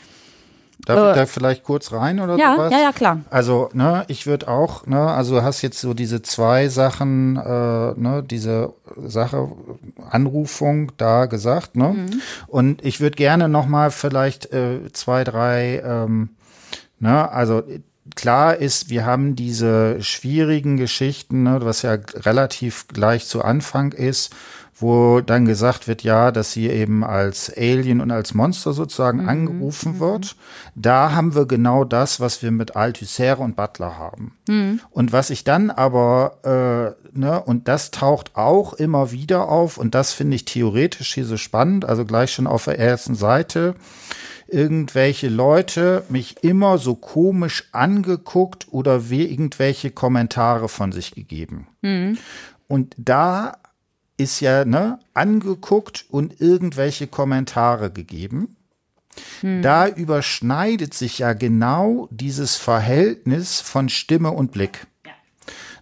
[0.85, 2.71] Darf äh, ich da vielleicht kurz rein oder ja, sowas?
[2.71, 3.21] Ja, ja, klar.
[3.29, 7.93] Also, ne, ich würde auch, ne, also du hast jetzt so diese zwei Sachen, äh,
[7.99, 9.51] ne, diese Sache
[10.09, 11.89] Anrufung da gesagt, ne?
[11.89, 12.21] Mhm.
[12.47, 16.29] Und ich würde gerne noch mal vielleicht äh, zwei, drei, ähm,
[16.99, 17.61] ne, also
[18.15, 24.33] klar ist, wir haben diese schwierigen Geschichten, ne, was ja relativ gleich zu Anfang ist,
[24.81, 29.29] wo dann gesagt wird, ja, dass sie eben als Alien und als Monster sozusagen mhm.
[29.29, 29.99] angerufen mhm.
[29.99, 30.35] wird.
[30.75, 34.37] Da haben wir genau das, was wir mit Althusser und Butler haben.
[34.47, 34.79] Mhm.
[34.89, 39.95] Und was ich dann aber, äh, ne, und das taucht auch immer wieder auf, und
[39.95, 43.75] das finde ich theoretisch hier so spannend, also gleich schon auf der ersten Seite,
[44.47, 51.67] irgendwelche Leute mich immer so komisch angeguckt oder irgendwelche Kommentare von sich gegeben.
[51.81, 52.17] Mhm.
[52.67, 53.57] Und da
[54.17, 58.55] ist ja ne, angeguckt und irgendwelche Kommentare gegeben.
[59.41, 59.61] Hm.
[59.61, 64.87] Da überschneidet sich ja genau dieses Verhältnis von Stimme und Blick.
[65.05, 65.11] Ja.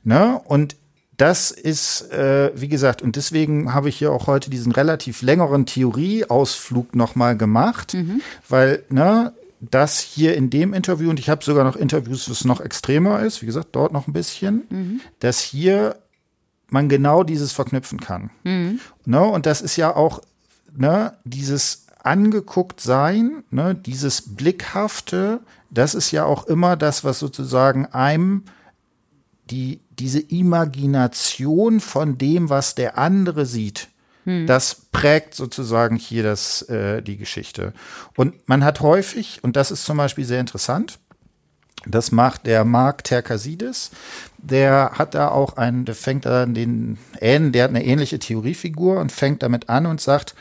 [0.03, 0.41] Ne?
[0.45, 0.75] Und
[1.17, 5.65] das ist, äh, wie gesagt, und deswegen habe ich hier auch heute diesen relativ längeren
[5.65, 8.21] Theorieausflug nochmal gemacht, mhm.
[8.47, 12.61] weil, ne, das hier in dem Interview, und ich habe sogar noch Interviews, was noch
[12.61, 15.01] extremer ist, wie gesagt, dort noch ein bisschen, mhm.
[15.19, 15.97] dass hier
[16.71, 18.29] man genau dieses verknüpfen kann.
[18.43, 18.79] Mhm.
[19.05, 19.21] Ne?
[19.21, 20.21] Und das ist ja auch
[20.75, 27.85] ne, dieses angeguckt sein, ne, dieses Blickhafte, das ist ja auch immer das, was sozusagen
[27.87, 28.45] einem
[29.49, 33.89] die, diese Imagination von dem, was der andere sieht,
[34.23, 34.47] hm.
[34.47, 37.73] das prägt sozusagen hier das, äh, die Geschichte.
[38.15, 40.99] Und man hat häufig, und das ist zum Beispiel sehr interessant,
[41.89, 43.91] das macht der Mark Terkasidis.
[44.37, 49.11] Der hat da auch einen, der fängt da den, der hat eine ähnliche Theoriefigur und
[49.11, 50.35] fängt damit an und sagt,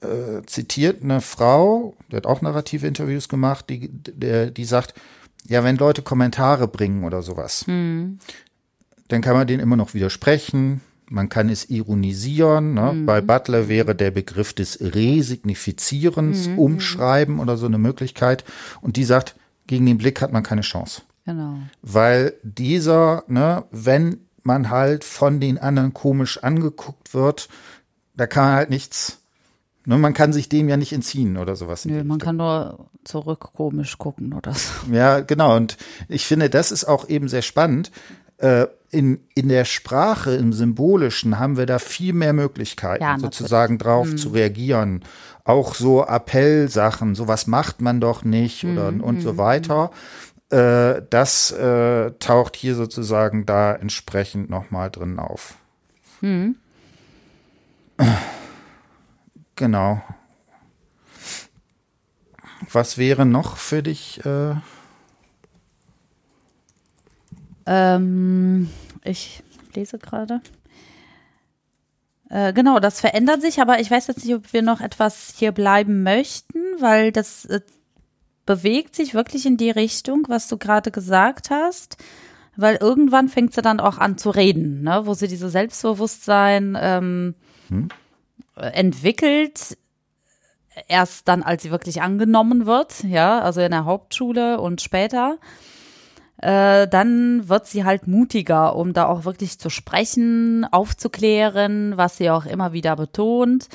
[0.00, 4.94] äh, zitiert eine Frau, der hat auch narrative Interviews gemacht, die, der, die sagt,
[5.48, 8.18] ja, wenn Leute Kommentare bringen oder sowas, hm.
[9.08, 10.80] dann kann man denen immer noch widersprechen.
[11.08, 12.74] Man kann es ironisieren.
[12.74, 12.92] Ne?
[12.92, 13.06] Mhm.
[13.06, 16.58] Bei Butler wäre der Begriff des Resignifizierens, mhm.
[16.58, 18.44] Umschreiben oder so eine Möglichkeit.
[18.80, 19.36] Und die sagt,
[19.66, 21.02] gegen den Blick hat man keine Chance.
[21.24, 21.58] Genau.
[21.82, 27.48] Weil dieser, ne, wenn man halt von den anderen komisch angeguckt wird,
[28.14, 29.18] da kann man halt nichts,
[29.84, 31.84] ne, man kann sich dem ja nicht entziehen oder sowas.
[31.84, 34.92] Nö, man kann nur zurück komisch gucken oder so.
[34.92, 35.56] Ja, genau.
[35.56, 35.76] Und
[36.08, 37.90] ich finde, das ist auch eben sehr spannend.
[38.38, 43.78] Äh, in, in der Sprache, im Symbolischen, haben wir da viel mehr Möglichkeiten, ja, sozusagen
[43.78, 44.16] drauf mhm.
[44.16, 45.02] zu reagieren
[45.46, 49.00] auch so Appellsachen, sowas macht man doch nicht oder mhm.
[49.00, 49.90] und so mhm, weiter.
[50.50, 55.54] Äh, das äh, taucht hier sozusagen da entsprechend nochmal drin auf.
[56.20, 56.56] Mhm.
[59.58, 60.02] Genau.
[62.70, 64.22] Was wäre noch für dich?
[64.26, 64.54] Äh
[67.64, 68.68] ähm,
[69.02, 69.42] ich
[69.74, 70.42] lese gerade.
[72.28, 75.52] Äh, genau, das verändert sich, aber ich weiß jetzt nicht, ob wir noch etwas hier
[75.52, 77.60] bleiben möchten, weil das äh,
[78.46, 81.96] bewegt sich wirklich in die Richtung, was du gerade gesagt hast.
[82.56, 85.02] Weil irgendwann fängt sie dann auch an zu reden, ne?
[85.04, 87.34] wo sie dieses Selbstbewusstsein ähm,
[87.68, 87.88] hm?
[88.54, 89.76] entwickelt,
[90.88, 95.38] erst dann, als sie wirklich angenommen wird, ja, also in der Hauptschule und später
[96.38, 102.30] äh, dann wird sie halt mutiger, um da auch wirklich zu sprechen, aufzuklären, was sie
[102.30, 103.68] auch immer wieder betont.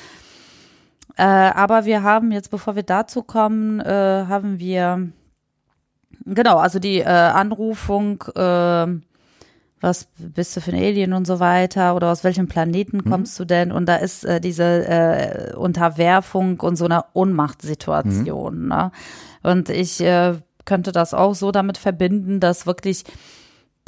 [1.16, 5.08] Äh, aber wir haben jetzt, bevor wir dazu kommen, äh, haben wir
[6.24, 8.86] genau, also die äh, Anrufung, äh,
[9.80, 13.10] was bist du für ein Alien und so weiter oder aus welchem Planeten mhm.
[13.10, 13.42] kommst mhm.
[13.42, 13.72] du denn?
[13.72, 18.62] Und da ist äh, diese Unterwerfung und so eine Ohnmachtssituation.
[18.62, 18.68] Mhm.
[18.68, 18.92] Ne?
[19.42, 20.00] Und ich
[20.64, 23.04] könnte das auch so damit verbinden, dass wirklich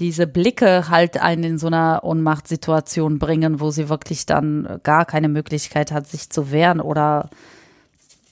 [0.01, 5.29] diese Blicke halt einen in so einer Ohnmachtssituation bringen, wo sie wirklich dann gar keine
[5.29, 7.31] Möglichkeit hat, sich zu wehren oder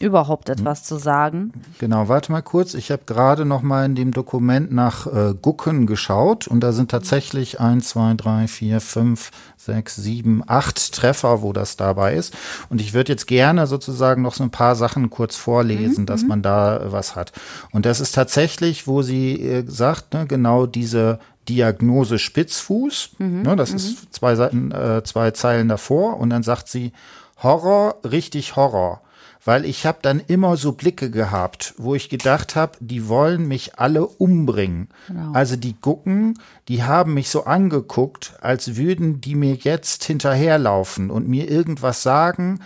[0.03, 1.53] überhaupt etwas zu sagen.
[1.79, 2.75] Genau, warte mal kurz.
[2.75, 6.91] Ich habe gerade noch mal in dem Dokument nach äh, Gucken geschaut und da sind
[6.91, 12.35] tatsächlich eins, zwei, drei, vier, fünf, sechs, sieben, acht Treffer, wo das dabei ist.
[12.69, 16.23] Und ich würde jetzt gerne sozusagen noch so ein paar Sachen kurz vorlesen, mhm, dass
[16.23, 16.29] mhm.
[16.29, 17.33] man da äh, was hat.
[17.71, 23.11] Und das ist tatsächlich, wo sie äh, sagt, ne, genau diese Diagnose Spitzfuß.
[23.19, 23.77] Mhm, ne, das mhm.
[23.77, 26.19] ist zwei Seiten, äh, zwei Zeilen davor.
[26.19, 26.93] Und dann sagt sie
[27.41, 29.01] Horror, richtig Horror
[29.45, 33.79] weil ich habe dann immer so Blicke gehabt, wo ich gedacht habe, die wollen mich
[33.79, 34.89] alle umbringen.
[35.09, 35.33] Genau.
[35.33, 36.39] Also die gucken,
[36.69, 42.61] die haben mich so angeguckt, als würden die mir jetzt hinterherlaufen und mir irgendwas sagen,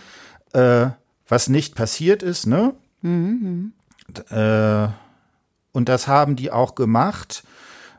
[0.53, 0.89] äh,
[1.29, 2.75] was nicht passiert ist, ne?
[3.01, 3.73] Mhm.
[4.31, 4.89] Äh,
[5.73, 7.43] und das haben die auch gemacht,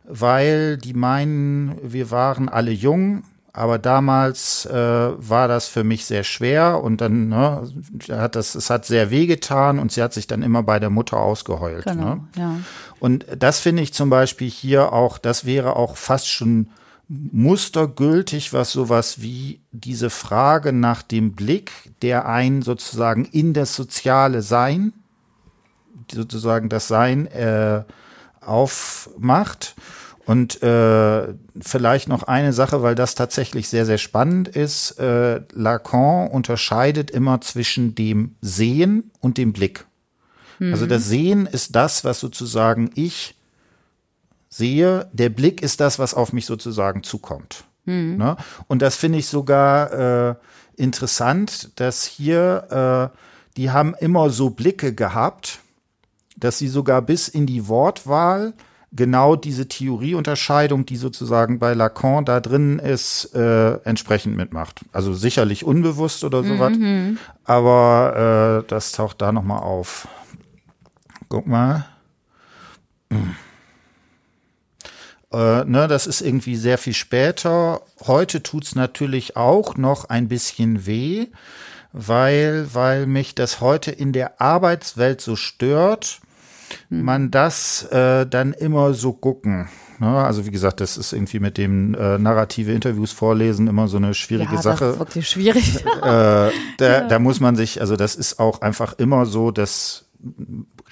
[0.03, 3.23] weil die meinen, wir waren alle jung,
[3.57, 7.67] aber damals äh, war das für mich sehr schwer und dann ne,
[8.11, 11.17] hat das, es hat sehr wehgetan und sie hat sich dann immer bei der Mutter
[11.17, 11.85] ausgeheult.
[11.85, 12.27] Genau, ne?
[12.35, 12.55] ja.
[12.99, 16.69] Und das finde ich zum Beispiel hier auch, das wäre auch fast schon
[17.09, 21.71] mustergültig, was sowas wie diese Frage nach dem Blick,
[22.03, 24.93] der einen sozusagen in das soziale Sein,
[26.11, 27.83] sozusagen das Sein äh,
[28.41, 29.75] aufmacht.
[30.27, 34.99] Und äh, vielleicht noch eine Sache, weil das tatsächlich sehr, sehr spannend ist.
[34.99, 39.85] Äh, Lacan unterscheidet immer zwischen dem Sehen und dem Blick.
[40.73, 43.35] Also das Sehen ist das, was sozusagen ich
[44.49, 45.07] sehe.
[45.13, 47.63] Der Blick ist das, was auf mich sozusagen zukommt.
[48.17, 48.35] Ne?
[48.67, 50.35] Und das finde ich sogar äh,
[50.75, 53.17] interessant, dass hier, äh,
[53.55, 55.59] die haben immer so Blicke gehabt,
[56.35, 58.53] dass sie sogar bis in die Wortwahl
[58.91, 64.81] genau diese Theorieunterscheidung, die sozusagen bei Lacan da drin ist, äh, entsprechend mitmacht.
[64.91, 66.77] Also sicherlich unbewusst oder sowas,
[67.43, 70.07] aber äh, das taucht da nochmal auf.
[71.29, 71.85] Guck mal.
[73.11, 73.35] Hm.
[75.33, 77.81] Äh, ne, das ist irgendwie sehr viel später.
[78.05, 81.27] Heute tut's natürlich auch noch ein bisschen weh,
[81.91, 86.21] weil, weil mich das heute in der Arbeitswelt so stört,
[86.89, 89.69] man das äh, dann immer so gucken.
[89.99, 90.07] Ne?
[90.07, 94.13] Also wie gesagt, das ist irgendwie mit dem äh, narrative Interviews vorlesen immer so eine
[94.13, 95.85] schwierige ja, Sache das ist wirklich schwierig.
[96.03, 100.05] äh, da, da muss man sich, also das ist auch einfach immer so, dass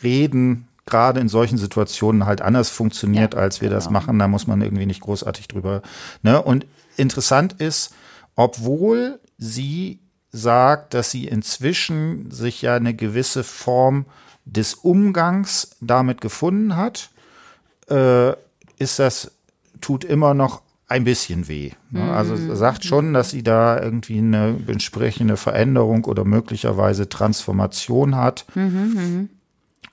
[0.01, 3.99] Reden gerade in solchen Situationen halt anders funktioniert, Ja, als wir das genau.
[3.99, 4.19] machen.
[4.19, 5.81] Da muss man irgendwie nicht großartig drüber.
[6.21, 6.41] Ne?
[6.41, 7.93] Und interessant ist,
[8.35, 9.99] obwohl sie
[10.31, 14.05] sagt, dass sie inzwischen sich ja eine gewisse Form
[14.45, 17.09] des Umgangs damit gefunden hat,
[17.89, 18.31] äh,
[18.77, 19.31] ist das,
[19.81, 21.71] tut immer noch ein bisschen weh.
[21.89, 22.03] Ne?
[22.13, 28.45] Also sie sagt schon, dass sie da irgendwie eine entsprechende Veränderung oder möglicherweise Transformation hat.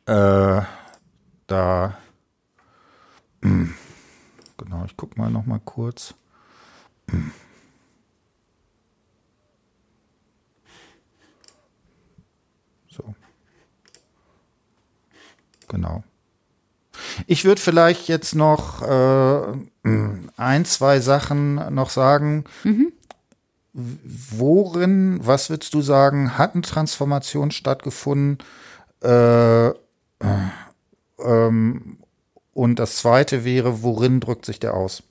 [0.07, 0.63] Äh,
[1.47, 1.97] da,
[3.43, 3.75] Hm.
[4.59, 6.15] genau, ich guck mal noch mal kurz.
[15.73, 16.05] Genau.
[17.27, 19.43] Ich würde vielleicht jetzt noch äh,
[20.37, 22.45] ein, zwei Sachen noch sagen.
[23.73, 28.39] Worin, was würdest du sagen, hat eine Transformation stattgefunden?
[29.03, 29.73] Äh, äh,
[31.19, 31.99] ähm,
[32.53, 35.03] und das zweite wäre, worin drückt sich der aus?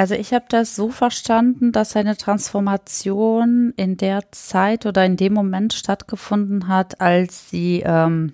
[0.00, 5.34] Also ich habe das so verstanden, dass eine Transformation in der Zeit oder in dem
[5.34, 8.32] Moment stattgefunden hat, als sie ähm,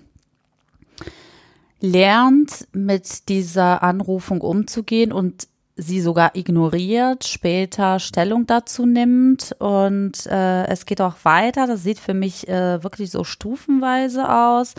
[1.81, 10.67] lernt, mit dieser Anrufung umzugehen und sie sogar ignoriert, später Stellung dazu nimmt und äh,
[10.67, 11.67] es geht auch weiter.
[11.67, 14.73] Das sieht für mich äh, wirklich so stufenweise aus.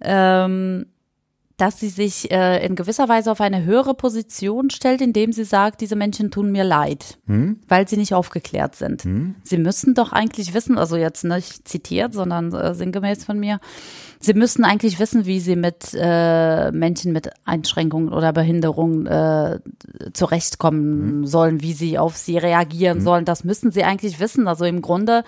[0.00, 0.86] Ähm,
[1.62, 5.80] dass sie sich äh, in gewisser Weise auf eine höhere Position stellt, indem sie sagt,
[5.80, 7.18] diese Menschen tun mir leid,
[7.68, 9.04] weil sie nicht aufgeklärt sind.
[9.44, 13.60] Sie müssen doch eigentlich wissen, also jetzt nicht zitiert, sondern äh, sinngemäß von mir,
[14.18, 19.60] sie müssen eigentlich wissen, wie sie mit äh, Menschen mit Einschränkungen oder Behinderungen äh,
[20.14, 23.24] zurechtkommen sollen, wie sie auf sie reagieren sollen.
[23.24, 24.48] Das müssen sie eigentlich wissen.
[24.48, 25.22] Also im Grunde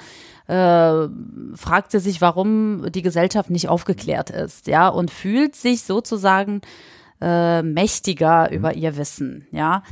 [0.47, 1.09] äh,
[1.55, 6.61] fragt sie sich, warum die Gesellschaft nicht aufgeklärt ist, ja, und fühlt sich sozusagen
[7.21, 9.83] äh, mächtiger über ihr Wissen, ja.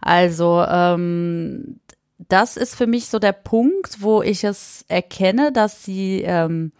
[0.00, 1.80] Also ähm,
[2.28, 6.72] das ist für mich so der Punkt, wo ich es erkenne, dass sie, ähm,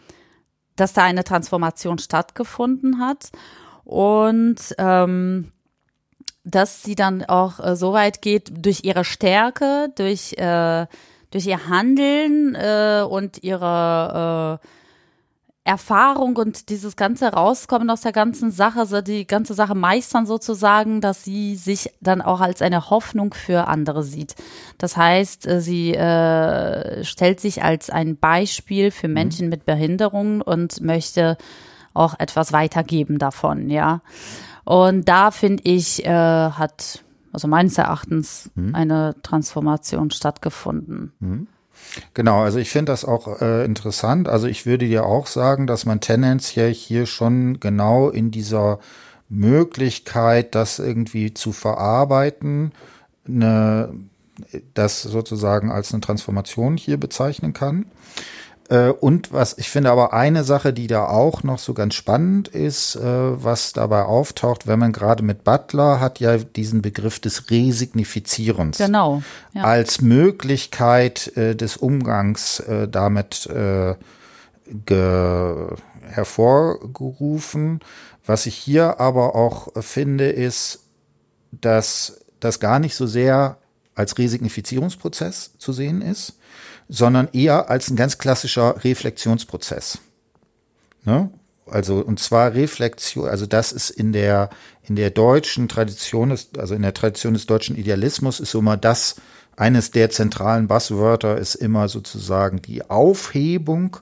[0.77, 3.31] dass da eine Transformation stattgefunden hat
[3.85, 5.53] und ähm,
[6.45, 10.87] dass sie dann auch äh, so weit geht durch ihre Stärke, durch äh,
[11.31, 14.67] durch ihr Handeln äh, und ihre äh,
[15.65, 21.01] Erfahrung und dieses ganze Rauskommen aus der ganzen Sache, so die ganze Sache meistern sozusagen,
[21.01, 24.35] dass sie sich dann auch als eine Hoffnung für andere sieht.
[24.79, 30.81] Das heißt, äh, sie äh, stellt sich als ein Beispiel für Menschen mit Behinderungen und
[30.81, 31.37] möchte
[31.93, 34.01] auch etwas weitergeben davon, ja.
[34.65, 37.03] Und da finde ich, äh, hat
[37.33, 41.13] also meines Erachtens eine Transformation stattgefunden.
[42.15, 44.29] Genau, also ich finde das auch äh, interessant.
[44.29, 48.79] Also ich würde dir auch sagen, dass man tendenziell hier schon genau in dieser
[49.29, 52.73] Möglichkeit, das irgendwie zu verarbeiten,
[53.27, 53.95] eine,
[54.75, 57.87] das sozusagen als eine Transformation hier bezeichnen kann.
[58.71, 62.49] Äh, und was ich finde aber eine Sache, die da auch noch so ganz spannend
[62.49, 67.51] ist, äh, was dabei auftaucht, wenn man gerade mit Butler hat ja diesen Begriff des
[67.51, 68.79] Resignifizierens.
[68.79, 69.23] Genau.
[69.53, 69.65] Ja.
[69.65, 73.49] Als Möglichkeit äh, des Umgangs damit
[76.03, 77.81] hervorgerufen.
[78.25, 80.85] Was ich hier aber auch finde, ist,
[81.51, 83.57] dass das gar nicht so sehr
[83.95, 86.39] als Resignifizierungsprozess zu sehen ist,
[86.91, 89.99] sondern eher als ein ganz klassischer Reflexionsprozess.
[91.05, 91.31] Ne?
[91.67, 94.51] Also, und zwar Reflexion, also das ist in der,
[94.83, 99.17] in der deutschen Tradition, also in der Tradition des deutschen Idealismus ist so immer das,
[99.57, 103.99] eines der zentralen Buzzwörter ist immer sozusagen die Aufhebung.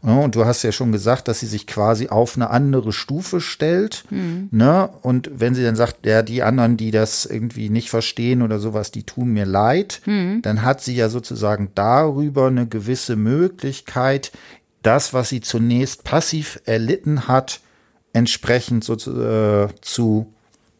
[0.00, 4.04] Und du hast ja schon gesagt, dass sie sich quasi auf eine andere Stufe stellt.
[4.10, 4.48] Mhm.
[4.50, 4.88] Ne?
[5.02, 8.90] Und wenn sie dann sagt, ja, die anderen, die das irgendwie nicht verstehen oder sowas,
[8.90, 10.40] die tun mir leid, mhm.
[10.42, 14.32] dann hat sie ja sozusagen darüber eine gewisse Möglichkeit,
[14.82, 17.60] das, was sie zunächst passiv erlitten hat,
[18.12, 20.32] entsprechend so zu, äh, zu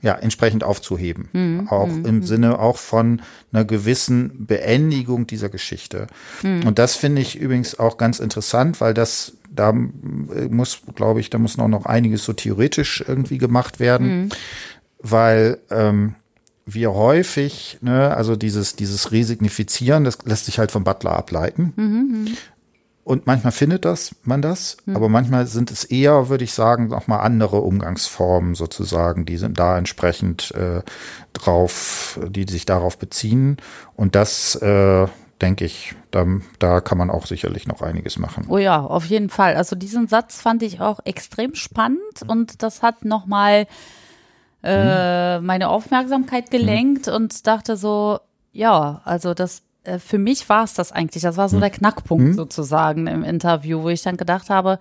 [0.02, 1.28] ja, entsprechend aufzuheben.
[1.32, 1.68] Mhm.
[1.68, 2.04] Auch mhm.
[2.04, 3.22] im Sinne auch von
[3.52, 6.08] einer gewissen Beendigung dieser Geschichte.
[6.42, 6.66] Mhm.
[6.66, 11.38] Und das finde ich übrigens auch ganz interessant, weil das, da muss, glaube ich, da
[11.38, 14.28] muss noch, noch einiges so theoretisch irgendwie gemacht werden, mhm.
[14.98, 16.16] weil ähm,
[16.66, 21.72] wir häufig, ne, also dieses, dieses Resignifizieren, das lässt sich halt vom Butler ableiten.
[23.04, 24.94] Und manchmal findet das man das, mhm.
[24.96, 29.76] aber manchmal sind es eher, würde ich sagen, nochmal andere Umgangsformen sozusagen, die sind da
[29.76, 30.82] entsprechend äh,
[31.32, 33.56] drauf, die sich darauf beziehen.
[33.96, 35.08] Und das, äh,
[35.42, 36.24] denke ich, da,
[36.60, 38.46] da kann man auch sicherlich noch einiges machen.
[38.48, 39.56] Oh ja, auf jeden Fall.
[39.56, 43.66] Also diesen Satz fand ich auch extrem spannend und das hat nochmal
[44.62, 45.46] äh, mhm.
[45.46, 47.14] meine Aufmerksamkeit gelenkt mhm.
[47.14, 48.20] und dachte so,
[48.52, 49.62] ja, also das
[49.98, 51.22] für mich war es das eigentlich.
[51.22, 51.60] Das war so hm.
[51.60, 52.34] der Knackpunkt mhm.
[52.34, 54.78] sozusagen im Interview, wo ich dann gedacht habe,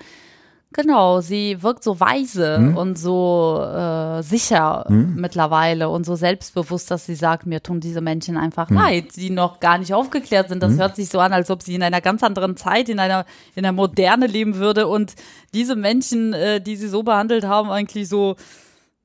[0.73, 2.77] Genau, sie wirkt so weise mhm.
[2.77, 5.15] und so äh, sicher mhm.
[5.17, 8.77] mittlerweile und so selbstbewusst, dass sie sagt, mir tun diese Menschen einfach mhm.
[8.77, 10.63] leid, die noch gar nicht aufgeklärt sind.
[10.63, 10.79] Das hm.
[10.79, 13.63] hört sich so an, als ob sie in einer ganz anderen Zeit, in einer in
[13.63, 15.13] der Moderne leben würde und
[15.53, 18.37] diese Menschen, äh, die sie so behandelt haben, eigentlich so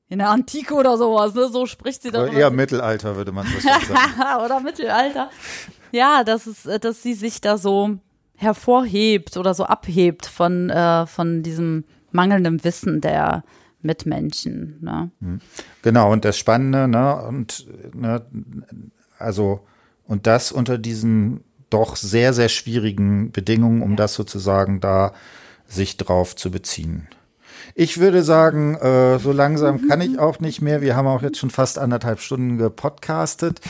[0.07, 1.49] in der Antike oder sowas, ne?
[1.49, 2.31] So spricht sie dann.
[2.31, 4.45] Eher Mittelalter würde man das sagen.
[4.45, 5.29] oder Mittelalter.
[5.97, 7.97] Ja, dass es, äh, dass sie sich da so
[8.35, 13.43] hervorhebt oder so abhebt von, äh, von diesem mangelnden Wissen der
[13.81, 14.77] Mitmenschen.
[14.79, 15.09] Ne?
[15.21, 15.41] Hm.
[15.81, 17.65] Genau, und das Spannende, ne, und
[17.95, 18.23] ne,
[19.17, 19.61] also,
[20.05, 23.95] und das unter diesen doch sehr, sehr schwierigen Bedingungen, um ja.
[23.95, 25.13] das sozusagen da
[25.65, 27.07] sich drauf zu beziehen.
[27.79, 30.81] Ich würde sagen, äh, so langsam kann ich auch nicht mehr.
[30.81, 33.61] Wir haben auch jetzt schon fast anderthalb Stunden gepodcastet.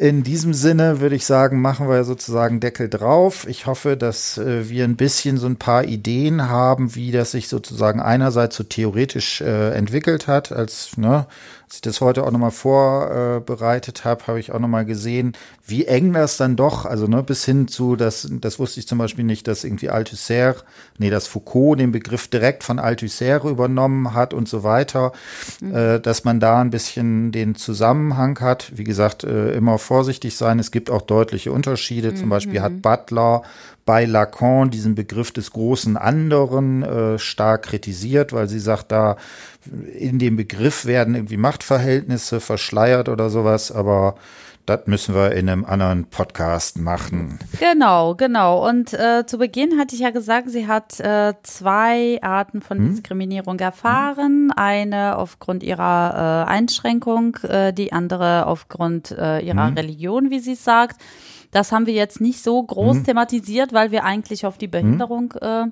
[0.00, 3.48] In diesem Sinne würde ich sagen, machen wir sozusagen Deckel drauf.
[3.48, 7.48] Ich hoffe, dass äh, wir ein bisschen so ein paar Ideen haben, wie das sich
[7.48, 11.26] sozusagen einerseits so theoretisch äh, entwickelt hat, als ne,
[11.68, 15.34] als ich das heute auch nochmal vorbereitet habe, habe ich auch nochmal gesehen,
[15.66, 18.96] wie eng das dann doch, also ne, bis hin zu, das, das wusste ich zum
[18.96, 20.54] Beispiel nicht, dass irgendwie Althusser,
[20.96, 25.12] nee, dass Foucault den Begriff direkt von Althusser übernommen hat und so weiter,
[25.60, 25.74] mhm.
[25.74, 28.72] äh, dass man da ein bisschen den Zusammenhang hat.
[28.74, 30.58] Wie gesagt, äh, immer vorsichtig sein.
[30.58, 32.12] Es gibt auch deutliche Unterschiede.
[32.12, 32.16] Mhm.
[32.16, 33.42] Zum Beispiel hat Butler
[33.88, 39.16] bei Lacan diesen Begriff des großen anderen äh, stark kritisiert, weil sie sagt, da
[39.94, 44.16] in dem Begriff werden irgendwie Machtverhältnisse verschleiert oder sowas, aber
[44.68, 47.38] das müssen wir in einem anderen Podcast machen.
[47.58, 48.68] Genau, genau.
[48.68, 52.90] Und äh, zu Beginn hatte ich ja gesagt, sie hat äh, zwei Arten von hm?
[52.90, 54.50] Diskriminierung erfahren.
[54.50, 54.52] Hm?
[54.54, 59.74] Eine aufgrund ihrer äh, Einschränkung, äh, die andere aufgrund äh, ihrer hm?
[59.74, 61.00] Religion, wie sie sagt.
[61.50, 63.04] Das haben wir jetzt nicht so groß mhm.
[63.04, 65.48] thematisiert, weil wir eigentlich auf die Behinderung mhm.
[65.48, 65.64] äh,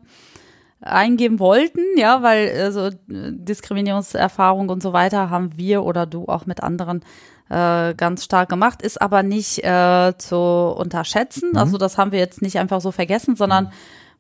[0.81, 6.63] eingeben wollten, ja, weil also Diskriminierungserfahrung und so weiter haben wir oder du auch mit
[6.63, 7.03] anderen
[7.49, 11.51] äh, ganz stark gemacht, ist aber nicht äh, zu unterschätzen.
[11.53, 11.59] Mhm.
[11.59, 13.71] Also das haben wir jetzt nicht einfach so vergessen, sondern mhm.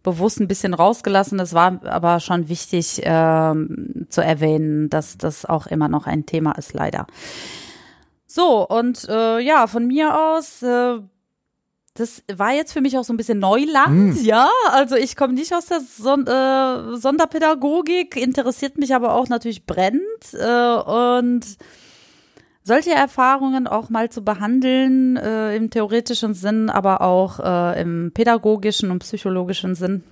[0.02, 1.40] bewusst ein bisschen rausgelassen.
[1.40, 3.54] Es war aber schon wichtig äh,
[4.08, 7.06] zu erwähnen, dass das auch immer noch ein Thema ist, leider.
[8.26, 10.98] So, und äh, ja, von mir aus äh,
[11.98, 14.24] das war jetzt für mich auch so ein bisschen Neuland, mm.
[14.24, 14.48] ja.
[14.70, 20.02] Also ich komme nicht aus der Son äh, Sonderpädagogik, interessiert mich aber auch natürlich brennend
[20.34, 21.56] äh, und
[22.66, 28.90] solche Erfahrungen auch mal zu behandeln äh, im theoretischen Sinn, aber auch äh, im pädagogischen
[28.90, 30.02] und psychologischen Sinn.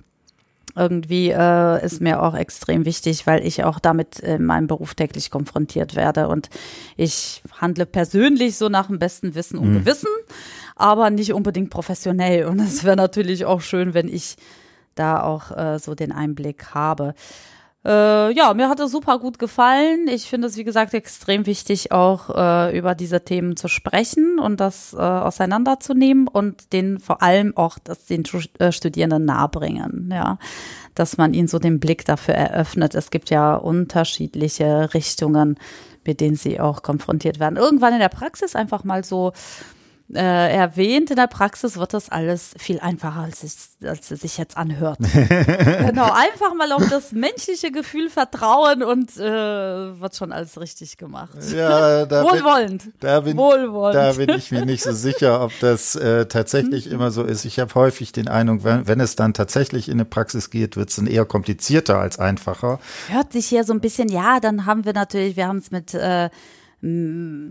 [0.77, 5.31] Irgendwie äh, ist mir auch extrem wichtig, weil ich auch damit in meinem Beruf täglich
[5.31, 6.49] konfrontiert werde und
[6.97, 9.77] ich handle persönlich so nach dem besten Wissen und mm.
[9.79, 10.09] Gewissen
[10.75, 12.45] aber nicht unbedingt professionell.
[12.45, 14.35] Und es wäre natürlich auch schön, wenn ich
[14.93, 17.15] da auch äh, so den Einblick habe.
[17.85, 20.07] Äh, ja, mir hat es super gut gefallen.
[20.07, 24.59] Ich finde es, wie gesagt, extrem wichtig, auch äh, über diese Themen zu sprechen und
[24.59, 28.23] das äh, auseinanderzunehmen und den vor allem auch das den
[28.57, 30.39] äh, Studierenden nahebringen, ja,
[30.95, 32.95] dass man ihnen so den Blick dafür eröffnet.
[32.95, 35.59] Es gibt ja unterschiedliche Richtungen,
[36.03, 37.57] mit denen sie auch konfrontiert werden.
[37.57, 39.31] Irgendwann in der Praxis einfach mal so
[40.13, 44.37] äh, erwähnt, in der Praxis wird das alles viel einfacher, als es, als es sich
[44.37, 44.99] jetzt anhört.
[45.79, 51.37] genau, einfach mal auf das menschliche Gefühl vertrauen und äh, wird schon alles richtig gemacht.
[51.51, 52.83] Ja, da Wohlwollend.
[52.83, 53.95] Bin, da, bin, Wohlwollend.
[53.95, 57.43] da bin ich mir nicht so sicher, ob das äh, tatsächlich immer so ist.
[57.45, 60.89] Ich habe häufig den Eindruck, wenn, wenn es dann tatsächlich in eine Praxis geht, wird
[60.89, 62.79] es dann eher komplizierter als einfacher.
[63.09, 65.95] Hört sich hier so ein bisschen, ja, dann haben wir natürlich, wir haben es mit
[65.95, 66.29] äh,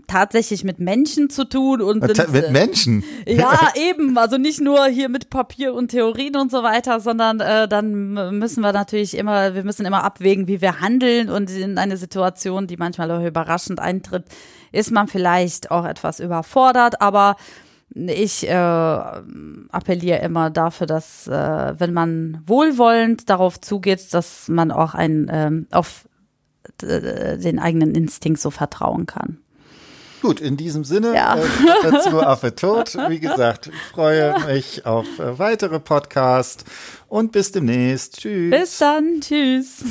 [0.07, 3.03] tatsächlich mit Menschen zu tun und sind, mit Menschen.
[3.25, 7.67] Ja, eben, also nicht nur hier mit Papier und Theorien und so weiter, sondern äh,
[7.67, 11.29] dann müssen wir natürlich immer, wir müssen immer abwägen, wie wir handeln.
[11.29, 14.25] Und in eine Situation, die manchmal auch überraschend eintritt,
[14.71, 17.35] ist man vielleicht auch etwas überfordert, aber
[17.93, 24.93] ich äh, appelliere immer dafür, dass äh, wenn man wohlwollend darauf zugeht, dass man auch
[24.95, 26.05] ein ähm, auf
[26.83, 29.39] äh, den eigenen Instinkt so vertrauen kann.
[30.21, 31.37] Gut, in diesem Sinne, ja.
[31.37, 31.41] äh,
[31.83, 32.97] dazu Affe tot.
[33.09, 36.65] Wie gesagt, ich freue mich auf äh, weitere Podcasts
[37.07, 38.21] und bis demnächst.
[38.21, 38.49] Tschüss.
[38.49, 39.21] Bis dann.
[39.21, 39.83] Tschüss.